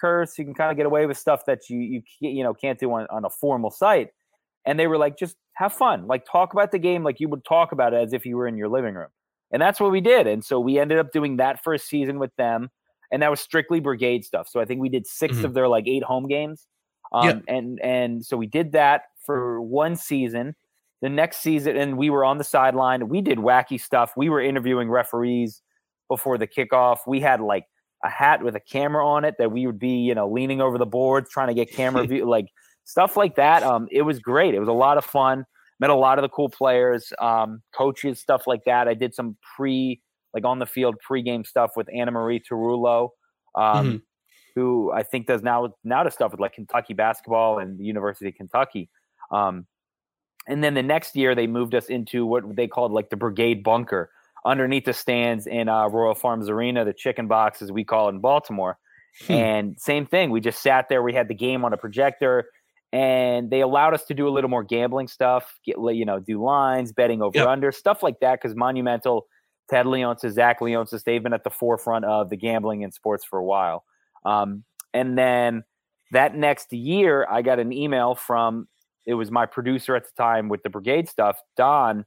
curse. 0.00 0.38
You 0.38 0.44
can 0.44 0.54
kind 0.54 0.70
of 0.70 0.76
get 0.76 0.86
away 0.86 1.06
with 1.06 1.16
stuff 1.18 1.44
that 1.46 1.68
you 1.68 1.78
you 1.80 2.02
can't, 2.20 2.34
you 2.34 2.42
know 2.42 2.54
can't 2.54 2.78
do 2.78 2.92
on, 2.92 3.06
on 3.10 3.24
a 3.24 3.30
formal 3.30 3.70
site. 3.70 4.08
And 4.66 4.78
they 4.78 4.86
were 4.86 4.98
like, 4.98 5.16
just 5.16 5.36
have 5.54 5.72
fun, 5.72 6.06
like 6.06 6.24
talk 6.30 6.52
about 6.52 6.72
the 6.72 6.78
game 6.78 7.02
like 7.04 7.20
you 7.20 7.28
would 7.28 7.44
talk 7.44 7.72
about 7.72 7.94
it 7.94 8.02
as 8.02 8.12
if 8.12 8.26
you 8.26 8.36
were 8.36 8.46
in 8.46 8.56
your 8.56 8.68
living 8.68 8.94
room. 8.94 9.08
And 9.50 9.62
that's 9.62 9.80
what 9.80 9.90
we 9.90 10.00
did. 10.00 10.26
And 10.26 10.44
so 10.44 10.60
we 10.60 10.78
ended 10.78 10.98
up 10.98 11.10
doing 11.10 11.36
that 11.38 11.62
first 11.64 11.88
season 11.88 12.18
with 12.18 12.34
them, 12.36 12.68
and 13.10 13.22
that 13.22 13.30
was 13.30 13.40
strictly 13.40 13.80
brigade 13.80 14.24
stuff. 14.24 14.46
So 14.48 14.60
I 14.60 14.64
think 14.66 14.80
we 14.80 14.88
did 14.90 15.06
6 15.06 15.36
Mhm. 15.38 15.44
of 15.44 15.54
their 15.54 15.68
like 15.68 15.88
eight 15.88 16.02
home 16.04 16.26
games. 16.28 16.66
Um, 17.12 17.24
Yep. 17.26 17.42
and 17.48 17.80
and 17.80 18.24
so 18.26 18.36
we 18.36 18.46
did 18.46 18.72
that 18.72 19.04
for 19.24 19.60
one 19.62 19.96
season. 19.96 20.54
The 21.00 21.08
next 21.08 21.38
season, 21.38 21.76
and 21.76 21.96
we 21.96 22.10
were 22.10 22.24
on 22.24 22.38
the 22.38 22.44
sideline. 22.44 23.08
We 23.08 23.22
did 23.22 23.38
wacky 23.38 23.80
stuff. 23.80 24.12
We 24.16 24.28
were 24.28 24.40
interviewing 24.40 24.90
referees 24.90 25.62
before 26.08 26.38
the 26.38 26.46
kickoff. 26.46 26.98
We 27.06 27.20
had 27.20 27.40
like 27.40 27.64
a 28.04 28.08
hat 28.08 28.42
with 28.42 28.54
a 28.56 28.60
camera 28.60 29.06
on 29.06 29.24
it 29.24 29.34
that 29.38 29.50
we 29.52 29.66
would 29.66 29.78
be, 29.78 29.96
you 29.98 30.14
know, 30.14 30.28
leaning 30.30 30.60
over 30.60 30.78
the 30.78 30.86
boards 30.86 31.30
trying 31.30 31.48
to 31.48 31.54
get 31.54 31.70
camera 31.72 32.04
view, 32.06 32.28
like 32.28 32.46
stuff 32.84 33.16
like 33.16 33.34
that. 33.36 33.62
Um, 33.62 33.88
it 33.90 34.02
was 34.02 34.18
great. 34.18 34.54
It 34.54 34.60
was 34.60 34.68
a 34.68 34.72
lot 34.72 34.98
of 34.98 35.04
fun. 35.04 35.44
Met 35.80 35.90
a 35.90 35.94
lot 35.94 36.18
of 36.18 36.22
the 36.22 36.28
cool 36.28 36.48
players, 36.48 37.12
um, 37.20 37.62
coaches, 37.74 38.18
stuff 38.20 38.46
like 38.46 38.64
that. 38.66 38.88
I 38.88 38.94
did 38.94 39.14
some 39.14 39.36
pre, 39.56 40.00
like 40.34 40.44
on 40.44 40.58
the 40.58 40.66
field 40.66 40.96
pregame 41.08 41.46
stuff 41.46 41.72
with 41.76 41.88
Anna 41.94 42.10
Marie 42.10 42.40
Tarullo, 42.40 43.10
um, 43.54 43.86
Mhm. 43.86 44.02
who 44.56 44.90
I 44.92 45.02
think 45.04 45.26
does 45.26 45.42
now 45.42 45.74
now 45.84 46.02
does 46.02 46.14
stuff 46.14 46.32
with 46.32 46.40
like 46.40 46.54
Kentucky 46.54 46.94
basketball 46.94 47.58
and 47.60 47.78
the 47.78 47.84
University 47.84 48.28
of 48.28 48.34
Kentucky. 48.34 48.90
Um, 49.30 49.66
and 50.48 50.64
then 50.64 50.74
the 50.74 50.82
next 50.82 51.14
year 51.14 51.34
they 51.34 51.46
moved 51.46 51.74
us 51.74 51.86
into 51.86 52.26
what 52.26 52.56
they 52.56 52.66
called 52.66 52.90
like 52.92 53.10
the 53.10 53.16
brigade 53.16 53.62
bunker 53.62 54.10
underneath 54.44 54.84
the 54.84 54.92
stands 54.92 55.46
in 55.46 55.68
uh, 55.68 55.88
Royal 55.88 56.14
Farms 56.14 56.48
Arena, 56.48 56.84
the 56.84 56.92
chicken 56.92 57.26
box 57.26 57.62
as 57.62 57.72
we 57.72 57.84
call 57.84 58.08
it 58.08 58.12
in 58.12 58.20
Baltimore. 58.20 58.78
Hmm. 59.26 59.32
And 59.32 59.80
same 59.80 60.06
thing, 60.06 60.30
we 60.30 60.40
just 60.40 60.62
sat 60.62 60.88
there. 60.88 61.02
We 61.02 61.12
had 61.12 61.28
the 61.28 61.34
game 61.34 61.64
on 61.64 61.72
a 61.72 61.76
projector, 61.76 62.50
and 62.92 63.50
they 63.50 63.60
allowed 63.60 63.94
us 63.94 64.04
to 64.04 64.14
do 64.14 64.28
a 64.28 64.30
little 64.30 64.50
more 64.50 64.62
gambling 64.62 65.08
stuff, 65.08 65.58
get 65.64 65.76
you 65.94 66.04
know, 66.04 66.20
do 66.20 66.42
lines, 66.42 66.92
betting 66.92 67.22
over 67.22 67.38
Yep. 67.38 67.46
under, 67.46 67.72
stuff 67.72 68.02
like 68.02 68.20
that. 68.20 68.40
Because 68.40 68.56
Monumental, 68.56 69.26
Ted 69.70 69.86
Leonsis, 69.86 70.32
Zach 70.32 70.60
Leonsis, 70.60 71.04
they've 71.04 71.22
been 71.22 71.32
at 71.32 71.44
the 71.44 71.50
forefront 71.50 72.04
of 72.04 72.30
the 72.30 72.36
gambling 72.36 72.82
in 72.82 72.92
sports 72.92 73.24
for 73.24 73.38
a 73.38 73.44
while. 73.44 73.84
Um, 74.24 74.64
and 74.94 75.18
then 75.18 75.64
that 76.12 76.34
next 76.34 76.72
year, 76.72 77.26
I 77.30 77.42
got 77.42 77.58
an 77.58 77.72
email 77.72 78.14
from 78.14 78.68
it 79.06 79.14
was 79.14 79.30
my 79.30 79.46
producer 79.46 79.96
at 79.96 80.04
the 80.04 80.10
time 80.22 80.48
with 80.48 80.62
the 80.62 80.70
brigade 80.70 81.08
stuff, 81.08 81.38
Don, 81.56 82.04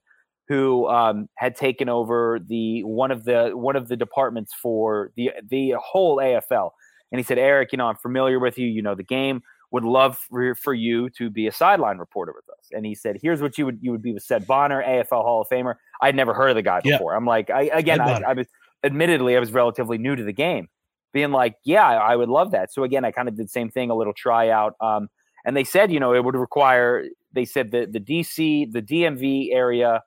who 0.52 0.86
um, 0.90 1.30
had 1.36 1.56
taken 1.56 1.88
over 1.88 2.38
the 2.46 2.84
one 2.84 3.10
of 3.10 3.24
the 3.24 3.52
one 3.54 3.78
of 3.78 3.88
the 3.88 3.96
departments 3.96 4.54
for 4.54 5.12
the 5.16 5.32
the 5.50 5.76
whole 5.82 6.18
AFL. 6.18 6.72
And 7.10 7.20
he 7.20 7.24
said, 7.24 7.38
Eric, 7.38 7.72
you 7.72 7.78
know, 7.78 7.88
I'm 7.88 7.96
familiar 7.96 8.38
with 8.38 8.58
you. 8.58 8.68
You 8.68 8.82
know 8.82 8.94
the 8.94 9.04
game. 9.04 9.44
Would 9.72 9.86
love 9.86 10.18
for, 10.18 10.54
for 10.56 10.74
you 10.74 11.10
to 11.12 11.30
be 11.30 11.48
a 11.48 11.54
sideline 11.54 12.00
reporter 12.00 12.34
with 12.36 12.44
us. 12.50 12.68
And 12.74 12.86
he 12.86 12.94
said, 12.94 13.18
here's 13.22 13.42
what 13.42 13.58
you 13.58 13.66
would 13.66 13.80
you 13.82 13.92
would 13.92 14.02
be 14.02 14.12
with 14.12 14.24
Seth 14.24 14.46
Bonner, 14.46 14.84
AFL 14.84 15.24
Hall 15.24 15.42
of 15.42 15.48
Famer. 15.48 15.76
I'd 16.02 16.16
never 16.18 16.34
heard 16.34 16.50
of 16.50 16.56
the 16.56 16.62
guy 16.62 16.82
Yeah. 16.84 16.98
before. 16.98 17.16
I'm 17.16 17.26
like, 17.26 17.50
I, 17.50 17.70
again, 17.74 18.02
I, 18.02 18.20
I 18.28 18.34
was 18.34 18.48
admittedly 18.84 19.38
I 19.38 19.40
was 19.40 19.54
relatively 19.54 19.98
new 19.98 20.18
to 20.18 20.24
the 20.24 20.34
game, 20.34 20.68
being 21.14 21.32
like, 21.32 21.56
yeah, 21.64 21.88
I, 21.88 22.12
I 22.12 22.16
would 22.18 22.28
love 22.28 22.52
that. 22.52 22.74
So 22.74 22.84
again, 22.84 23.06
I 23.06 23.12
kind 23.12 23.30
of 23.30 23.38
did 23.38 23.46
the 23.46 23.50
same 23.50 23.70
thing, 23.70 23.90
a 23.90 23.96
little 23.96 24.14
tryout. 24.14 24.76
Um, 24.82 25.08
and 25.46 25.56
they 25.56 25.64
said, 25.64 25.94
you 25.94 26.02
know, 26.02 26.14
it 26.14 26.26
would 26.26 26.36
require. 26.36 27.06
They 27.32 27.46
said 27.46 27.72
that 27.72 27.94
the 27.94 28.02
DC, 28.02 28.70
the 28.74 28.82
DMV 28.82 29.54
area 29.54 30.04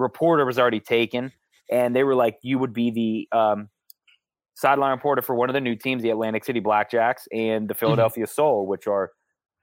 reporter 0.00 0.44
was 0.44 0.58
already 0.58 0.80
taken, 0.80 1.32
and 1.70 1.94
they 1.94 2.04
were 2.04 2.14
like, 2.14 2.38
you 2.42 2.58
would 2.58 2.72
be 2.72 2.90
the 2.90 3.38
um, 3.38 3.68
sideline 4.54 4.90
reporter 4.90 5.22
for 5.22 5.34
one 5.34 5.48
of 5.48 5.54
the 5.54 5.60
new 5.60 5.74
teams, 5.74 6.02
the 6.02 6.10
Atlantic 6.10 6.44
City 6.44 6.60
Blackjacks 6.60 7.22
and 7.32 7.68
the 7.68 7.74
Philadelphia 7.74 8.26
Soul, 8.26 8.66
which 8.66 8.86
are, 8.86 9.12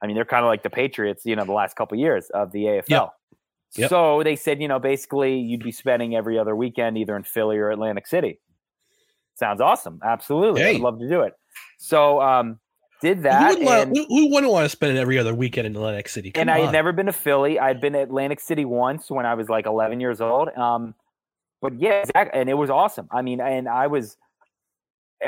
I 0.02 0.06
mean, 0.06 0.16
they're 0.16 0.24
kind 0.24 0.44
of 0.44 0.48
like 0.48 0.62
the 0.62 0.70
Patriots, 0.70 1.24
you 1.24 1.36
know, 1.36 1.44
the 1.44 1.52
last 1.52 1.76
couple 1.76 1.98
years 1.98 2.30
of 2.30 2.52
the 2.52 2.64
AFL. 2.64 2.84
Yep. 2.88 3.08
Yep. 3.76 3.90
So 3.90 4.22
they 4.22 4.34
said, 4.34 4.62
you 4.62 4.68
know, 4.68 4.78
basically 4.78 5.38
you'd 5.38 5.62
be 5.62 5.72
spending 5.72 6.16
every 6.16 6.38
other 6.38 6.56
weekend 6.56 6.96
either 6.96 7.14
in 7.16 7.22
Philly 7.22 7.58
or 7.58 7.70
Atlantic 7.70 8.06
City. 8.06 8.40
Sounds 9.34 9.60
awesome. 9.60 10.00
Absolutely. 10.02 10.62
Hey. 10.62 10.76
I'd 10.76 10.80
love 10.80 10.98
to 10.98 11.08
do 11.08 11.20
it. 11.20 11.34
So 11.78 12.20
um 12.20 12.58
did 13.02 13.18
Who, 13.18 13.22
that. 13.24 13.60
want, 13.60 13.88
and- 13.88 13.96
who, 13.96 14.06
who 14.06 14.30
wouldn't 14.32 14.52
want 14.52 14.64
to 14.64 14.68
spend 14.68 14.96
it 14.96 15.00
every 15.00 15.18
other 15.18 15.34
weekend 15.34 15.66
in 15.66 15.76
Atlantic 15.76 16.08
City? 16.08 16.30
Come 16.30 16.42
and 16.42 16.50
I 16.50 16.58
on. 16.58 16.64
had 16.66 16.72
never 16.72 16.92
been 16.92 17.06
to 17.06 17.12
Philly. 17.12 17.58
I'd 17.58 17.80
been 17.80 17.92
to 17.94 18.00
Atlantic 18.02 18.40
City 18.40 18.64
once 18.64 19.10
when 19.10 19.26
I 19.26 19.34
was 19.34 19.48
like 19.48 19.66
11 19.66 20.00
years 20.00 20.20
old. 20.20 20.48
Um, 20.56 20.94
but 21.60 21.78
yeah, 21.78 22.00
exactly, 22.02 22.40
and 22.40 22.48
it 22.48 22.54
was 22.54 22.70
awesome. 22.70 23.08
I 23.10 23.22
mean, 23.22 23.40
and 23.40 23.68
I 23.68 23.86
was, 23.88 24.16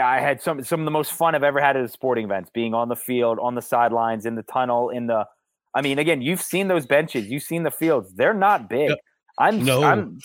I 0.00 0.20
had 0.20 0.40
some 0.40 0.62
some 0.62 0.80
of 0.80 0.84
the 0.84 0.90
most 0.92 1.12
fun 1.12 1.34
I've 1.34 1.42
ever 1.42 1.60
had 1.60 1.76
at 1.76 1.84
a 1.84 1.88
sporting 1.88 2.24
events, 2.24 2.50
being 2.54 2.72
on 2.74 2.88
the 2.88 2.94
field, 2.96 3.38
on 3.40 3.56
the 3.56 3.62
sidelines, 3.62 4.24
in 4.26 4.36
the 4.36 4.44
tunnel, 4.44 4.90
in 4.90 5.06
the. 5.08 5.26
I 5.74 5.82
mean, 5.82 5.98
again, 5.98 6.22
you've 6.22 6.42
seen 6.42 6.68
those 6.68 6.86
benches, 6.86 7.28
you've 7.28 7.42
seen 7.42 7.64
the 7.64 7.70
fields. 7.70 8.12
They're 8.14 8.34
not 8.34 8.68
big. 8.68 8.92
I'm 9.38 9.64
No. 9.64 9.82
I'm 9.82 10.18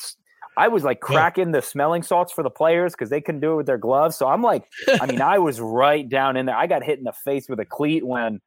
I 0.58 0.68
was 0.68 0.84
like 0.84 1.00
cracking 1.00 1.52
the 1.52 1.62
smelling 1.62 2.04
salts 2.04 2.32
for 2.32 2.44
the 2.44 2.50
players 2.50 2.94
because 2.94 3.10
they 3.10 3.22
couldn't 3.22 3.42
do 3.42 3.54
it 3.54 3.56
with 3.58 3.66
their 3.66 3.78
gloves. 3.78 4.16
So 4.16 4.28
I'm 4.28 4.42
like, 4.42 4.66
I 5.02 5.06
mean, 5.06 5.22
I 5.22 5.40
was 5.40 5.60
right 5.62 6.08
down 6.08 6.38
in 6.38 6.46
there. 6.46 6.56
I 6.56 6.68
got 6.68 6.84
hit 6.84 6.98
in 6.98 7.04
the 7.04 7.14
face 7.14 7.50
with 7.50 7.60
a 7.60 7.66
cleat 7.66 8.06
when 8.06 8.42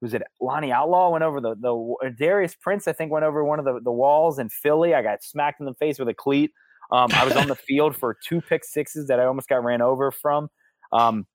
was 0.00 0.12
it 0.12 0.22
Lonnie 0.40 0.72
Outlaw 0.72 1.10
went 1.10 1.24
over 1.24 1.40
the 1.40 1.54
the 1.54 2.14
Darius 2.18 2.54
Prince 2.54 2.86
I 2.86 2.92
think 2.92 3.10
went 3.10 3.24
over 3.24 3.42
one 3.44 3.58
of 3.58 3.64
the, 3.64 3.80
the 3.82 3.92
walls 3.92 4.38
in 4.38 4.48
Philly. 4.48 4.94
I 4.94 5.02
got 5.02 5.22
smacked 5.22 5.60
in 5.60 5.66
the 5.66 5.74
face 5.74 5.98
with 5.98 6.08
a 6.08 6.14
cleat. 6.14 6.52
Um, 6.92 7.10
I 7.12 7.24
was 7.24 7.34
on 7.34 7.48
the 7.48 7.56
field 7.56 7.96
for 7.96 8.16
two 8.26 8.40
pick 8.40 8.64
sixes 8.64 9.08
that 9.08 9.18
I 9.18 9.24
almost 9.24 9.48
got 9.48 9.64
ran 9.64 9.82
over 9.82 10.10
from. 10.10 10.48
Um, 10.92 11.26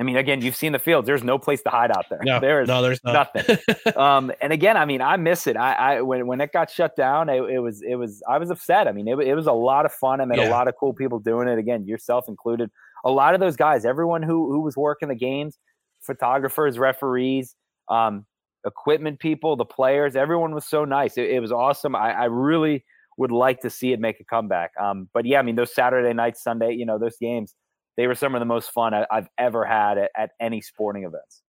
I 0.00 0.02
mean, 0.02 0.16
again, 0.16 0.40
you've 0.40 0.56
seen 0.56 0.72
the 0.72 0.78
fields. 0.78 1.06
There's 1.06 1.22
no 1.22 1.38
place 1.38 1.62
to 1.62 1.70
hide 1.70 1.90
out 1.90 2.06
there. 2.08 2.20
No, 2.22 2.40
there 2.40 2.62
is 2.62 2.68
no, 2.68 2.80
there's 2.80 3.04
not. 3.04 3.34
nothing. 3.34 3.58
um, 3.96 4.32
and 4.40 4.50
again, 4.52 4.76
I 4.78 4.86
mean, 4.86 5.02
I 5.02 5.18
miss 5.18 5.46
it. 5.46 5.56
I, 5.58 5.72
I 5.74 6.00
when 6.00 6.26
when 6.26 6.40
it 6.40 6.52
got 6.52 6.70
shut 6.70 6.96
down, 6.96 7.28
it, 7.28 7.42
it 7.42 7.58
was 7.58 7.82
it 7.82 7.96
was 7.96 8.22
I 8.28 8.38
was 8.38 8.50
upset. 8.50 8.88
I 8.88 8.92
mean, 8.92 9.06
it, 9.06 9.18
it 9.20 9.34
was 9.34 9.46
a 9.46 9.52
lot 9.52 9.84
of 9.84 9.92
fun. 9.92 10.20
I 10.20 10.24
met 10.24 10.38
Yeah. 10.38 10.48
a 10.48 10.50
lot 10.50 10.68
of 10.68 10.74
cool 10.80 10.94
people 10.94 11.18
doing 11.18 11.48
it. 11.48 11.58
Again, 11.58 11.86
yourself 11.86 12.28
included. 12.28 12.70
A 13.04 13.10
lot 13.10 13.34
of 13.34 13.40
those 13.40 13.56
guys, 13.56 13.84
everyone 13.84 14.22
who 14.22 14.50
who 14.50 14.60
was 14.62 14.76
working 14.76 15.08
the 15.10 15.14
games, 15.14 15.58
photographers, 16.00 16.78
referees, 16.78 17.54
um, 17.88 18.24
equipment 18.66 19.18
people, 19.20 19.56
the 19.56 19.64
players, 19.64 20.16
everyone 20.16 20.54
was 20.54 20.66
so 20.66 20.84
nice. 20.84 21.18
It, 21.18 21.30
it 21.30 21.40
was 21.40 21.52
awesome. 21.52 21.94
I, 21.94 22.12
I 22.12 22.24
really 22.24 22.84
would 23.18 23.32
like 23.32 23.60
to 23.60 23.70
see 23.70 23.92
it 23.92 24.00
make 24.00 24.18
a 24.20 24.24
comeback. 24.24 24.70
Um, 24.80 25.08
but 25.12 25.26
yeah, 25.26 25.38
I 25.40 25.42
mean, 25.42 25.56
those 25.56 25.74
Saturday 25.74 26.12
nights, 26.14 26.42
Sunday, 26.42 26.72
you 26.72 26.86
know, 26.86 26.98
those 26.98 27.16
games, 27.20 27.54
they 28.00 28.06
were 28.06 28.14
some 28.14 28.34
of 28.34 28.40
the 28.40 28.46
most 28.46 28.70
fun 28.70 28.94
I, 28.94 29.06
I've 29.10 29.28
ever 29.36 29.62
had 29.62 29.98
at, 29.98 30.10
at 30.16 30.30
any 30.40 30.62
sporting 30.62 31.04
events. 31.04 31.42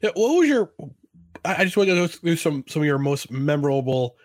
Yeah, 0.00 0.08
what 0.14 0.38
was 0.38 0.48
your? 0.48 0.72
I 1.44 1.64
just 1.64 1.76
want 1.76 1.90
to 1.90 1.94
go 1.94 2.06
through 2.06 2.36
some 2.36 2.64
some 2.66 2.80
of 2.80 2.86
your 2.86 2.98
most 2.98 3.30
memorable 3.30 4.16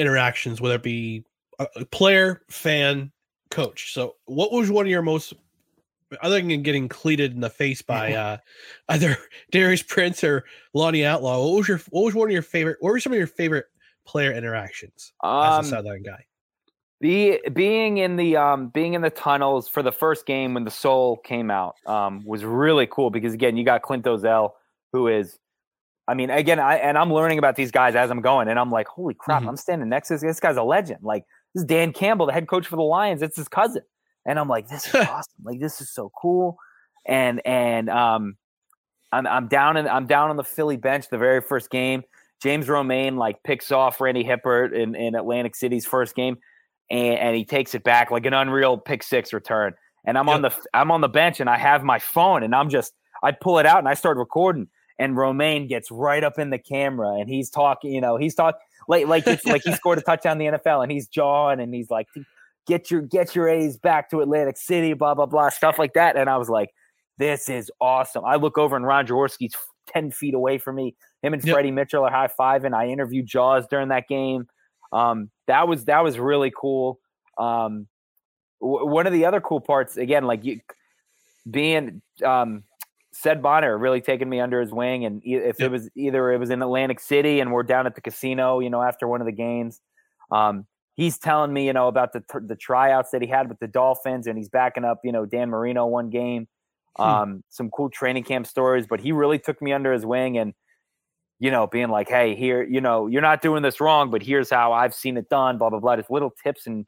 interactions, 0.00 0.60
whether 0.60 0.74
it 0.74 0.82
be 0.82 1.24
a 1.60 1.84
player, 1.86 2.42
fan, 2.50 3.12
coach. 3.52 3.92
So, 3.94 4.16
what 4.24 4.50
was 4.50 4.68
one 4.68 4.84
of 4.84 4.90
your 4.90 5.02
most, 5.02 5.32
other 6.22 6.40
than 6.40 6.62
getting 6.62 6.88
cleated 6.88 7.34
in 7.34 7.40
the 7.40 7.50
face 7.50 7.82
by 7.82 8.14
uh, 8.14 8.38
either 8.88 9.16
Darius 9.52 9.84
Prince 9.84 10.24
or 10.24 10.44
Lonnie 10.74 11.04
Outlaw? 11.04 11.40
What 11.44 11.56
was 11.58 11.68
your 11.68 11.78
what 11.90 12.04
was 12.04 12.14
one 12.16 12.26
of 12.26 12.32
your 12.32 12.42
favorite? 12.42 12.78
What 12.80 12.90
were 12.90 12.98
some 12.98 13.12
of 13.12 13.18
your 13.18 13.28
favorite 13.28 13.66
player 14.04 14.32
interactions 14.32 15.12
as 15.22 15.58
Um, 15.58 15.64
a 15.66 15.68
Southern 15.68 16.02
guy? 16.02 16.24
Be, 17.02 17.40
being 17.52 17.98
in 17.98 18.14
the 18.14 18.36
um, 18.36 18.68
being 18.68 18.94
in 18.94 19.02
the 19.02 19.10
tunnels 19.10 19.66
for 19.66 19.82
the 19.82 19.90
first 19.90 20.24
game 20.24 20.54
when 20.54 20.62
the 20.62 20.70
Soul 20.70 21.16
came 21.16 21.50
out 21.50 21.74
um, 21.84 22.24
was 22.24 22.44
really 22.44 22.86
cool 22.86 23.10
because 23.10 23.34
again 23.34 23.56
you 23.56 23.64
got 23.64 23.82
Clint 23.82 24.04
Dolezel 24.04 24.52
who 24.92 25.08
is, 25.08 25.36
I 26.06 26.14
mean 26.14 26.30
again 26.30 26.60
I 26.60 26.76
and 26.76 26.96
I'm 26.96 27.12
learning 27.12 27.40
about 27.40 27.56
these 27.56 27.72
guys 27.72 27.96
as 27.96 28.08
I'm 28.12 28.20
going 28.20 28.46
and 28.46 28.56
I'm 28.56 28.70
like 28.70 28.86
holy 28.86 29.14
crap 29.14 29.42
I'm 29.44 29.56
standing 29.56 29.88
next 29.88 30.08
to 30.08 30.14
this 30.14 30.20
this 30.20 30.38
guy's 30.38 30.56
a 30.56 30.62
legend. 30.62 31.00
Like 31.02 31.24
this 31.52 31.62
is 31.62 31.66
Dan 31.66 31.92
Campbell 31.92 32.26
the 32.26 32.32
head 32.32 32.46
coach 32.46 32.68
for 32.68 32.76
the 32.76 32.82
Lions. 32.82 33.20
It's 33.20 33.36
his 33.36 33.48
cousin. 33.48 33.82
And 34.24 34.38
I'm 34.38 34.48
like 34.48 34.68
this 34.68 34.86
is 34.86 34.94
awesome. 34.94 35.42
Like 35.42 35.58
this 35.58 35.80
is 35.80 35.92
so 35.92 36.12
cool. 36.16 36.56
And 37.04 37.44
and 37.44 37.90
um 37.90 38.36
I'm 39.10 39.26
I'm 39.26 39.48
down 39.48 39.76
in 39.76 39.88
I'm 39.88 40.06
down 40.06 40.30
on 40.30 40.36
the 40.36 40.44
Philly 40.44 40.76
bench 40.76 41.08
the 41.08 41.18
very 41.18 41.40
first 41.40 41.68
game. 41.68 42.04
James 42.40 42.68
Romaine 42.68 43.16
like 43.16 43.42
picks 43.42 43.72
off 43.72 44.00
Randy 44.00 44.22
Hippeard 44.22 44.72
in, 44.72 44.94
in 44.94 45.16
Atlantic 45.16 45.56
City's 45.56 45.84
first 45.84 46.14
game 46.14 46.38
and, 46.92 47.18
and 47.18 47.36
he 47.36 47.44
takes 47.44 47.74
it 47.74 47.82
back 47.82 48.10
like 48.10 48.26
an 48.26 48.34
unreal 48.34 48.76
pick 48.78 49.02
six 49.02 49.32
return. 49.32 49.72
And 50.04 50.18
I'm 50.18 50.28
on 50.28 50.42
the 50.42 50.52
I'm 50.74 50.90
on 50.90 51.00
the 51.00 51.08
bench 51.08 51.40
and 51.40 51.48
I 51.48 51.56
have 51.56 51.82
my 51.82 51.98
phone 51.98 52.42
and 52.42 52.54
I'm 52.54 52.68
just 52.68 52.92
I 53.22 53.32
pull 53.32 53.58
it 53.58 53.66
out 53.66 53.78
and 53.78 53.88
I 53.88 53.94
start 53.94 54.18
recording 54.18 54.68
and 54.98 55.16
Romaine 55.16 55.66
gets 55.68 55.90
right 55.90 56.22
up 56.22 56.38
in 56.38 56.50
the 56.50 56.58
camera 56.58 57.14
and 57.14 57.28
he's 57.28 57.50
talking, 57.50 57.92
you 57.92 58.00
know, 58.00 58.16
he's 58.16 58.34
talking 58.34 58.60
like 58.88 59.06
like 59.06 59.26
it's 59.26 59.46
like 59.46 59.62
he 59.64 59.72
scored 59.72 59.98
a 59.98 60.02
touchdown 60.02 60.40
in 60.40 60.52
the 60.52 60.58
NFL 60.58 60.82
and 60.82 60.92
he's 60.92 61.08
jawing 61.08 61.60
and 61.60 61.72
he's 61.72 61.88
like 61.90 62.06
get 62.66 62.90
your 62.90 63.00
get 63.00 63.34
your 63.34 63.48
A's 63.48 63.76
back 63.78 64.10
to 64.10 64.20
Atlantic 64.20 64.56
City, 64.56 64.92
blah 64.92 65.14
blah 65.14 65.26
blah, 65.26 65.48
stuff 65.48 65.78
like 65.78 65.94
that. 65.94 66.16
And 66.16 66.28
I 66.28 66.36
was 66.36 66.48
like, 66.48 66.70
this 67.18 67.48
is 67.48 67.70
awesome. 67.80 68.24
I 68.24 68.36
look 68.36 68.58
over 68.58 68.76
and 68.76 68.84
Ron 68.84 69.06
Jaworski's 69.06 69.54
ten 69.86 70.10
feet 70.10 70.34
away 70.34 70.58
from 70.58 70.76
me. 70.76 70.96
Him 71.22 71.32
and 71.32 71.44
Yep. 71.44 71.54
Freddie 71.54 71.70
Mitchell 71.70 72.04
are 72.04 72.10
high 72.10 72.28
fiving. 72.28 72.74
I 72.74 72.88
interviewed 72.88 73.26
Jaws 73.26 73.66
during 73.70 73.88
that 73.88 74.08
game. 74.08 74.46
Um, 74.92 75.30
that 75.46 75.68
was 75.68 75.84
that 75.86 76.02
was 76.04 76.18
really 76.18 76.52
cool. 76.56 76.98
Um, 77.38 77.88
w- 78.60 78.86
one 78.86 79.06
of 79.06 79.12
the 79.12 79.24
other 79.26 79.40
cool 79.40 79.60
parts, 79.60 79.96
again, 79.96 80.24
like 80.24 80.44
you 80.44 80.60
being 81.50 82.02
um, 82.24 82.64
said 83.12 83.42
Bonner 83.42 83.76
really 83.76 84.00
taking 84.00 84.28
me 84.28 84.40
under 84.40 84.60
his 84.60 84.72
wing, 84.72 85.04
and 85.04 85.24
e- 85.26 85.34
if 85.34 85.60
it 85.60 85.70
was 85.70 85.90
either 85.96 86.32
it 86.32 86.38
was 86.38 86.50
in 86.50 86.62
Atlantic 86.62 87.00
City 87.00 87.40
and 87.40 87.52
we're 87.52 87.62
down 87.62 87.86
at 87.86 87.94
the 87.94 88.00
casino, 88.00 88.60
you 88.60 88.70
know, 88.70 88.82
after 88.82 89.08
one 89.08 89.20
of 89.20 89.26
the 89.26 89.32
games, 89.32 89.80
um, 90.30 90.66
he's 90.94 91.18
telling 91.18 91.52
me, 91.52 91.66
you 91.66 91.72
know, 91.72 91.88
about 91.88 92.12
the 92.12 92.22
the 92.46 92.56
tryouts 92.56 93.10
that 93.10 93.22
he 93.22 93.28
had 93.28 93.48
with 93.48 93.58
the 93.58 93.66
Dolphins, 93.68 94.26
and 94.26 94.38
he's 94.38 94.48
backing 94.48 94.84
up, 94.84 95.00
you 95.04 95.12
know, 95.12 95.26
Dan 95.26 95.50
Marino 95.50 95.86
one 95.86 96.10
game, 96.10 96.46
Hmm. 96.98 97.02
um, 97.02 97.44
some 97.48 97.70
cool 97.70 97.88
training 97.90 98.24
camp 98.24 98.46
stories, 98.46 98.86
but 98.86 99.00
he 99.00 99.12
really 99.12 99.38
took 99.38 99.60
me 99.62 99.72
under 99.72 99.92
his 99.92 100.04
wing 100.06 100.38
and 100.38 100.54
you 101.42 101.50
know, 101.50 101.66
being 101.66 101.88
like, 101.88 102.08
hey, 102.08 102.36
here, 102.36 102.62
you 102.62 102.80
know, 102.80 103.08
you're 103.08 103.20
not 103.20 103.42
doing 103.42 103.64
this 103.64 103.80
wrong, 103.80 104.12
but 104.12 104.22
here's 104.22 104.48
how 104.48 104.72
I've 104.72 104.94
seen 104.94 105.16
it 105.16 105.28
done, 105.28 105.58
blah, 105.58 105.70
blah, 105.70 105.80
blah. 105.80 105.96
Just 105.96 106.08
little 106.08 106.32
tips 106.40 106.68
and 106.68 106.86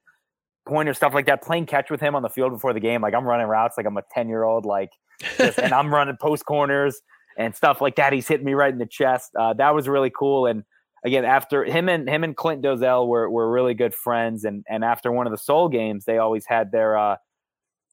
pointers, 0.65 0.97
stuff 0.97 1.13
like 1.13 1.27
that. 1.27 1.43
Playing 1.43 1.67
catch 1.67 1.91
with 1.91 2.01
him 2.01 2.15
on 2.15 2.23
the 2.23 2.29
field 2.29 2.53
before 2.53 2.73
the 2.73 2.79
game. 2.79 3.03
Like 3.03 3.15
I'm 3.15 3.25
running 3.25 3.49
routes 3.49 3.77
like 3.77 3.85
I'm 3.85 3.97
a 3.97 4.05
10 4.13 4.29
year 4.29 4.45
old, 4.45 4.65
like, 4.65 4.91
just, 5.39 5.59
and 5.59 5.73
I'm 5.73 5.93
running 5.95 6.17
post 6.21 6.47
corners 6.47 7.01
and 7.37 7.53
stuff 7.53 7.81
like 7.81 7.97
that. 7.97 8.13
He's 8.13 8.29
hitting 8.29 8.47
me 8.47 8.55
right 8.55 8.73
in 8.73 8.79
the 8.79 8.87
chest. 8.87 9.33
Uh, 9.37 9.55
that 9.55 9.75
was 9.75 9.89
really 9.89 10.13
cool. 10.17 10.47
And 10.47 10.63
again, 11.05 11.25
after 11.25 11.65
him 11.65 11.89
and 11.89 12.09
him 12.09 12.23
and 12.23 12.37
Clint 12.37 12.63
Dolezel 12.63 13.09
were, 13.09 13.29
were 13.29 13.51
really 13.51 13.75
good 13.75 13.93
friends. 13.93 14.45
And, 14.45 14.65
and 14.69 14.85
after 14.85 15.11
one 15.11 15.27
of 15.27 15.33
the 15.33 15.37
soul 15.37 15.69
games, 15.69 16.05
they 16.05 16.19
always 16.19 16.47
had 16.47 16.71
their, 16.71 16.97
uh, 16.97 17.17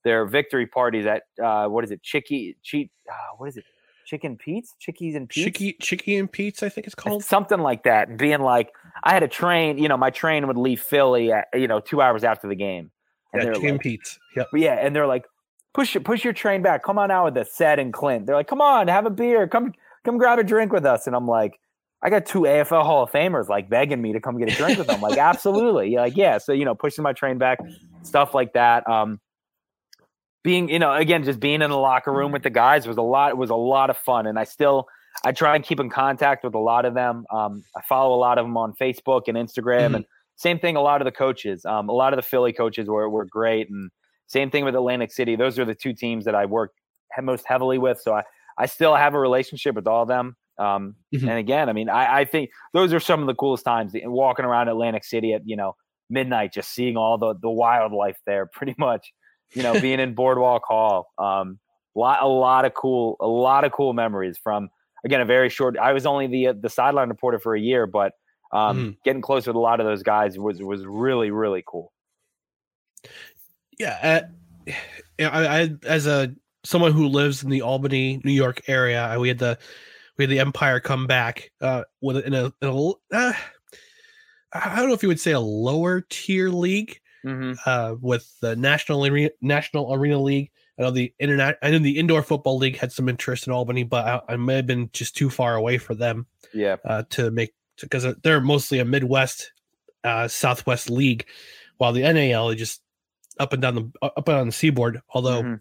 their 0.03 0.27
victory 0.27 0.67
parties 0.67 1.07
at, 1.07 1.23
uh, 1.43 1.65
what 1.65 1.83
is 1.83 1.89
it? 1.89 2.03
Chicky, 2.03 2.55
cheat, 2.61 2.91
uh, 3.11 3.35
what 3.39 3.49
is 3.49 3.57
it? 3.57 3.65
Chicken 4.11 4.35
Pete's, 4.35 4.75
Chickies 4.77 5.15
and 5.15 5.29
Pete's, 5.29 5.45
Chicky 5.45 5.73
Chicky 5.79 6.17
and 6.17 6.29
Pete's, 6.29 6.63
I 6.63 6.67
think 6.67 6.85
it's 6.85 6.93
called. 6.93 7.23
something 7.23 7.61
like 7.61 7.83
that. 7.83 8.09
And 8.09 8.17
being 8.17 8.41
like, 8.41 8.73
I 9.05 9.13
had 9.13 9.23
a 9.23 9.27
train, 9.29 9.77
you 9.77 9.87
know, 9.87 9.95
my 9.95 10.09
train 10.09 10.47
would 10.47 10.57
leave 10.57 10.81
Philly 10.81 11.31
at, 11.31 11.47
you 11.53 11.65
know, 11.65 11.79
two 11.79 12.01
hours 12.01 12.25
after 12.25 12.49
the 12.49 12.55
game. 12.55 12.91
And 13.31 13.41
Yeah, 13.41 13.53
they're 13.53 13.71
like, 13.71 13.81
Pete's. 13.81 14.19
But 14.51 14.59
yeah, 14.59 14.73
and 14.73 14.93
they're 14.93 15.07
like, 15.07 15.23
push 15.73 15.93
your 15.93 16.03
push 16.03 16.25
your 16.25 16.33
train 16.33 16.61
back. 16.61 16.83
Come 16.83 16.97
on 16.97 17.09
out 17.09 17.23
with 17.23 17.35
the 17.35 17.45
Sed 17.45 17.79
and 17.79 17.93
Clint. 17.93 18.25
They're 18.25 18.35
like, 18.35 18.49
come 18.49 18.59
on, 18.59 18.89
have 18.89 19.05
a 19.05 19.09
beer. 19.09 19.47
Come 19.47 19.71
come 20.03 20.17
grab 20.17 20.39
a 20.39 20.43
drink 20.43 20.73
with 20.73 20.85
us. 20.85 21.07
And 21.07 21.15
I'm 21.15 21.25
like, 21.25 21.57
I 22.03 22.09
got 22.09 22.25
two 22.25 22.41
AFL 22.41 22.83
Hall 22.83 23.03
of 23.03 23.11
Famers 23.11 23.47
like 23.47 23.69
begging 23.69 24.01
me 24.01 24.11
to 24.11 24.19
come 24.19 24.37
get 24.37 24.51
a 24.51 24.55
drink 24.57 24.77
with 24.77 24.87
them. 24.87 24.99
Like, 24.99 25.17
absolutely. 25.17 25.93
Yeah, 25.93 26.01
like, 26.01 26.17
yeah. 26.17 26.37
So, 26.37 26.51
you 26.51 26.65
know, 26.65 26.75
pushing 26.75 27.03
my 27.03 27.13
train 27.13 27.37
back, 27.37 27.59
stuff 28.03 28.33
like 28.33 28.51
that. 28.55 28.89
Um 28.89 29.21
being, 30.43 30.69
you 30.69 30.79
know, 30.79 30.93
again, 30.93 31.23
just 31.23 31.39
being 31.39 31.61
in 31.61 31.69
the 31.69 31.77
locker 31.77 32.11
room 32.11 32.31
with 32.31 32.43
the 32.43 32.49
guys 32.49 32.87
was 32.87 32.97
a 32.97 33.01
lot 33.01 33.29
it 33.31 33.37
was 33.37 33.49
a 33.49 33.55
lot 33.55 33.89
of 33.89 33.97
fun. 33.97 34.27
And 34.27 34.39
I 34.39 34.43
still 34.43 34.87
I 35.23 35.31
try 35.31 35.55
and 35.55 35.63
keep 35.63 35.79
in 35.79 35.89
contact 35.89 36.43
with 36.43 36.55
a 36.55 36.59
lot 36.59 36.85
of 36.85 36.93
them. 36.93 37.25
Um, 37.33 37.63
I 37.75 37.81
follow 37.81 38.15
a 38.15 38.19
lot 38.19 38.37
of 38.37 38.45
them 38.45 38.57
on 38.57 38.73
Facebook 38.79 39.23
and 39.27 39.37
Instagram 39.37 39.95
and 39.95 40.05
same 40.37 40.57
thing, 40.57 40.75
a 40.75 40.81
lot 40.81 41.01
of 41.01 41.05
the 41.05 41.11
coaches. 41.11 41.65
Um, 41.65 41.89
a 41.89 41.93
lot 41.93 42.13
of 42.13 42.17
the 42.17 42.23
Philly 42.23 42.53
coaches 42.53 42.87
were, 42.87 43.07
were 43.09 43.25
great. 43.25 43.69
And 43.69 43.91
same 44.27 44.49
thing 44.49 44.65
with 44.65 44.73
Atlantic 44.73 45.11
City. 45.11 45.35
Those 45.35 45.59
are 45.59 45.65
the 45.65 45.75
two 45.75 45.93
teams 45.93 46.25
that 46.25 46.33
I 46.33 46.45
work 46.45 46.71
most 47.21 47.45
heavily 47.45 47.77
with. 47.77 47.99
So 48.01 48.13
I, 48.13 48.23
I 48.57 48.65
still 48.65 48.95
have 48.95 49.13
a 49.13 49.19
relationship 49.19 49.75
with 49.75 49.85
all 49.85 50.03
of 50.03 50.07
them. 50.07 50.35
Um, 50.57 50.95
Mhm. 51.13 51.29
And 51.29 51.37
again, 51.39 51.69
I 51.69 51.73
mean, 51.73 51.89
I, 51.89 52.21
I 52.21 52.25
think 52.25 52.49
those 52.73 52.93
are 52.93 52.99
some 52.99 53.19
of 53.21 53.27
the 53.27 53.35
coolest 53.35 53.65
times 53.65 53.93
walking 54.05 54.45
around 54.45 54.69
Atlantic 54.69 55.03
City 55.03 55.33
at, 55.33 55.41
you 55.45 55.55
know, 55.57 55.75
midnight, 56.09 56.53
just 56.53 56.71
seeing 56.73 56.97
all 56.97 57.17
the, 57.17 57.35
the 57.41 57.49
wildlife 57.49 58.17
there 58.25 58.45
pretty 58.53 58.75
much, 58.77 59.11
you 59.53 59.63
know, 59.63 59.79
being 59.79 59.99
in 59.99 60.13
Boardwalk 60.13 60.63
Hall. 60.65 61.11
Um, 61.17 61.59
lot, 61.95 62.21
a 62.21 62.27
lot 62.27 62.65
of 62.65 62.73
cool, 62.73 63.17
a 63.19 63.27
lot 63.27 63.63
of 63.63 63.71
cool 63.71 63.93
memories 63.93 64.37
from, 64.37 64.69
again, 65.05 65.21
a 65.21 65.25
very 65.25 65.49
short, 65.49 65.77
I 65.77 65.93
was 65.93 66.05
only 66.05 66.27
the, 66.27 66.53
the 66.59 66.69
sideline 66.69 67.09
reporter 67.09 67.39
for 67.39 67.55
a 67.55 67.59
year, 67.59 67.85
but 67.87 68.13
um, 68.53 68.97
getting 69.05 69.21
close 69.21 69.47
with 69.47 69.55
a 69.55 69.59
lot 69.59 69.79
of 69.79 69.85
those 69.85 70.03
guys 70.03 70.37
was, 70.37 70.61
was 70.61 70.85
really, 70.85 71.31
really 71.31 71.63
cool. 71.65 71.91
yeah, 73.79 73.97
uh, 74.67 74.73
yeah, 75.17 75.29
I, 75.29 75.61
I 75.61 75.69
as 75.87 76.05
a 76.07 76.33
someone 76.63 76.91
who 76.91 77.07
lives 77.07 77.43
in 77.43 77.49
the 77.49 77.61
Albany, 77.61 78.21
New 78.23 78.31
York 78.31 78.61
area, 78.67 79.01
I- 79.01 79.17
we 79.17 79.27
had 79.27 79.39
the 79.39 79.57
we 80.17 80.23
had 80.23 80.29
the 80.29 80.39
Empire 80.39 80.79
come 80.79 81.07
back 81.07 81.51
uh 81.61 81.83
with 82.01 82.17
in 82.17 82.33
a, 82.33 82.53
in 82.61 82.67
a 82.67 82.89
uh, 83.15 83.33
I 84.53 84.75
don't 84.75 84.87
know 84.87 84.93
if 84.93 85.01
you 85.01 85.09
would 85.09 85.19
say 85.19 85.31
a 85.31 85.39
lower 85.39 86.01
tier 86.09 86.49
league 86.49 86.99
Mm-hmm. 87.25 87.53
uh 87.65 87.95
with 88.01 88.31
the 88.41 88.55
National 88.55 89.05
Arena 89.05 89.29
National 89.41 89.93
Arena 89.93 90.19
League. 90.19 90.51
I 90.79 90.83
know 90.83 90.91
the 90.91 91.13
internet 91.19 91.57
I 91.61 91.69
know 91.71 91.79
the 91.79 91.99
Indoor 91.99 92.23
Football 92.23 92.57
League 92.57 92.77
had 92.77 92.91
some 92.91 93.07
interest 93.09 93.45
in 93.47 93.53
Albany, 93.53 93.83
but 93.83 94.05
I, 94.07 94.33
I 94.33 94.35
may 94.37 94.55
have 94.55 94.65
been 94.67 94.89
just 94.93 95.15
too 95.15 95.29
far 95.29 95.55
away 95.55 95.77
for 95.77 95.93
them 95.93 96.25
Yeah. 96.53 96.77
uh, 96.85 97.03
to 97.11 97.29
make 97.31 97.53
because 97.79 98.05
they're 98.23 98.41
mostly 98.41 98.79
a 98.79 98.85
Midwest, 98.85 99.51
uh, 100.03 100.27
Southwest 100.27 100.89
league, 100.89 101.25
while 101.77 101.93
the 101.93 102.01
NAL 102.01 102.49
is 102.51 102.57
just 102.59 102.81
up 103.39 103.53
and 103.53 103.61
down 103.61 103.75
the 103.75 103.91
up 104.01 104.17
and 104.17 104.25
down 104.37 104.45
the 104.47 104.51
seaboard. 104.53 105.01
Although 105.09 105.43
Mm-hmm. 105.43 105.55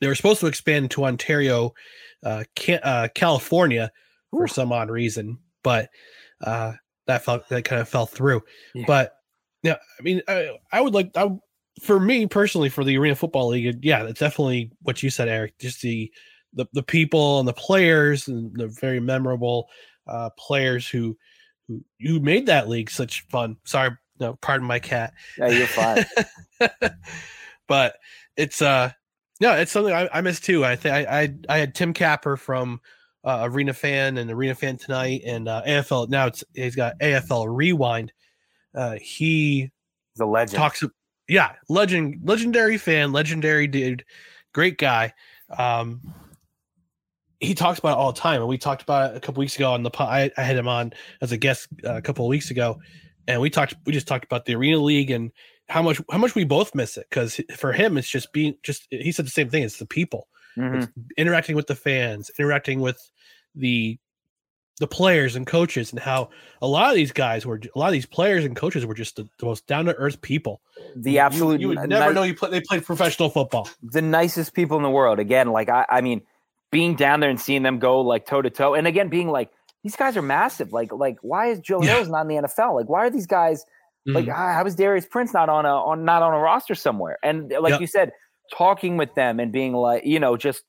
they 0.00 0.08
were 0.08 0.14
supposed 0.14 0.40
to 0.40 0.46
expand 0.46 0.90
to 0.92 1.04
Ontario, 1.04 1.74
uh, 2.24 2.44
can, 2.54 2.80
uh, 2.82 3.08
California 3.14 3.92
for 4.30 4.48
some 4.48 4.72
odd 4.72 4.90
reason, 4.90 5.38
but 5.62 5.90
uh, 6.42 6.72
that 7.06 7.24
fell 7.24 7.42
that 7.50 7.64
kind 7.64 7.80
of 7.80 7.88
fell 7.88 8.06
through. 8.06 8.42
Yeah. 8.74 8.84
But 8.86 9.15
Yeah, 9.62 9.76
I 9.98 10.02
mean, 10.02 10.22
I, 10.28 10.56
I 10.72 10.80
would 10.80 10.94
like, 10.94 11.10
I, 11.16 11.30
for 11.82 11.98
me 12.00 12.26
personally, 12.26 12.68
for 12.68 12.84
the 12.84 12.96
Arena 12.96 13.14
Football 13.14 13.48
League, 13.48 13.84
yeah, 13.84 14.04
that's 14.04 14.20
definitely 14.20 14.70
what 14.82 15.02
you 15.02 15.10
said, 15.10 15.28
Eric. 15.28 15.58
Just 15.58 15.82
the 15.82 16.12
the, 16.54 16.66
the 16.72 16.82
people 16.82 17.38
and 17.38 17.46
the 17.46 17.52
players 17.52 18.28
and 18.28 18.56
the 18.56 18.68
very 18.68 18.98
memorable 18.98 19.68
uh, 20.06 20.30
players 20.38 20.88
who 20.88 21.16
who 21.68 21.84
who 22.00 22.20
made 22.20 22.46
that 22.46 22.68
league 22.68 22.90
such 22.90 23.26
fun. 23.28 23.56
Sorry, 23.64 23.90
no, 24.18 24.34
pardon 24.34 24.66
my 24.66 24.78
cat. 24.78 25.12
Yeah, 25.38 25.48
you're 25.48 25.66
fine. 25.66 26.04
but 27.68 27.96
it's 28.36 28.62
uh, 28.62 28.90
no, 29.40 29.52
it's 29.54 29.72
something 29.72 29.92
I, 29.92 30.08
I 30.12 30.20
miss 30.22 30.40
too. 30.40 30.64
I 30.64 30.76
think 30.76 30.94
I, 30.94 31.22
I 31.22 31.34
I 31.48 31.58
had 31.58 31.74
Tim 31.74 31.92
Capper 31.92 32.36
from 32.36 32.80
uh, 33.24 33.40
Arena 33.42 33.74
Fan 33.74 34.18
and 34.18 34.30
Arena 34.30 34.54
Fan 34.54 34.78
tonight, 34.78 35.22
and 35.26 35.48
uh, 35.48 35.62
AFL. 35.66 36.08
Now 36.08 36.26
it's 36.26 36.42
he's 36.54 36.76
got 36.76 36.98
AFL 37.00 37.54
Rewind. 37.54 38.12
Uh, 38.76 38.96
he 39.00 39.70
the 40.16 40.26
legend 40.26 40.58
talks. 40.58 40.84
Yeah, 41.28 41.52
legend, 41.68 42.20
legendary 42.22 42.78
fan, 42.78 43.10
legendary 43.10 43.66
dude, 43.66 44.04
great 44.54 44.78
guy. 44.78 45.12
Um, 45.58 46.00
he 47.40 47.54
talks 47.54 47.78
about 47.78 47.92
it 47.92 47.98
all 47.98 48.12
the 48.12 48.20
time, 48.20 48.40
and 48.40 48.48
we 48.48 48.58
talked 48.58 48.82
about 48.82 49.10
it 49.10 49.16
a 49.16 49.20
couple 49.20 49.40
weeks 49.40 49.56
ago 49.56 49.72
on 49.72 49.82
the 49.82 49.90
pod. 49.90 50.08
I, 50.08 50.30
I 50.36 50.42
had 50.42 50.56
him 50.56 50.68
on 50.68 50.92
as 51.20 51.32
a 51.32 51.36
guest 51.36 51.68
uh, 51.84 51.96
a 51.96 52.02
couple 52.02 52.24
of 52.24 52.28
weeks 52.28 52.50
ago, 52.50 52.78
and 53.26 53.40
we 53.40 53.50
talked. 53.50 53.74
We 53.84 53.92
just 53.92 54.06
talked 54.06 54.24
about 54.24 54.44
the 54.44 54.54
arena 54.54 54.78
league 54.78 55.10
and 55.10 55.32
how 55.68 55.82
much 55.82 56.00
how 56.10 56.18
much 56.18 56.34
we 56.34 56.44
both 56.44 56.74
miss 56.74 56.96
it 56.96 57.06
because 57.10 57.40
for 57.56 57.72
him 57.72 57.98
it's 57.98 58.08
just 58.08 58.32
being 58.32 58.56
just. 58.62 58.86
He 58.90 59.10
said 59.12 59.26
the 59.26 59.30
same 59.30 59.50
thing. 59.50 59.62
It's 59.64 59.78
the 59.78 59.86
people, 59.86 60.28
Mm-hmm. 60.56 60.76
it's 60.76 60.92
interacting 61.18 61.56
with 61.56 61.66
the 61.66 61.74
fans, 61.74 62.30
interacting 62.38 62.80
with 62.80 62.98
the 63.54 63.98
the 64.78 64.86
players 64.86 65.36
and 65.36 65.46
coaches, 65.46 65.90
and 65.92 65.98
how 66.00 66.28
a 66.60 66.66
lot 66.66 66.90
of 66.90 66.96
these 66.96 67.12
guys 67.12 67.46
were 67.46 67.60
a 67.74 67.78
lot 67.78 67.86
of 67.86 67.92
these 67.92 68.06
players 68.06 68.44
and 68.44 68.54
coaches 68.54 68.84
were 68.84 68.94
just 68.94 69.16
the, 69.16 69.26
the 69.38 69.46
most 69.46 69.66
down 69.66 69.86
to 69.86 69.94
earth 69.94 70.20
people. 70.20 70.60
The 70.96 71.18
absolute 71.18 71.60
you, 71.60 71.68
would 71.68 71.88
never 71.88 72.12
know 72.12 72.22
you 72.22 72.34
play, 72.34 72.50
they 72.50 72.60
played 72.60 72.84
professional 72.84 73.30
football. 73.30 73.68
the 73.82 74.02
nicest 74.02 74.52
people 74.54 74.76
in 74.76 74.82
the 74.82 74.90
world. 74.90 75.18
Again, 75.18 75.50
like 75.50 75.68
I, 75.68 75.86
I 75.88 76.00
mean, 76.02 76.20
being 76.70 76.94
down 76.94 77.20
there 77.20 77.30
and 77.30 77.40
seeing 77.40 77.62
them 77.62 77.78
go 77.78 78.00
like 78.00 78.26
toe 78.26 78.42
to 78.42 78.50
toe, 78.50 78.74
and 78.74 78.86
again 78.86 79.08
being 79.08 79.28
like, 79.30 79.50
these 79.82 79.96
guys 79.96 80.16
are 80.16 80.22
massive. 80.22 80.72
Like, 80.72 80.92
like 80.92 81.16
why 81.22 81.46
is 81.46 81.58
Joe 81.60 81.82
Yeah. 81.82 81.94
Hills 81.94 82.08
not 82.08 82.22
in 82.22 82.28
the 82.28 82.34
NFL? 82.48 82.74
Like, 82.74 82.88
why 82.88 83.06
are 83.06 83.10
these 83.10 83.26
guys 83.26 83.64
like? 84.04 84.26
Mhm. 84.26 84.34
How 84.34 84.52
how 84.52 84.66
is 84.66 84.74
Darius 84.74 85.06
Prince 85.06 85.32
not 85.32 85.48
on 85.48 85.64
a 85.64 85.74
on 85.74 86.04
not 86.04 86.22
on 86.22 86.34
a 86.34 86.38
roster 86.38 86.74
somewhere? 86.74 87.18
And 87.22 87.50
like 87.60 87.70
Yep. 87.70 87.80
you 87.80 87.86
said, 87.86 88.12
talking 88.52 88.96
with 88.98 89.14
them 89.14 89.40
and 89.40 89.50
being 89.52 89.72
like, 89.72 90.04
you 90.04 90.20
know, 90.20 90.36
just. 90.36 90.64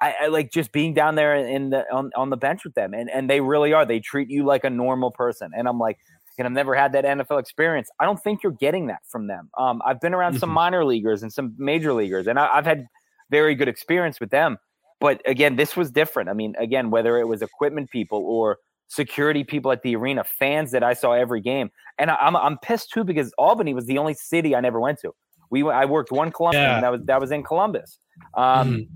I, 0.00 0.14
I 0.22 0.26
like 0.28 0.50
just 0.50 0.72
being 0.72 0.94
down 0.94 1.14
there 1.14 1.34
in 1.34 1.70
the 1.70 1.84
on, 1.92 2.10
on 2.16 2.30
the 2.30 2.36
bench 2.36 2.64
with 2.64 2.74
them, 2.74 2.94
and 2.94 3.08
and 3.10 3.28
they 3.30 3.40
really 3.40 3.72
are. 3.72 3.84
They 3.84 4.00
treat 4.00 4.30
you 4.30 4.44
like 4.44 4.64
a 4.64 4.70
normal 4.70 5.10
person, 5.10 5.52
and 5.56 5.68
I'm 5.68 5.78
like, 5.78 5.98
and 6.38 6.46
I've 6.46 6.52
never 6.52 6.74
had 6.74 6.92
that 6.92 7.04
NFL 7.04 7.38
experience. 7.38 7.88
I 8.00 8.04
don't 8.04 8.20
think 8.22 8.42
you're 8.42 8.52
getting 8.52 8.86
that 8.88 9.00
from 9.08 9.26
them. 9.28 9.50
Um, 9.58 9.80
I've 9.84 10.00
been 10.00 10.14
around 10.14 10.38
some 10.38 10.50
Mhm. 10.50 10.54
minor 10.54 10.84
leaguers 10.84 11.22
and 11.22 11.32
some 11.32 11.54
major 11.58 11.92
leaguers, 11.92 12.26
and 12.26 12.38
I, 12.38 12.48
I've 12.56 12.64
had 12.66 12.86
very 13.30 13.54
good 13.54 13.68
experience 13.68 14.18
with 14.18 14.30
them. 14.30 14.56
But 15.00 15.20
again, 15.26 15.56
this 15.56 15.76
was 15.76 15.90
different. 15.90 16.28
I 16.30 16.32
mean, 16.32 16.54
again, 16.58 16.90
whether 16.90 17.18
it 17.18 17.26
was 17.28 17.42
equipment 17.42 17.90
people 17.90 18.18
or 18.24 18.58
security 18.88 19.42
people 19.44 19.72
at 19.72 19.82
the 19.82 19.94
arena, 19.96 20.22
fans 20.24 20.70
that 20.72 20.82
I 20.82 20.94
saw 20.94 21.12
every 21.12 21.40
game, 21.40 21.70
and 21.98 22.10
I, 22.10 22.16
I'm 22.16 22.34
I'm 22.36 22.58
pissed 22.58 22.90
too 22.92 23.04
because 23.04 23.32
Albany 23.38 23.72
was 23.74 23.86
the 23.86 23.98
only 23.98 24.14
city 24.14 24.56
I 24.56 24.60
never 24.60 24.80
went 24.80 24.98
to. 25.00 25.12
We 25.50 25.68
I 25.70 25.84
worked 25.84 26.10
one 26.10 26.32
Columbus, 26.32 26.58
Yeah. 26.58 26.74
and 26.76 26.82
that 26.82 26.92
was 26.92 27.00
that 27.04 27.20
was 27.20 27.30
in 27.30 27.42
Columbus. 27.44 27.98
Um, 28.34 28.72
Mhm. 28.72 28.88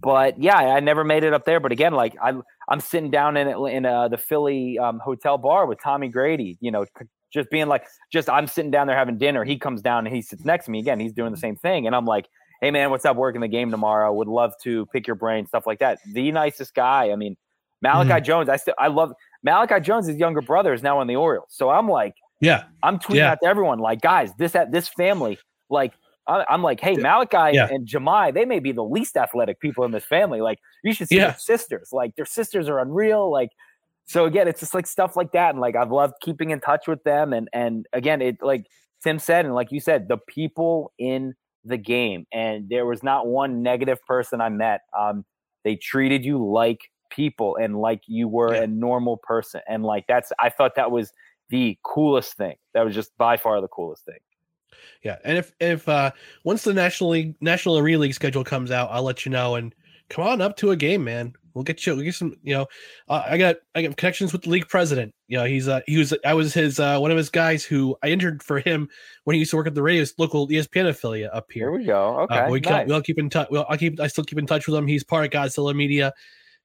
But 0.00 0.40
yeah, 0.40 0.56
I 0.56 0.80
never 0.80 1.02
made 1.04 1.24
it 1.24 1.32
up 1.32 1.44
there. 1.44 1.60
But 1.60 1.72
again, 1.72 1.92
like 1.92 2.14
I, 2.22 2.34
I'm 2.68 2.80
sitting 2.80 3.10
down 3.10 3.36
in 3.36 3.48
in 3.68 3.84
uh, 3.86 4.08
the 4.08 4.18
Philly 4.18 4.78
um, 4.78 5.00
hotel 5.00 5.38
bar 5.38 5.66
with 5.66 5.80
Tommy 5.82 6.08
Grady. 6.08 6.56
You 6.60 6.70
know, 6.70 6.86
just 7.32 7.50
being 7.50 7.66
like, 7.66 7.84
just 8.12 8.28
I'm 8.30 8.46
sitting 8.46 8.70
down 8.70 8.86
there 8.86 8.96
having 8.96 9.18
dinner. 9.18 9.44
He 9.44 9.58
comes 9.58 9.82
down 9.82 10.06
and 10.06 10.14
he 10.14 10.22
sits 10.22 10.44
next 10.44 10.66
to 10.66 10.70
me 10.70 10.78
again. 10.78 11.00
He's 11.00 11.12
doing 11.12 11.32
the 11.32 11.38
same 11.38 11.56
thing, 11.56 11.86
and 11.86 11.96
I'm 11.96 12.04
like, 12.04 12.26
"Hey 12.60 12.70
man, 12.70 12.90
what's 12.90 13.04
up? 13.04 13.16
Working 13.16 13.40
the 13.40 13.48
game 13.48 13.70
tomorrow. 13.70 14.12
Would 14.12 14.28
love 14.28 14.52
to 14.62 14.86
pick 14.86 15.06
your 15.06 15.16
brain, 15.16 15.46
stuff 15.46 15.66
like 15.66 15.80
that." 15.80 15.98
The 16.12 16.30
nicest 16.32 16.74
guy. 16.74 17.10
I 17.10 17.16
mean, 17.16 17.36
Malachi 17.82 18.10
Mhm. 18.20 18.24
Jones. 18.24 18.48
I 18.48 18.56
still 18.56 18.74
I 18.78 18.86
love 18.88 19.12
Malachi 19.42 19.80
Jones. 19.80 20.06
His 20.06 20.16
younger 20.16 20.42
brother 20.42 20.72
is 20.72 20.82
now 20.82 21.00
in 21.00 21.08
the 21.08 21.16
Orioles. 21.16 21.48
So 21.50 21.70
I'm 21.70 21.88
like, 21.88 22.14
Yeah, 22.40 22.64
I'm 22.84 23.00
tweeting 23.00 23.16
Yeah. 23.16 23.32
out 23.32 23.38
to 23.42 23.48
everyone 23.48 23.80
like, 23.80 24.00
guys, 24.00 24.32
this 24.38 24.54
at 24.54 24.70
this 24.70 24.86
family, 24.88 25.38
like. 25.70 25.92
I'm 26.28 26.62
like, 26.62 26.80
hey, 26.80 26.94
Malachi 26.96 27.56
Yeah. 27.56 27.68
and 27.70 27.86
Jahmai, 27.86 28.32
they 28.34 28.44
may 28.44 28.58
be 28.60 28.70
the 28.72 28.84
least 28.84 29.16
athletic 29.16 29.60
people 29.60 29.84
in 29.84 29.92
this 29.92 30.04
family. 30.04 30.40
Like, 30.42 30.58
you 30.84 30.92
should 30.92 31.08
see 31.08 31.16
Yeah. 31.16 31.28
their 31.30 31.38
sisters. 31.38 31.88
Like, 31.92 32.14
their 32.16 32.26
sisters 32.26 32.68
are 32.68 32.78
unreal. 32.78 33.30
Like, 33.32 33.48
so 34.04 34.24
again, 34.24 34.46
it's 34.48 34.60
just 34.60 34.74
like 34.74 34.86
stuff 34.86 35.16
like 35.16 35.32
that, 35.32 35.50
and 35.50 35.60
like 35.60 35.76
I've 35.76 35.90
loved 35.90 36.14
keeping 36.22 36.50
in 36.50 36.60
touch 36.60 36.86
with 36.88 37.02
them. 37.04 37.32
And 37.34 37.48
and 37.52 37.86
again, 37.92 38.22
it 38.22 38.36
like 38.42 38.66
Tim 39.02 39.18
said, 39.18 39.44
and 39.44 39.54
like 39.54 39.70
you 39.70 39.80
said, 39.80 40.08
the 40.08 40.16
people 40.16 40.92
in 40.98 41.34
the 41.64 41.76
game, 41.76 42.26
and 42.32 42.68
there 42.70 42.86
was 42.86 43.02
not 43.02 43.26
one 43.26 43.62
negative 43.62 43.98
person 44.06 44.40
I 44.40 44.48
met. 44.48 44.80
Um, 44.98 45.24
they 45.64 45.76
treated 45.76 46.24
you 46.24 46.42
like 46.42 46.78
people 47.10 47.56
and 47.56 47.78
like 47.80 48.00
you 48.06 48.28
were 48.28 48.54
a 48.54 48.66
normal 48.66 49.18
person, 49.18 49.60
and 49.68 49.82
like 49.84 50.04
that's 50.08 50.32
I 50.38 50.48
thought 50.48 50.74
that 50.76 50.90
was 50.90 51.12
the 51.50 51.76
coolest 51.84 52.34
thing. 52.36 52.56
That 52.72 52.86
was 52.86 52.94
just 52.94 53.14
by 53.18 53.36
far 53.36 53.60
the 53.60 53.68
coolest 53.68 54.06
thing. 54.06 54.18
Yeah, 55.04 55.16
and 55.24 55.38
if 55.38 55.52
if 55.60 55.88
uh 55.88 56.10
once 56.44 56.62
the 56.64 56.74
National 56.74 57.10
League 57.10 57.34
National 57.40 57.78
Arena 57.78 57.98
League 57.98 58.14
schedule 58.14 58.44
comes 58.44 58.70
out, 58.70 58.88
I'll 58.90 59.02
let 59.02 59.24
you 59.24 59.30
know. 59.30 59.54
And 59.56 59.74
come 60.10 60.26
on 60.26 60.40
up 60.40 60.56
to 60.58 60.70
a 60.70 60.76
game, 60.76 61.04
man. 61.04 61.34
We'll 61.54 61.64
get 61.64 61.84
you. 61.86 61.96
We'll 61.96 62.04
get 62.04 62.14
some. 62.14 62.36
You 62.44 62.54
know, 62.54 62.66
uh, 63.08 63.24
I 63.26 63.36
got 63.38 63.56
I 63.74 63.82
got 63.82 63.96
connections 63.96 64.32
with 64.32 64.42
the 64.42 64.50
league 64.50 64.68
president. 64.68 65.12
You 65.26 65.38
know, 65.38 65.44
he's 65.44 65.66
uh 65.66 65.80
he 65.86 65.98
was 65.98 66.14
I 66.24 66.34
was 66.34 66.54
his 66.54 66.78
uh 66.78 66.98
one 66.98 67.10
of 67.10 67.16
his 67.16 67.30
guys 67.30 67.64
who 67.64 67.96
I 68.02 68.10
entered 68.10 68.42
for 68.42 68.60
him 68.60 68.88
when 69.24 69.34
he 69.34 69.40
used 69.40 69.50
to 69.50 69.56
work 69.56 69.66
at 69.66 69.74
the 69.74 69.82
radio 69.82 70.04
local 70.18 70.46
ESPN 70.48 70.88
affiliate 70.88 71.32
up 71.32 71.46
here. 71.50 71.70
Here 71.70 71.78
we 71.78 71.84
go. 71.84 72.20
Okay, 72.20 72.38
Uh, 72.38 72.50
we 72.50 72.60
nice. 72.60 72.86
we'll 72.86 73.02
keep 73.02 73.18
in 73.18 73.28
touch. 73.28 73.48
We'll, 73.50 73.66
I'll 73.68 73.76
keep. 73.78 73.98
I 74.00 74.06
still 74.06 74.24
keep 74.24 74.38
in 74.38 74.46
touch 74.46 74.66
with 74.68 74.76
him. 74.76 74.86
He's 74.86 75.02
part 75.02 75.24
of 75.24 75.30
Godzilla 75.32 75.74
Media. 75.74 76.12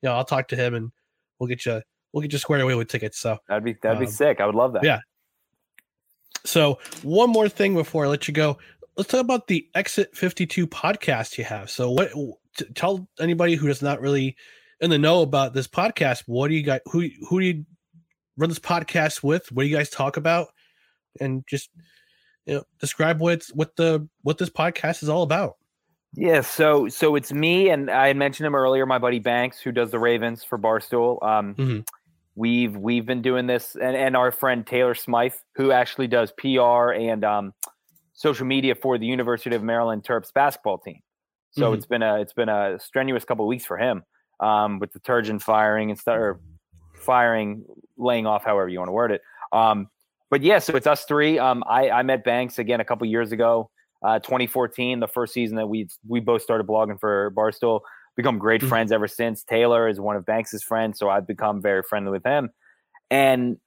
You 0.04 0.10
know, 0.10 0.16
I'll 0.16 0.26
talk 0.26 0.48
to 0.50 0.56
him 0.56 0.76
and 0.76 0.92
we'll 1.40 1.48
get 1.48 1.66
you. 1.66 1.82
We'll 2.12 2.22
get 2.22 2.32
you 2.32 2.38
squared 2.38 2.62
away 2.62 2.76
with 2.76 2.88
tickets. 2.90 3.18
So 3.20 3.40
That'd 3.50 3.64
be 3.64 3.76
that'd 3.82 3.98
be 4.00 4.06
Um, 4.06 4.12
sick. 4.12 4.40
I 4.42 4.46
would 4.46 4.54
love 4.56 4.74
that. 4.74 4.84
yeah. 4.84 5.00
So 6.46 6.80
one 7.04 7.30
more 7.30 7.50
thing 7.50 7.74
before 7.74 8.06
I 8.06 8.10
let 8.10 8.28
you 8.28 8.34
go, 8.34 8.58
let's 8.98 9.10
talk 9.10 9.22
about 9.22 9.48
the 9.48 9.68
Exit 9.76 10.16
Fifty 10.16 10.46
Two 10.46 10.68
podcast 10.68 11.38
you 11.38 11.44
have. 11.44 11.70
So 11.70 11.92
what? 11.92 12.12
t- 12.58 12.66
Tell 12.76 13.08
anybody 13.20 13.56
who 13.56 13.68
does 13.68 13.82
not 13.82 14.02
really 14.02 14.36
in 14.82 14.90
the 14.90 14.98
know 14.98 15.22
about 15.22 15.54
this 15.54 15.68
podcast. 15.68 16.24
What 16.28 16.50
do 16.50 16.56
you 16.56 16.64
got? 16.64 16.82
Who 16.86 17.08
who 17.30 17.40
do 17.40 17.46
you 17.46 17.66
run 18.38 18.50
this 18.50 18.60
podcast 18.60 19.24
with? 19.24 19.52
What 19.52 19.64
do 19.64 19.70
you 19.70 19.76
guys 19.76 19.90
talk 19.90 20.18
about? 20.18 20.48
And 21.20 21.46
just 21.48 21.70
you 22.46 22.56
know, 22.56 22.64
describe 22.80 23.20
what 23.22 23.34
it's, 23.34 23.54
what 23.54 23.76
the 23.76 24.08
what 24.22 24.38
this 24.38 24.50
podcast 24.50 25.04
is 25.04 25.10
all 25.10 25.24
about. 25.24 25.56
Yeah, 26.16 26.42
so 26.42 26.90
so 26.90 27.16
it's 27.16 27.32
me 27.32 27.70
and 27.70 27.90
I 27.90 28.14
mentioned 28.14 28.46
him 28.46 28.56
earlier, 28.56 28.86
my 28.86 29.00
buddy 29.00 29.20
Banks, 29.20 29.60
who 29.60 29.72
does 29.72 29.92
the 29.92 30.00
Ravens 30.00 30.44
for 30.44 30.60
Barstool. 30.60 31.24
Um, 31.24 31.56
Mhm. 31.56 31.88
We've 32.36 32.76
we've 32.76 33.06
been 33.06 33.22
doing 33.22 33.46
this, 33.48 33.76
and, 33.76 33.96
and 33.96 34.18
our 34.18 34.32
friend 34.32 34.66
Taylor 34.66 34.96
Smythe, 34.96 35.34
who 35.56 35.72
actually 35.72 36.08
does 36.08 36.32
PR 36.38 36.92
and 36.92 37.24
um, 37.24 37.54
social 38.14 38.46
media 38.46 38.74
for 38.76 38.98
the 38.98 39.06
University 39.06 39.56
of 39.56 39.62
Maryland 39.64 40.04
Terps 40.04 40.34
basketball 40.34 40.80
team. 40.80 41.00
So 41.52 41.72
Mhm. 41.72 41.76
it's 41.76 41.86
been 41.86 42.02
a 42.02 42.20
it's 42.22 42.34
been 42.34 42.50
a 42.50 42.80
strenuous 42.80 43.24
couple 43.26 43.46
of 43.46 43.50
weeks 43.50 43.66
for 43.66 43.78
him 43.78 44.04
um, 44.40 44.80
with 44.80 44.92
the 44.94 45.00
Turgeon 45.00 45.40
firing 45.42 45.92
and 45.92 46.00
stuff, 46.00 46.18
or 46.18 46.40
firing, 46.96 47.66
laying 47.98 48.26
off, 48.26 48.44
however 48.44 48.68
you 48.70 48.80
want 48.80 48.90
to 48.90 48.94
word 48.94 49.12
it. 49.12 49.22
Um, 49.52 49.88
but 50.32 50.42
yeah, 50.42 50.58
so 50.58 50.76
it's 50.76 50.88
us 50.88 51.06
three. 51.06 51.38
Um, 51.38 51.64
I, 51.68 51.90
I 51.92 52.02
met 52.02 52.24
Banks 52.24 52.58
again 52.58 52.80
a 52.80 52.86
couple 52.86 53.06
years 53.06 53.32
ago, 53.32 53.70
uh, 54.04 54.18
2014, 54.20 55.00
the 55.00 55.08
first 55.08 55.34
season 55.34 55.58
that 55.58 55.68
we 55.68 55.88
we 56.08 56.20
both 56.20 56.42
started 56.42 56.66
blogging 56.66 57.00
for 57.00 57.32
Barstool. 57.38 57.82
Become 58.16 58.40
great 58.40 58.62
Mhm. 58.62 58.70
friends 58.70 58.92
ever 58.92 59.08
since. 59.08 59.44
Taylor 59.44 59.88
is 59.88 60.00
one 60.00 60.16
of 60.16 60.26
Banks's 60.26 60.64
friends, 60.64 61.00
so 61.00 61.10
I've 61.10 61.28
become 61.28 61.62
very 61.62 61.84
friendly 61.84 62.12
with 62.12 62.26
him. 62.26 62.52
And 63.10 63.58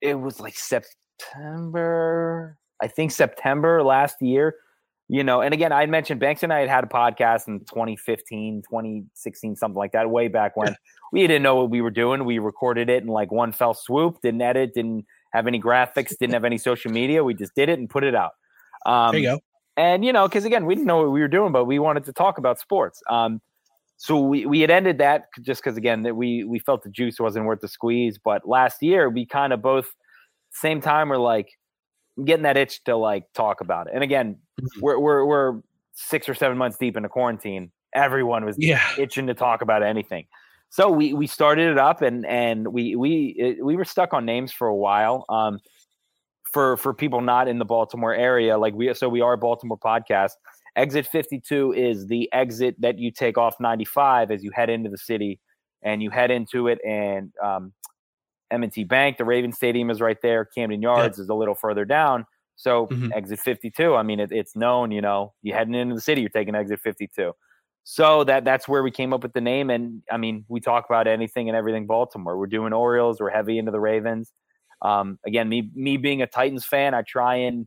it 0.00 0.14
was 0.14 0.40
like 0.40 0.56
September, 0.56 2.56
I 2.82 2.88
think 2.88 3.10
September 3.10 3.82
last 3.82 4.20
year. 4.22 4.56
You 5.10 5.24
know, 5.24 5.40
and 5.40 5.54
again, 5.54 5.72
I 5.72 5.86
mentioned 5.86 6.20
Banks 6.20 6.42
and 6.42 6.52
I 6.52 6.60
had 6.60 6.68
had 6.68 6.84
a 6.84 6.86
podcast 6.86 7.48
in 7.48 7.60
2015, 7.60 8.60
2016, 8.62 9.56
something 9.56 9.78
like 9.78 9.92
that, 9.92 10.10
way 10.10 10.28
back 10.28 10.56
when. 10.56 10.76
We 11.10 11.26
didn't 11.26 11.42
know 11.42 11.56
what 11.56 11.70
we 11.70 11.80
were 11.80 11.90
doing. 11.90 12.26
We 12.26 12.38
recorded 12.38 12.90
it 12.90 13.02
in 13.02 13.08
like 13.08 13.32
one 13.32 13.52
fell 13.52 13.72
swoop, 13.72 14.20
didn't 14.20 14.42
edit, 14.42 14.74
didn't 14.74 15.06
have 15.32 15.46
any 15.46 15.58
graphics, 15.58 16.14
didn't 16.18 16.34
have 16.34 16.44
any 16.44 16.58
social 16.58 16.92
media. 16.92 17.24
We 17.24 17.32
just 17.32 17.54
did 17.54 17.70
it 17.70 17.78
and 17.78 17.88
put 17.88 18.04
it 18.04 18.14
out. 18.14 18.32
Um, 18.84 19.12
There 19.12 19.20
you 19.20 19.30
go. 19.30 19.40
And 19.78 20.04
you 20.04 20.12
know, 20.12 20.28
because 20.28 20.44
again, 20.44 20.66
we 20.66 20.74
didn't 20.74 20.86
know 20.86 20.98
what 20.98 21.10
we 21.10 21.22
were 21.22 21.28
doing, 21.28 21.50
but 21.50 21.64
we 21.64 21.78
wanted 21.78 22.04
to 22.04 22.12
talk 22.12 22.36
about 22.36 22.60
sports. 22.60 23.02
Um, 23.08 23.40
so 23.98 24.20
we, 24.20 24.46
we 24.46 24.60
had 24.60 24.70
ended 24.70 24.98
that 24.98 25.26
just 25.42 25.62
because 25.62 25.76
again 25.76 26.02
that 26.04 26.14
we 26.16 26.44
we 26.44 26.60
felt 26.60 26.82
the 26.84 26.88
juice 26.90 27.18
wasn't 27.18 27.44
worth 27.44 27.60
the 27.60 27.68
squeeze. 27.68 28.16
But 28.16 28.48
last 28.48 28.80
year 28.82 29.10
we 29.10 29.26
kind 29.26 29.52
of 29.52 29.60
both 29.60 29.94
same 30.52 30.80
time 30.80 31.08
were 31.08 31.18
like 31.18 31.50
getting 32.24 32.44
that 32.44 32.56
itch 32.56 32.82
to 32.84 32.96
like 32.96 33.24
talk 33.34 33.60
about 33.60 33.88
it. 33.88 33.94
And 33.94 34.02
again, 34.04 34.38
we're 34.80 34.98
we're 34.98 35.24
we're 35.26 35.60
six 35.94 36.28
or 36.28 36.34
seven 36.34 36.56
months 36.56 36.78
deep 36.78 36.96
into 36.96 37.08
quarantine. 37.08 37.72
Everyone 37.92 38.44
was 38.44 38.56
Yeah. 38.58 38.80
itching 38.96 39.26
to 39.26 39.34
talk 39.34 39.62
about 39.62 39.82
anything. 39.82 40.26
So 40.70 40.90
we 40.90 41.12
we 41.12 41.26
started 41.26 41.70
it 41.72 41.78
up 41.78 42.00
and 42.02 42.24
and 42.26 42.68
we 42.68 42.94
we 42.94 43.34
it, 43.36 43.64
we 43.64 43.74
were 43.74 43.84
stuck 43.84 44.12
on 44.14 44.24
names 44.24 44.52
for 44.52 44.68
a 44.68 44.76
while. 44.76 45.24
Um, 45.28 45.58
for 46.52 46.76
for 46.76 46.94
people 46.94 47.20
not 47.20 47.48
in 47.48 47.58
the 47.58 47.64
Baltimore 47.64 48.14
area, 48.14 48.56
like 48.56 48.74
we 48.74 48.92
so 48.94 49.08
we 49.08 49.20
are 49.20 49.32
a 49.34 49.38
Baltimore 49.38 49.78
podcast. 49.78 50.32
Exit 50.78 51.06
52 51.06 51.72
is 51.74 52.06
the 52.06 52.32
exit 52.32 52.76
that 52.78 52.98
you 52.98 53.10
take 53.10 53.36
off 53.36 53.56
95 53.60 54.30
as 54.30 54.42
you 54.44 54.50
head 54.54 54.70
into 54.70 54.88
the 54.88 54.96
city, 54.96 55.40
and 55.82 56.02
you 56.02 56.08
head 56.10 56.30
into 56.30 56.68
it. 56.68 56.78
And 56.86 57.32
um, 57.44 57.72
M&T 58.50 58.84
Bank, 58.84 59.18
the 59.18 59.24
Raven 59.24 59.52
Stadium 59.52 59.90
is 59.90 60.00
right 60.00 60.16
there. 60.22 60.44
Camden 60.46 60.80
Yards 60.80 61.18
is 61.18 61.28
a 61.28 61.34
little 61.34 61.54
further 61.54 61.84
down. 61.84 62.24
So 62.56 62.86
Mhm. 62.88 63.12
exit 63.14 63.40
52. 63.40 63.94
I 63.94 64.02
mean, 64.02 64.20
it, 64.20 64.30
it's 64.32 64.56
known. 64.56 64.90
You 64.90 65.00
know, 65.02 65.34
you 65.42 65.52
heading 65.52 65.74
into 65.74 65.94
the 65.94 66.00
city, 66.00 66.22
you're 66.22 66.30
taking 66.30 66.54
exit 66.54 66.80
52. 66.80 67.32
So 67.84 68.24
that 68.24 68.44
that's 68.44 68.66
where 68.68 68.82
we 68.82 68.90
came 68.90 69.12
up 69.12 69.22
with 69.22 69.32
the 69.32 69.40
name. 69.40 69.70
And 69.70 70.02
I 70.10 70.16
mean, 70.16 70.44
we 70.48 70.60
talk 70.60 70.86
about 70.88 71.06
anything 71.06 71.48
and 71.48 71.56
everything 71.56 71.86
Baltimore. 71.86 72.36
We're 72.38 72.46
doing 72.46 72.72
Orioles. 72.72 73.20
We're 73.20 73.30
heavy 73.30 73.58
into 73.58 73.70
the 73.72 73.80
Ravens. 73.80 74.32
Um, 74.82 75.18
again, 75.26 75.48
me 75.48 75.70
me 75.74 75.96
being 75.96 76.22
a 76.22 76.26
Titans 76.26 76.64
fan, 76.64 76.94
I 76.94 77.02
try 77.02 77.36
and 77.36 77.66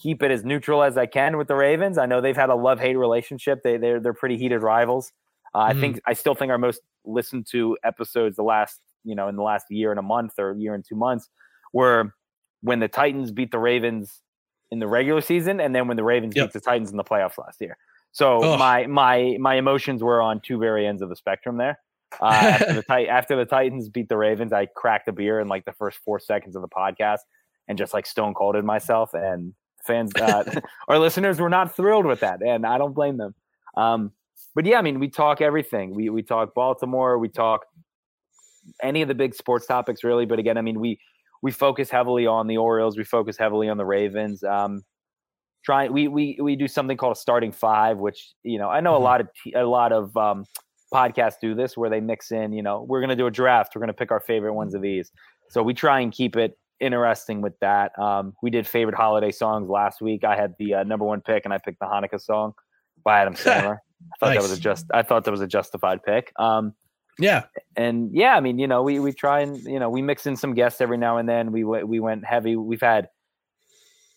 keep 0.00 0.22
it 0.22 0.30
as 0.30 0.44
neutral 0.44 0.82
as 0.82 0.96
I 0.96 1.06
can 1.06 1.36
with 1.36 1.48
the 1.48 1.54
Ravens. 1.54 1.98
I 1.98 2.06
know 2.06 2.20
they've 2.20 2.36
had 2.36 2.50
a 2.50 2.54
love 2.54 2.80
hate 2.80 2.96
relationship. 2.96 3.62
They 3.62 3.76
they're 3.76 4.00
they're 4.00 4.14
pretty 4.14 4.36
heated 4.38 4.62
rivals. 4.62 5.12
Uh, 5.54 5.58
I 5.58 5.72
Mhm. 5.74 5.80
think 5.80 6.00
I 6.06 6.12
still 6.14 6.34
think 6.34 6.50
our 6.50 6.58
most 6.58 6.80
listened 7.04 7.46
to 7.50 7.76
episodes 7.84 8.36
the 8.36 8.42
last 8.42 8.80
you 9.04 9.14
know 9.14 9.28
in 9.28 9.36
the 9.36 9.42
last 9.42 9.66
year 9.70 9.90
and 9.90 9.98
a 9.98 10.02
month 10.02 10.34
or 10.38 10.54
year 10.54 10.74
and 10.74 10.84
two 10.84 10.94
months 10.96 11.28
were 11.72 12.14
when 12.62 12.78
the 12.80 12.88
Titans 12.88 13.30
beat 13.32 13.50
the 13.50 13.58
Ravens 13.58 14.22
in 14.70 14.78
the 14.78 14.86
regular 14.86 15.20
season, 15.20 15.60
and 15.60 15.74
then 15.74 15.88
when 15.88 15.96
the 15.96 16.04
Ravens 16.04 16.32
beat 16.34 16.52
the 16.52 16.60
Titans 16.60 16.90
in 16.90 16.96
the 16.96 17.04
playoffs 17.04 17.36
last 17.36 17.60
year. 17.60 17.76
So 18.12 18.42
Ugh. 18.42 18.58
my 18.58 18.86
my 18.86 19.36
my 19.40 19.54
emotions 19.56 20.02
were 20.02 20.22
on 20.22 20.40
two 20.40 20.58
very 20.58 20.86
ends 20.86 21.02
of 21.02 21.08
the 21.10 21.16
spectrum 21.16 21.56
there. 21.58 21.78
Uh, 22.20 22.26
after, 22.26 22.72
the 22.74 22.82
Tit- 22.90 23.08
after 23.08 23.36
the 23.36 23.44
Titans 23.46 23.88
beat 23.88 24.08
the 24.08 24.16
Ravens, 24.16 24.52
I 24.52 24.66
cracked 24.66 25.08
a 25.08 25.12
beer 25.12 25.40
in 25.40 25.48
like 25.48 25.64
the 25.64 25.72
first 25.72 25.98
four 25.98 26.18
seconds 26.18 26.54
of 26.56 26.62
the 26.62 26.68
podcast 26.68 27.20
and 27.68 27.76
just 27.78 27.94
like 27.94 28.04
stone 28.06 28.34
colded 28.34 28.64
myself. 28.64 29.14
And 29.14 29.54
fans, 29.86 30.12
uh, 30.16 30.60
our 30.88 30.98
listeners 30.98 31.40
were 31.40 31.50
not 31.50 31.74
thrilled 31.74 32.06
with 32.06 32.20
that, 32.20 32.42
and 32.42 32.66
I 32.66 32.78
don't 32.78 32.94
blame 32.94 33.16
them. 33.16 33.34
Um, 33.76 34.12
but 34.54 34.66
yeah, 34.66 34.78
I 34.78 34.82
mean, 34.82 35.00
we 35.00 35.08
talk 35.08 35.40
everything. 35.40 35.94
We 35.94 36.10
we 36.10 36.22
talk 36.22 36.54
Baltimore. 36.54 37.18
We 37.18 37.28
talk 37.28 37.62
any 38.82 39.02
of 39.02 39.08
the 39.08 39.14
big 39.14 39.34
sports 39.34 39.66
topics, 39.66 40.04
really. 40.04 40.26
But 40.26 40.38
again, 40.38 40.58
I 40.58 40.62
mean, 40.62 40.80
we 40.80 40.98
we 41.42 41.50
focus 41.50 41.90
heavily 41.90 42.26
on 42.26 42.46
the 42.46 42.56
Orioles. 42.56 42.96
We 42.96 43.04
focus 43.04 43.36
heavily 43.38 43.68
on 43.68 43.76
the 43.76 43.84
Ravens. 43.84 44.42
Um, 44.44 44.84
try 45.64 45.88
we 45.88 46.08
we 46.08 46.38
we 46.40 46.56
do 46.56 46.68
something 46.68 46.96
called 46.96 47.16
a 47.16 47.20
starting 47.20 47.52
five, 47.52 47.98
which 47.98 48.32
you 48.42 48.58
know 48.58 48.68
I 48.68 48.80
know 48.80 48.96
a 48.96 48.98
lot 48.98 49.20
of 49.20 49.28
t- 49.42 49.52
a 49.52 49.66
lot 49.66 49.92
of 49.92 50.16
um, 50.16 50.44
podcasts 50.92 51.36
do 51.40 51.54
this 51.54 51.76
where 51.76 51.90
they 51.90 52.00
mix 52.00 52.30
in. 52.30 52.52
You 52.52 52.62
know, 52.62 52.84
we're 52.88 53.00
gonna 53.00 53.16
do 53.16 53.26
a 53.26 53.30
draft. 53.30 53.72
We're 53.74 53.80
gonna 53.80 53.92
pick 53.92 54.10
our 54.10 54.20
favorite 54.20 54.54
ones 54.54 54.74
of 54.74 54.82
these. 54.82 55.10
So 55.48 55.62
we 55.62 55.74
try 55.74 56.00
and 56.00 56.12
keep 56.12 56.36
it 56.36 56.58
interesting 56.82 57.40
with 57.40 57.58
that. 57.60 57.96
Um, 57.98 58.34
we 58.42 58.50
did 58.50 58.66
favorite 58.66 58.96
holiday 58.96 59.30
songs 59.30 59.68
last 59.70 60.00
week. 60.02 60.24
I 60.24 60.36
had 60.36 60.54
the 60.58 60.74
uh, 60.74 60.82
number 60.84 61.04
one 61.04 61.20
pick, 61.22 61.44
and 61.44 61.54
I 61.54 61.58
picked 61.58 61.78
the 61.80 61.86
Hanukkah 61.86 62.20
song 62.20 62.52
by 63.04 63.20
Adam 63.20 63.34
Sandler. 63.36 63.78
I 64.12 64.16
thought 64.18 64.34
that 64.34 64.42
was 64.42 64.52
a 64.52 64.60
just. 64.60 64.86
I 64.92 65.02
thought 65.02 65.24
that 65.24 65.30
was 65.30 65.40
a 65.40 65.46
justified 65.46 66.02
pick. 66.02 66.32
Um, 66.38 66.74
Yeah. 67.18 67.44
and 67.76 68.10
yeah, 68.12 68.34
I 68.36 68.40
mean, 68.40 68.58
you 68.58 68.66
know, 68.66 68.82
we 68.82 68.98
we 68.98 69.12
try 69.12 69.40
and 69.40 69.56
you 69.62 69.78
know 69.78 69.88
we 69.88 70.02
mix 70.02 70.26
in 70.26 70.36
some 70.36 70.54
guests 70.54 70.80
every 70.80 70.98
now 70.98 71.18
and 71.18 71.28
then. 71.28 71.52
We 71.52 71.62
went 71.64 71.86
we 71.88 72.00
went 72.00 72.24
heavy. 72.24 72.56
We've 72.56 72.80
had 72.80 73.08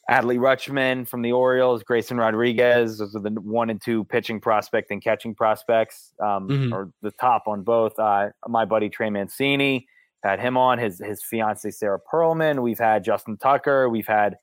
Adley 0.10 0.38
Rutschman 0.38 1.08
from 1.08 1.24
the 1.24 1.32
Orioles, 1.32 1.82
Grayson 1.84 2.18
Rodriguez. 2.18 3.00
Those 3.00 3.16
are 3.16 3.22
the 3.22 3.32
one 3.42 3.70
and 3.72 3.82
two 3.82 4.04
pitching 4.06 4.40
prospect 4.40 4.92
and 4.92 5.04
catching 5.04 5.34
prospects, 5.34 6.14
um, 6.22 6.48
Mhm. 6.48 6.72
or 6.72 6.92
the 7.02 7.12
top 7.12 7.48
on 7.48 7.64
both. 7.64 7.98
Uh, 7.98 8.30
my 8.48 8.66
buddy 8.66 8.88
Trey 8.90 9.10
Mancini 9.10 9.88
had 10.26 10.40
him 10.40 10.58
on. 10.58 10.78
His 10.80 11.00
his 11.00 11.24
fiance 11.24 11.70
Sarah 11.72 12.00
Perlman. 12.12 12.62
We've 12.62 12.80
had 12.80 13.04
Justin 13.04 13.38
Tucker. 13.38 13.90
We've 13.90 14.08
had 14.08 14.38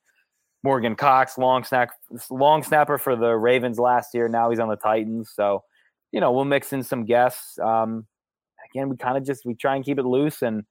Morgan 0.63 0.95
Cox, 0.95 1.39
long 1.39 1.65
snack, 1.65 1.91
long 2.31 2.63
snapper 2.63 2.99
for 2.99 3.17
the 3.17 3.35
Ravens 3.37 3.79
last 3.79 4.15
year. 4.15 4.29
Now 4.29 4.51
he's 4.51 4.61
on 4.61 4.69
the 4.69 4.77
Titans. 4.77 5.31
So, 5.35 5.65
you 6.13 6.21
know, 6.21 6.31
we'll 6.33 6.45
mix 6.45 6.73
in 6.73 6.83
some 6.85 7.05
guests. 7.05 7.59
Um, 7.59 8.07
again, 8.73 8.89
we 8.89 8.97
kind 8.97 9.17
of 9.17 9.25
just 9.25 9.45
we 9.45 9.55
try 9.55 9.77
and 9.77 9.85
keep 9.85 9.99
it 9.99 10.05
loose 10.05 10.43
and 10.43 10.63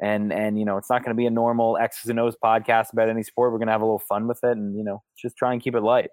and 0.00 0.32
and 0.32 0.58
you 0.58 0.64
know, 0.64 0.78
it's 0.78 0.90
not 0.90 1.04
going 1.04 1.14
to 1.14 1.20
be 1.20 1.26
a 1.26 1.30
normal 1.30 1.76
X's 1.76 2.10
and 2.10 2.18
O's 2.18 2.36
podcast 2.42 2.92
about 2.92 3.08
any 3.08 3.22
sport. 3.22 3.52
We're 3.52 3.58
going 3.58 3.68
to 3.68 3.72
have 3.72 3.82
a 3.82 3.84
little 3.84 3.98
fun 3.98 4.26
with 4.26 4.42
it, 4.42 4.56
and 4.56 4.76
you 4.76 4.82
know, 4.82 5.02
just 5.16 5.36
try 5.36 5.52
and 5.52 5.62
keep 5.62 5.74
it 5.74 5.82
light. 5.82 6.10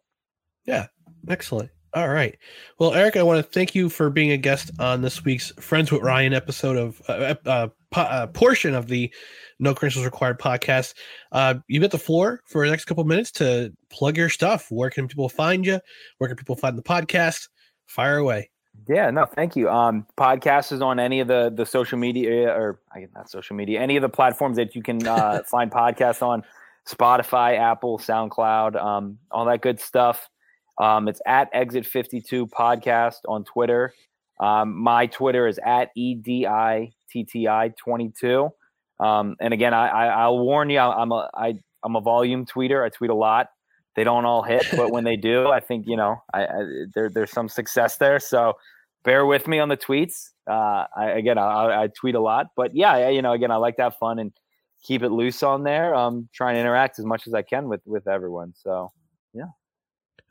Yeah. 0.65 0.87
Excellent. 1.27 1.71
All 1.93 2.09
right. 2.09 2.37
Well, 2.77 2.93
Eric, 2.93 3.17
I 3.17 3.23
want 3.23 3.43
to 3.43 3.51
thank 3.51 3.73
you 3.73 3.89
for 3.89 4.11
being 4.11 4.31
a 4.31 4.37
guest 4.37 4.71
on 4.77 5.01
this 5.01 5.25
week's 5.25 5.51
Friends 5.59 5.91
with 5.91 6.03
Ryan 6.03 6.33
episode 6.33 6.77
of 6.77 7.01
uh, 7.07 7.33
uh, 7.45 7.67
po- 7.91 8.01
uh, 8.01 8.27
portion 8.27 8.75
of 8.75 8.87
the 8.87 9.13
No 9.59 9.73
Credentials 9.73 10.05
Required 10.05 10.39
podcast. 10.39 10.93
Uh, 11.31 11.55
you 11.67 11.79
get 11.79 11.91
the 11.91 11.97
floor 11.97 12.41
for 12.45 12.65
the 12.65 12.71
next 12.71 12.85
couple 12.85 13.03
minutes 13.03 13.31
to 13.33 13.73
plug 13.89 14.17
your 14.17 14.29
stuff. 14.29 14.67
Where 14.69 14.89
can 14.89 15.07
people 15.07 15.29
find 15.29 15.65
you? 15.65 15.79
Where 16.17 16.27
can 16.27 16.37
people 16.37 16.55
find 16.55 16.77
the 16.77 16.83
podcast? 16.83 17.49
Fire 17.87 18.17
away. 18.17 18.49
Yeah, 18.87 19.09
no, 19.11 19.25
thank 19.25 19.55
you. 19.55 19.69
Um, 19.69 20.05
podcast 20.17 20.71
is 20.71 20.81
on 20.81 20.99
any 20.99 21.19
of 21.19 21.27
the 21.27 21.51
the 21.53 21.65
social 21.65 21.97
media 21.97 22.49
or 22.49 22.79
I 22.93 23.01
guess 23.01 23.09
not 23.13 23.29
social 23.29 23.55
media, 23.55 23.81
any 23.81 23.97
of 23.97 24.01
the 24.01 24.09
platforms 24.09 24.57
that 24.57 24.75
you 24.75 24.81
can 24.81 25.05
uh, 25.05 25.43
find 25.47 25.71
podcasts 25.71 26.21
on, 26.21 26.43
Spotify, 26.87 27.57
Apple, 27.57 27.99
SoundCloud, 27.99 28.81
um, 28.81 29.17
all 29.31 29.45
that 29.45 29.61
good 29.61 29.79
stuff. 29.79 30.29
Um, 30.77 31.07
it's 31.07 31.21
at 31.25 31.49
Exit 31.51 31.85
Fifty 31.85 32.21
Two 32.21 32.47
Podcast 32.47 33.17
on 33.27 33.43
Twitter. 33.43 33.93
Um, 34.39 34.77
my 34.77 35.07
Twitter 35.07 35.47
is 35.47 35.59
at 35.65 35.89
E 35.95 36.15
twenty 37.77 38.11
two. 38.19 38.49
Um, 38.99 39.35
and 39.39 39.53
again, 39.53 39.73
I, 39.73 39.87
I 39.87 40.05
I'll 40.07 40.39
warn 40.39 40.69
you, 40.69 40.79
I'm 40.79 41.11
a 41.11 41.29
I 41.33 41.55
I'm 41.83 41.95
a 41.95 42.01
volume 42.01 42.45
tweeter. 42.45 42.85
I 42.85 42.89
tweet 42.89 43.09
a 43.09 43.15
lot. 43.15 43.47
They 43.95 44.03
don't 44.03 44.25
all 44.25 44.43
hit, 44.43 44.65
but 44.75 44.91
when 44.91 45.03
they 45.03 45.15
do, 45.17 45.47
I 45.49 45.59
think 45.59 45.85
you 45.87 45.97
know 45.97 46.17
I, 46.33 46.45
I 46.45 46.63
there 46.93 47.09
there's 47.09 47.31
some 47.31 47.49
success 47.49 47.97
there. 47.97 48.19
So 48.19 48.53
bear 49.03 49.25
with 49.25 49.47
me 49.47 49.59
on 49.59 49.69
the 49.69 49.77
tweets. 49.77 50.29
Uh, 50.49 50.85
I, 50.95 51.11
again, 51.11 51.37
I, 51.37 51.83
I 51.83 51.87
tweet 51.87 52.15
a 52.15 52.19
lot, 52.19 52.47
but 52.55 52.75
yeah, 52.75 52.93
I- 52.93 53.09
you 53.09 53.21
know, 53.21 53.33
again, 53.33 53.51
I 53.51 53.55
like 53.57 53.77
to 53.77 53.83
have 53.83 53.95
fun 53.97 54.19
and 54.19 54.31
keep 54.83 55.03
it 55.03 55.09
loose 55.09 55.43
on 55.43 55.63
there. 55.63 55.93
Um, 55.95 56.29
trying 56.33 56.55
to 56.55 56.61
interact 56.61 56.99
as 56.99 57.05
much 57.05 57.27
as 57.27 57.33
I 57.33 57.41
can 57.41 57.67
with 57.69 57.81
with 57.85 58.07
everyone. 58.07 58.53
So 58.55 58.91
yeah. 59.33 59.45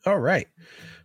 All 0.06 0.18
right. 0.18 0.46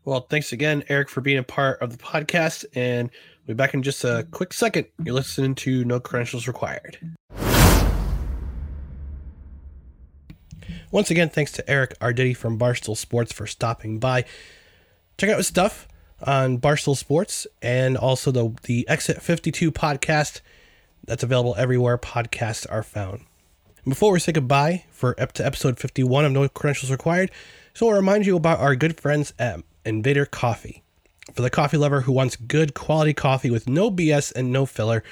Well, 0.06 0.22
thanks 0.30 0.52
again, 0.52 0.84
Eric, 0.88 1.10
for 1.10 1.22
being 1.22 1.40
a 1.40 1.44
part 1.44 1.82
of 1.82 1.92
the 1.92 1.98
podcast. 1.98 2.66
And 2.76 3.10
we'll 3.46 3.56
be 3.56 3.58
back 3.58 3.74
in 3.74 3.84
just 3.84 4.04
a 4.04 4.28
quick 4.32 4.54
second. 4.54 4.88
You're 5.04 5.16
listening 5.16 5.56
to 5.56 5.84
No 5.86 6.00
Credentials 6.00 6.48
Required. 6.48 6.98
Once 10.92 11.10
again, 11.10 11.30
thanks 11.30 11.52
to 11.52 11.68
Eric 11.70 11.98
Arditi 12.00 12.38
from 12.38 12.60
Barstool 12.60 12.96
Sports 12.96 13.34
for 13.34 13.48
stopping 13.48 14.00
by. 14.00 14.26
Check 15.18 15.30
out 15.30 15.38
his 15.38 15.48
stuff 15.48 15.88
on 16.22 16.60
Barstool 16.60 16.96
Sports 16.96 17.48
and 17.62 17.98
also 17.98 18.32
the, 18.32 18.56
the 18.64 18.88
Exit 18.88 19.22
52 19.22 19.72
podcast 19.72 20.42
that's 21.04 21.24
available 21.24 21.56
everywhere 21.58 21.98
podcasts 21.98 22.66
are 22.72 22.84
found. 22.84 23.26
Before 23.86 24.14
we 24.14 24.20
say 24.20 24.32
goodbye 24.32 24.86
for 24.92 25.20
up 25.20 25.34
to 25.34 25.46
episode 25.46 25.80
51 25.80 26.26
of 26.26 26.32
No 26.32 26.48
Credentials 26.48 26.92
Required, 26.92 27.32
so 27.74 27.90
I'll 27.90 27.96
remind 27.96 28.26
you 28.26 28.38
about 28.38 28.60
our 28.60 28.76
good 28.76 29.00
friends 29.00 29.34
at 29.38 29.62
Invader 29.84 30.26
Coffee. 30.26 30.83
For 31.32 31.42
the 31.42 31.50
coffee 31.50 31.78
lover 31.78 32.02
who 32.02 32.12
wants 32.12 32.36
good 32.36 32.74
quality 32.74 33.14
coffee 33.14 33.50
with 33.50 33.68
no 33.68 33.90
BS 33.90 34.34
and 34.36 34.52
no 34.52 34.66
filler, 34.66 35.04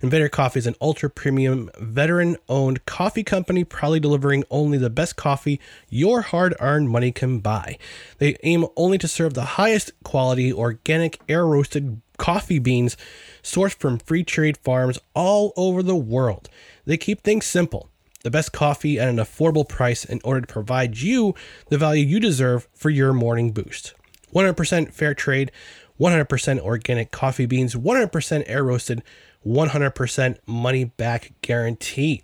Invader 0.00 0.28
Coffee 0.28 0.58
is 0.58 0.66
an 0.66 0.74
ultra 0.80 1.08
premium, 1.08 1.70
veteran 1.78 2.36
owned 2.48 2.84
coffee 2.86 3.22
company 3.22 3.62
proudly 3.62 4.00
delivering 4.00 4.42
only 4.50 4.78
the 4.78 4.90
best 4.90 5.14
coffee 5.14 5.60
your 5.88 6.22
hard 6.22 6.56
earned 6.58 6.90
money 6.90 7.12
can 7.12 7.38
buy. 7.38 7.78
They 8.18 8.36
aim 8.42 8.66
only 8.76 8.98
to 8.98 9.06
serve 9.06 9.34
the 9.34 9.44
highest 9.44 9.92
quality, 10.02 10.52
organic, 10.52 11.20
air 11.28 11.46
roasted 11.46 12.02
coffee 12.18 12.58
beans 12.58 12.96
sourced 13.40 13.74
from 13.74 13.98
free 13.98 14.24
trade 14.24 14.58
farms 14.58 14.98
all 15.14 15.52
over 15.56 15.84
the 15.84 15.96
world. 15.96 16.48
They 16.84 16.96
keep 16.96 17.22
things 17.22 17.46
simple 17.46 17.88
the 18.22 18.30
best 18.30 18.52
coffee 18.52 18.98
at 18.98 19.08
an 19.08 19.16
affordable 19.16 19.66
price 19.66 20.04
in 20.04 20.20
order 20.24 20.42
to 20.42 20.46
provide 20.46 20.98
you 20.98 21.34
the 21.68 21.78
value 21.78 22.04
you 22.04 22.20
deserve 22.20 22.68
for 22.74 22.90
your 22.90 23.14
morning 23.14 23.52
boost. 23.52 23.94
100% 24.34 24.92
fair 24.92 25.14
trade, 25.14 25.50
100% 25.98 26.58
organic 26.60 27.10
coffee 27.10 27.46
beans, 27.46 27.74
100% 27.74 28.44
air 28.46 28.64
roasted, 28.64 29.02
100% 29.46 30.38
money 30.46 30.84
back 30.84 31.32
guarantee. 31.42 32.22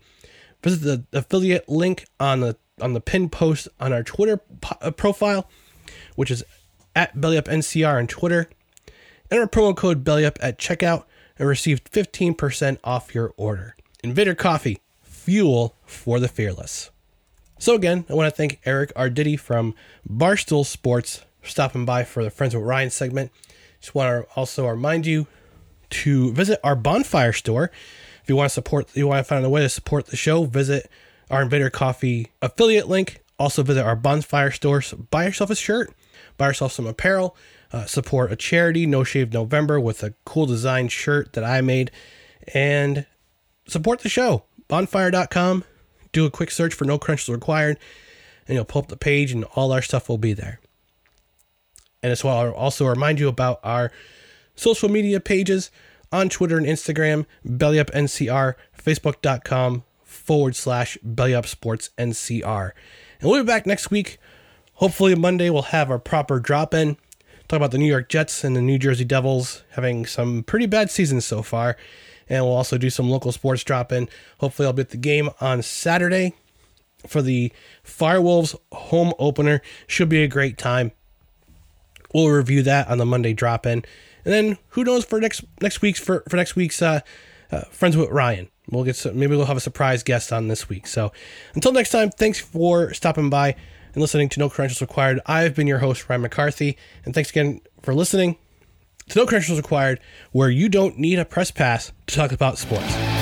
Visit 0.63 1.07
the 1.13 1.19
affiliate 1.19 1.69
link 1.69 2.07
on 2.19 2.41
the 2.41 2.57
on 2.81 2.93
the 2.93 3.01
pin 3.01 3.31
post 3.31 3.69
on 3.81 3.93
our 3.93 4.03
Twitter 4.03 4.39
po- 4.61 4.77
uh, 4.83 4.91
profile, 4.91 5.49
which 6.15 6.31
is 6.31 6.45
at 6.95 7.17
BellyUpNCR 7.17 7.99
on 7.99 8.07
Twitter. 8.07 8.51
Enter 9.31 9.47
promo 9.47 9.77
code 9.77 10.05
BellyUp 10.05 10.37
at 10.41 10.59
checkout 10.59 11.05
and 11.39 11.49
receive 11.49 11.85
15% 11.85 12.79
off 12.85 13.15
your 13.15 13.33
order. 13.37 13.77
Invader 14.03 14.35
Coffee, 14.35 14.81
fuel 15.03 15.75
for 15.85 16.21
the 16.21 16.29
fearless. 16.29 16.91
So 17.59 17.75
again, 17.75 18.05
I 18.09 18.15
want 18.15 18.31
to 18.31 18.37
thank 18.37 18.61
Eric 18.65 18.93
Arditi 18.95 19.39
from 19.39 19.75
Barstool 20.09 20.65
Sports 20.65 21.25
for 21.47 21.51
stopping 21.51 21.85
by 21.85 22.05
for 22.05 22.25
the 22.25 22.31
Friends 22.31 22.55
with 22.55 22.65
Ryan 22.65 22.91
segment. 22.91 23.31
Just 23.81 23.95
want 23.95 24.27
to 24.27 24.35
also 24.35 24.67
remind 24.67 25.07
you 25.07 25.27
to 25.91 26.33
visit 26.33 26.59
our 26.65 26.75
bonfire 26.75 27.33
store. 27.33 27.71
If 28.23 28.29
you 28.29 28.35
want 28.35 28.51
to 28.51 28.55
support, 28.55 28.95
you 28.97 29.07
want 29.07 29.21
to 29.21 29.25
find 29.25 29.45
a 29.45 29.49
way 29.49 29.61
to 29.61 29.69
support 29.69 30.07
the 30.07 30.17
show, 30.17 30.45
visit 30.45 30.91
our 31.31 31.43
Invader 31.43 31.71
Coffee 31.71 32.33
affiliate 32.43 32.89
link. 32.89 33.23
Also 33.39 33.63
visit 33.63 33.85
our 33.85 33.95
bonfire 33.95 34.51
stores. 34.51 34.93
Buy 34.93 35.27
yourself 35.27 35.51
a 35.51 35.55
shirt, 35.55 35.93
buy 36.37 36.49
yourself 36.49 36.73
some 36.73 36.87
apparel, 36.87 37.37
uh, 37.73 37.85
support 37.85 38.33
a 38.33 38.37
charity, 38.37 38.87
No 38.87 39.05
Shave 39.05 39.33
November, 39.33 39.79
with 39.79 40.03
a 40.03 40.15
cool 40.25 40.47
design 40.47 40.89
shirt 40.89 41.35
that 41.35 41.45
I 41.45 41.61
made, 41.61 41.91
and 42.55 43.07
support 43.69 44.01
the 44.01 44.09
show. 44.09 44.45
Bonfire.com. 44.69 45.65
Do 46.13 46.25
a 46.25 46.31
quick 46.31 46.51
search 46.51 46.75
for 46.75 46.87
No 46.87 46.99
Crunches 46.99 47.29
Required, 47.29 47.79
and 48.49 48.57
you'll 48.57 48.65
pull 48.65 48.83
up 48.83 48.89
the 48.89 48.97
page, 48.97 49.33
and 49.33 49.45
all 49.55 49.71
our 49.71 49.83
stuff 49.83 50.09
will 50.09 50.19
be 50.19 50.33
there. 50.33 50.61
And 52.07 52.13
as 52.13 52.23
well, 52.23 52.39
I'll 52.39 52.53
also 52.53 52.87
remind 52.87 53.19
you 53.19 53.27
about 53.27 53.59
our 53.65 53.91
social 54.55 54.89
media 54.89 55.19
pages 55.19 55.73
on 56.13 56.29
Twitter 56.29 56.57
and 56.57 56.65
Instagram, 56.65 57.27
BellyUpNCR, 57.45 58.55
Facebook.com 58.81 59.83
forward 60.05 60.55
slash 60.55 60.97
BellyUpSportsNCR. 61.05 62.71
And 63.21 63.29
we'll 63.29 63.43
be 63.43 63.47
back 63.47 63.67
next 63.67 63.91
week. 63.91 64.19
Hopefully, 64.75 65.17
Monday 65.17 65.51
we'll 65.51 65.63
have 65.63 65.91
our 65.91 65.99
proper 65.99 66.39
drop 66.39 66.75
in. 66.75 66.97
Talk 67.49 67.57
about 67.57 67.73
the 67.73 67.79
New 67.79 67.87
York 67.87 68.09
Jets 68.09 68.45
and 68.45 68.55
the 68.55 68.63
New 68.63 68.79
Jersey 68.79 69.05
Devils 69.05 69.65
having 69.71 70.07
some 70.07 70.45
pretty 70.45 70.67
bad 70.67 70.93
seasons 70.93 71.25
so 71.25 71.43
far. 71.43 71.77
And 72.29 72.45
we'll 72.45 72.55
also 72.55 72.79
do 72.79 72.89
some 72.89 73.11
local 73.11 73.33
sports 73.33 73.65
drop 73.65 73.91
in. 73.91 74.09
Hopefully, 74.39 74.67
I'll 74.67 74.73
be 74.73 74.83
at 74.83 74.91
the 74.91 74.97
game 74.97 75.31
on 75.41 75.61
Saturday 75.61 76.35
for 77.05 77.21
the 77.21 77.53
Firewolves 77.85 78.57
home 78.71 79.13
opener. 79.19 79.61
Should 79.89 80.09
be 80.09 80.23
a 80.23 80.29
great 80.29 80.57
time. 80.57 80.93
We'll 82.15 82.29
review 82.29 82.63
that 82.63 82.89
on 82.89 82.99
the 82.99 83.07
Monday 83.07 83.33
drop 83.33 83.67
in. 83.67 83.85
And 84.25 84.35
then 84.35 84.59
who 84.71 84.85
knows 84.85 85.05
for 85.05 85.21
next 85.21 85.45
next 85.61 85.83
week's 85.83 86.01
for, 86.01 86.25
for 86.29 86.37
next 86.37 86.57
week's 86.57 86.83
uh, 86.83 87.01
uh, 87.51 87.63
friends 87.71 87.97
with 87.97 88.11
Ryan. 88.11 88.49
We'll 88.71 88.85
get 88.85 88.97
some, 88.97 89.19
maybe 89.19 89.37
we'll 89.37 89.47
have 89.47 89.57
a 89.57 89.61
surprise 89.61 90.03
guest 90.03 90.33
on 90.33 90.49
this 90.49 90.69
week. 90.69 90.87
So 90.87 91.13
until 91.55 91.73
next 91.73 91.91
time, 91.91 92.11
thanks 92.11 92.41
for 92.41 92.93
stopping 92.95 93.31
by 93.31 93.55
and 93.95 94.03
listening 94.03 94.29
to 94.31 94.41
No 94.41 94.51
Credentials 94.51 94.81
Required. 94.81 95.21
I've 95.27 95.55
been 95.55 95.67
your 95.67 95.79
host 95.79 96.09
Ryan 96.09 96.23
McCarthy, 96.23 96.77
and 97.05 97.15
thanks 97.15 97.31
again 97.31 97.61
for 97.83 97.95
listening 97.95 98.37
to 99.09 99.19
No 99.19 99.27
Credentials 99.27 99.59
Required, 99.59 100.01
where 100.33 100.51
you 100.51 100.69
don't 100.69 100.99
need 100.99 101.19
a 101.19 101.25
press 101.25 101.51
pass 101.51 101.93
to 102.09 102.17
talk 102.17 102.33
about 102.33 102.59
sports. 102.59 103.16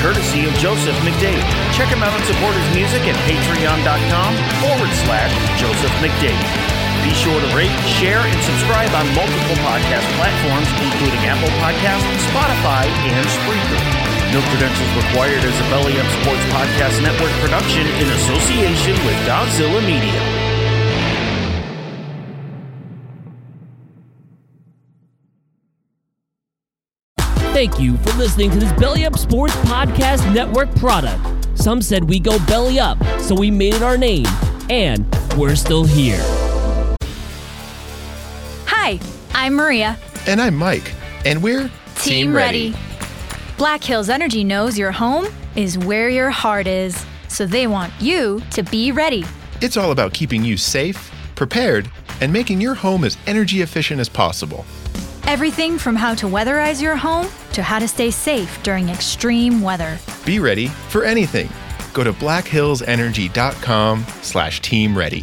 Courtesy 0.00 0.48
of 0.48 0.52
Joseph 0.56 0.96
McDade. 1.04 1.44
Check 1.76 1.92
him 1.92 2.00
out 2.02 2.12
and 2.16 2.24
support 2.24 2.56
his 2.56 2.68
music 2.72 3.04
at 3.04 3.16
patreon.com 3.28 4.32
forward 4.64 4.92
slash 5.04 5.32
Joseph 5.60 5.92
McDade. 6.00 6.40
Be 7.04 7.12
sure 7.16 7.36
to 7.36 7.48
rate, 7.56 7.72
share, 7.88 8.20
and 8.20 8.40
subscribe 8.44 8.92
on 8.92 9.08
multiple 9.16 9.56
podcast 9.64 10.04
platforms, 10.16 10.68
including 10.80 11.20
Apple 11.28 11.52
Podcasts, 11.60 12.04
Spotify, 12.32 12.88
and 13.08 13.24
Spreaker. 13.28 13.80
No 14.32 14.40
credentials 14.52 14.92
required 14.96 15.44
as 15.44 15.56
a 15.60 15.66
Belly 15.68 15.98
Up 16.00 16.08
Sports 16.20 16.44
Podcast 16.52 17.02
Network 17.02 17.32
production 17.40 17.86
in 18.00 18.08
association 18.08 18.96
with 19.04 19.16
Godzilla 19.28 19.84
Media. 19.84 20.39
Thank 27.60 27.78
you 27.78 27.98
for 27.98 28.12
listening 28.14 28.50
to 28.52 28.58
this 28.58 28.72
Belly 28.80 29.04
Up 29.04 29.18
Sports 29.18 29.54
Podcast 29.56 30.32
Network 30.32 30.74
product. 30.76 31.22
Some 31.58 31.82
said 31.82 32.02
we 32.02 32.18
go 32.18 32.38
belly 32.46 32.80
up, 32.80 32.96
so 33.20 33.34
we 33.34 33.50
made 33.50 33.74
it 33.74 33.82
our 33.82 33.98
name, 33.98 34.24
and 34.70 35.04
we're 35.36 35.54
still 35.54 35.84
here. 35.84 36.22
Hi, 38.64 38.98
I'm 39.34 39.56
Maria. 39.56 39.98
And 40.26 40.40
I'm 40.40 40.56
Mike. 40.56 40.94
And 41.26 41.42
we're 41.42 41.70
Team, 41.96 42.34
Ready. 42.34 42.74
Black 43.58 43.84
Hills 43.84 44.08
Energy 44.08 44.42
knows 44.42 44.78
your 44.78 44.90
home 44.90 45.26
is 45.54 45.76
where 45.76 46.08
your 46.08 46.30
heart 46.30 46.66
is, 46.66 47.04
so 47.28 47.44
they 47.44 47.66
want 47.66 47.92
you 48.00 48.40
to 48.52 48.62
be 48.62 48.90
ready. 48.90 49.22
It's 49.60 49.76
all 49.76 49.92
about 49.92 50.14
keeping 50.14 50.42
you 50.42 50.56
safe, 50.56 51.12
prepared, 51.34 51.90
and 52.22 52.32
making 52.32 52.62
your 52.62 52.72
home 52.72 53.04
as 53.04 53.18
energy 53.26 53.60
efficient 53.60 54.00
as 54.00 54.08
possible. 54.08 54.64
Everything 55.30 55.78
from 55.78 55.94
how 55.94 56.16
to 56.16 56.26
weatherize 56.26 56.82
your 56.82 56.96
home 56.96 57.28
to 57.52 57.62
how 57.62 57.78
to 57.78 57.86
stay 57.86 58.10
safe 58.10 58.60
during 58.64 58.88
extreme 58.88 59.62
weather. 59.62 59.96
Be 60.26 60.40
ready 60.40 60.66
for 60.88 61.04
anything. 61.04 61.48
Go 61.94 62.02
to 62.02 62.12
blackhillsenergy.com 62.12 64.04
slash 64.22 64.60
team 64.60 64.98
ready. 64.98 65.22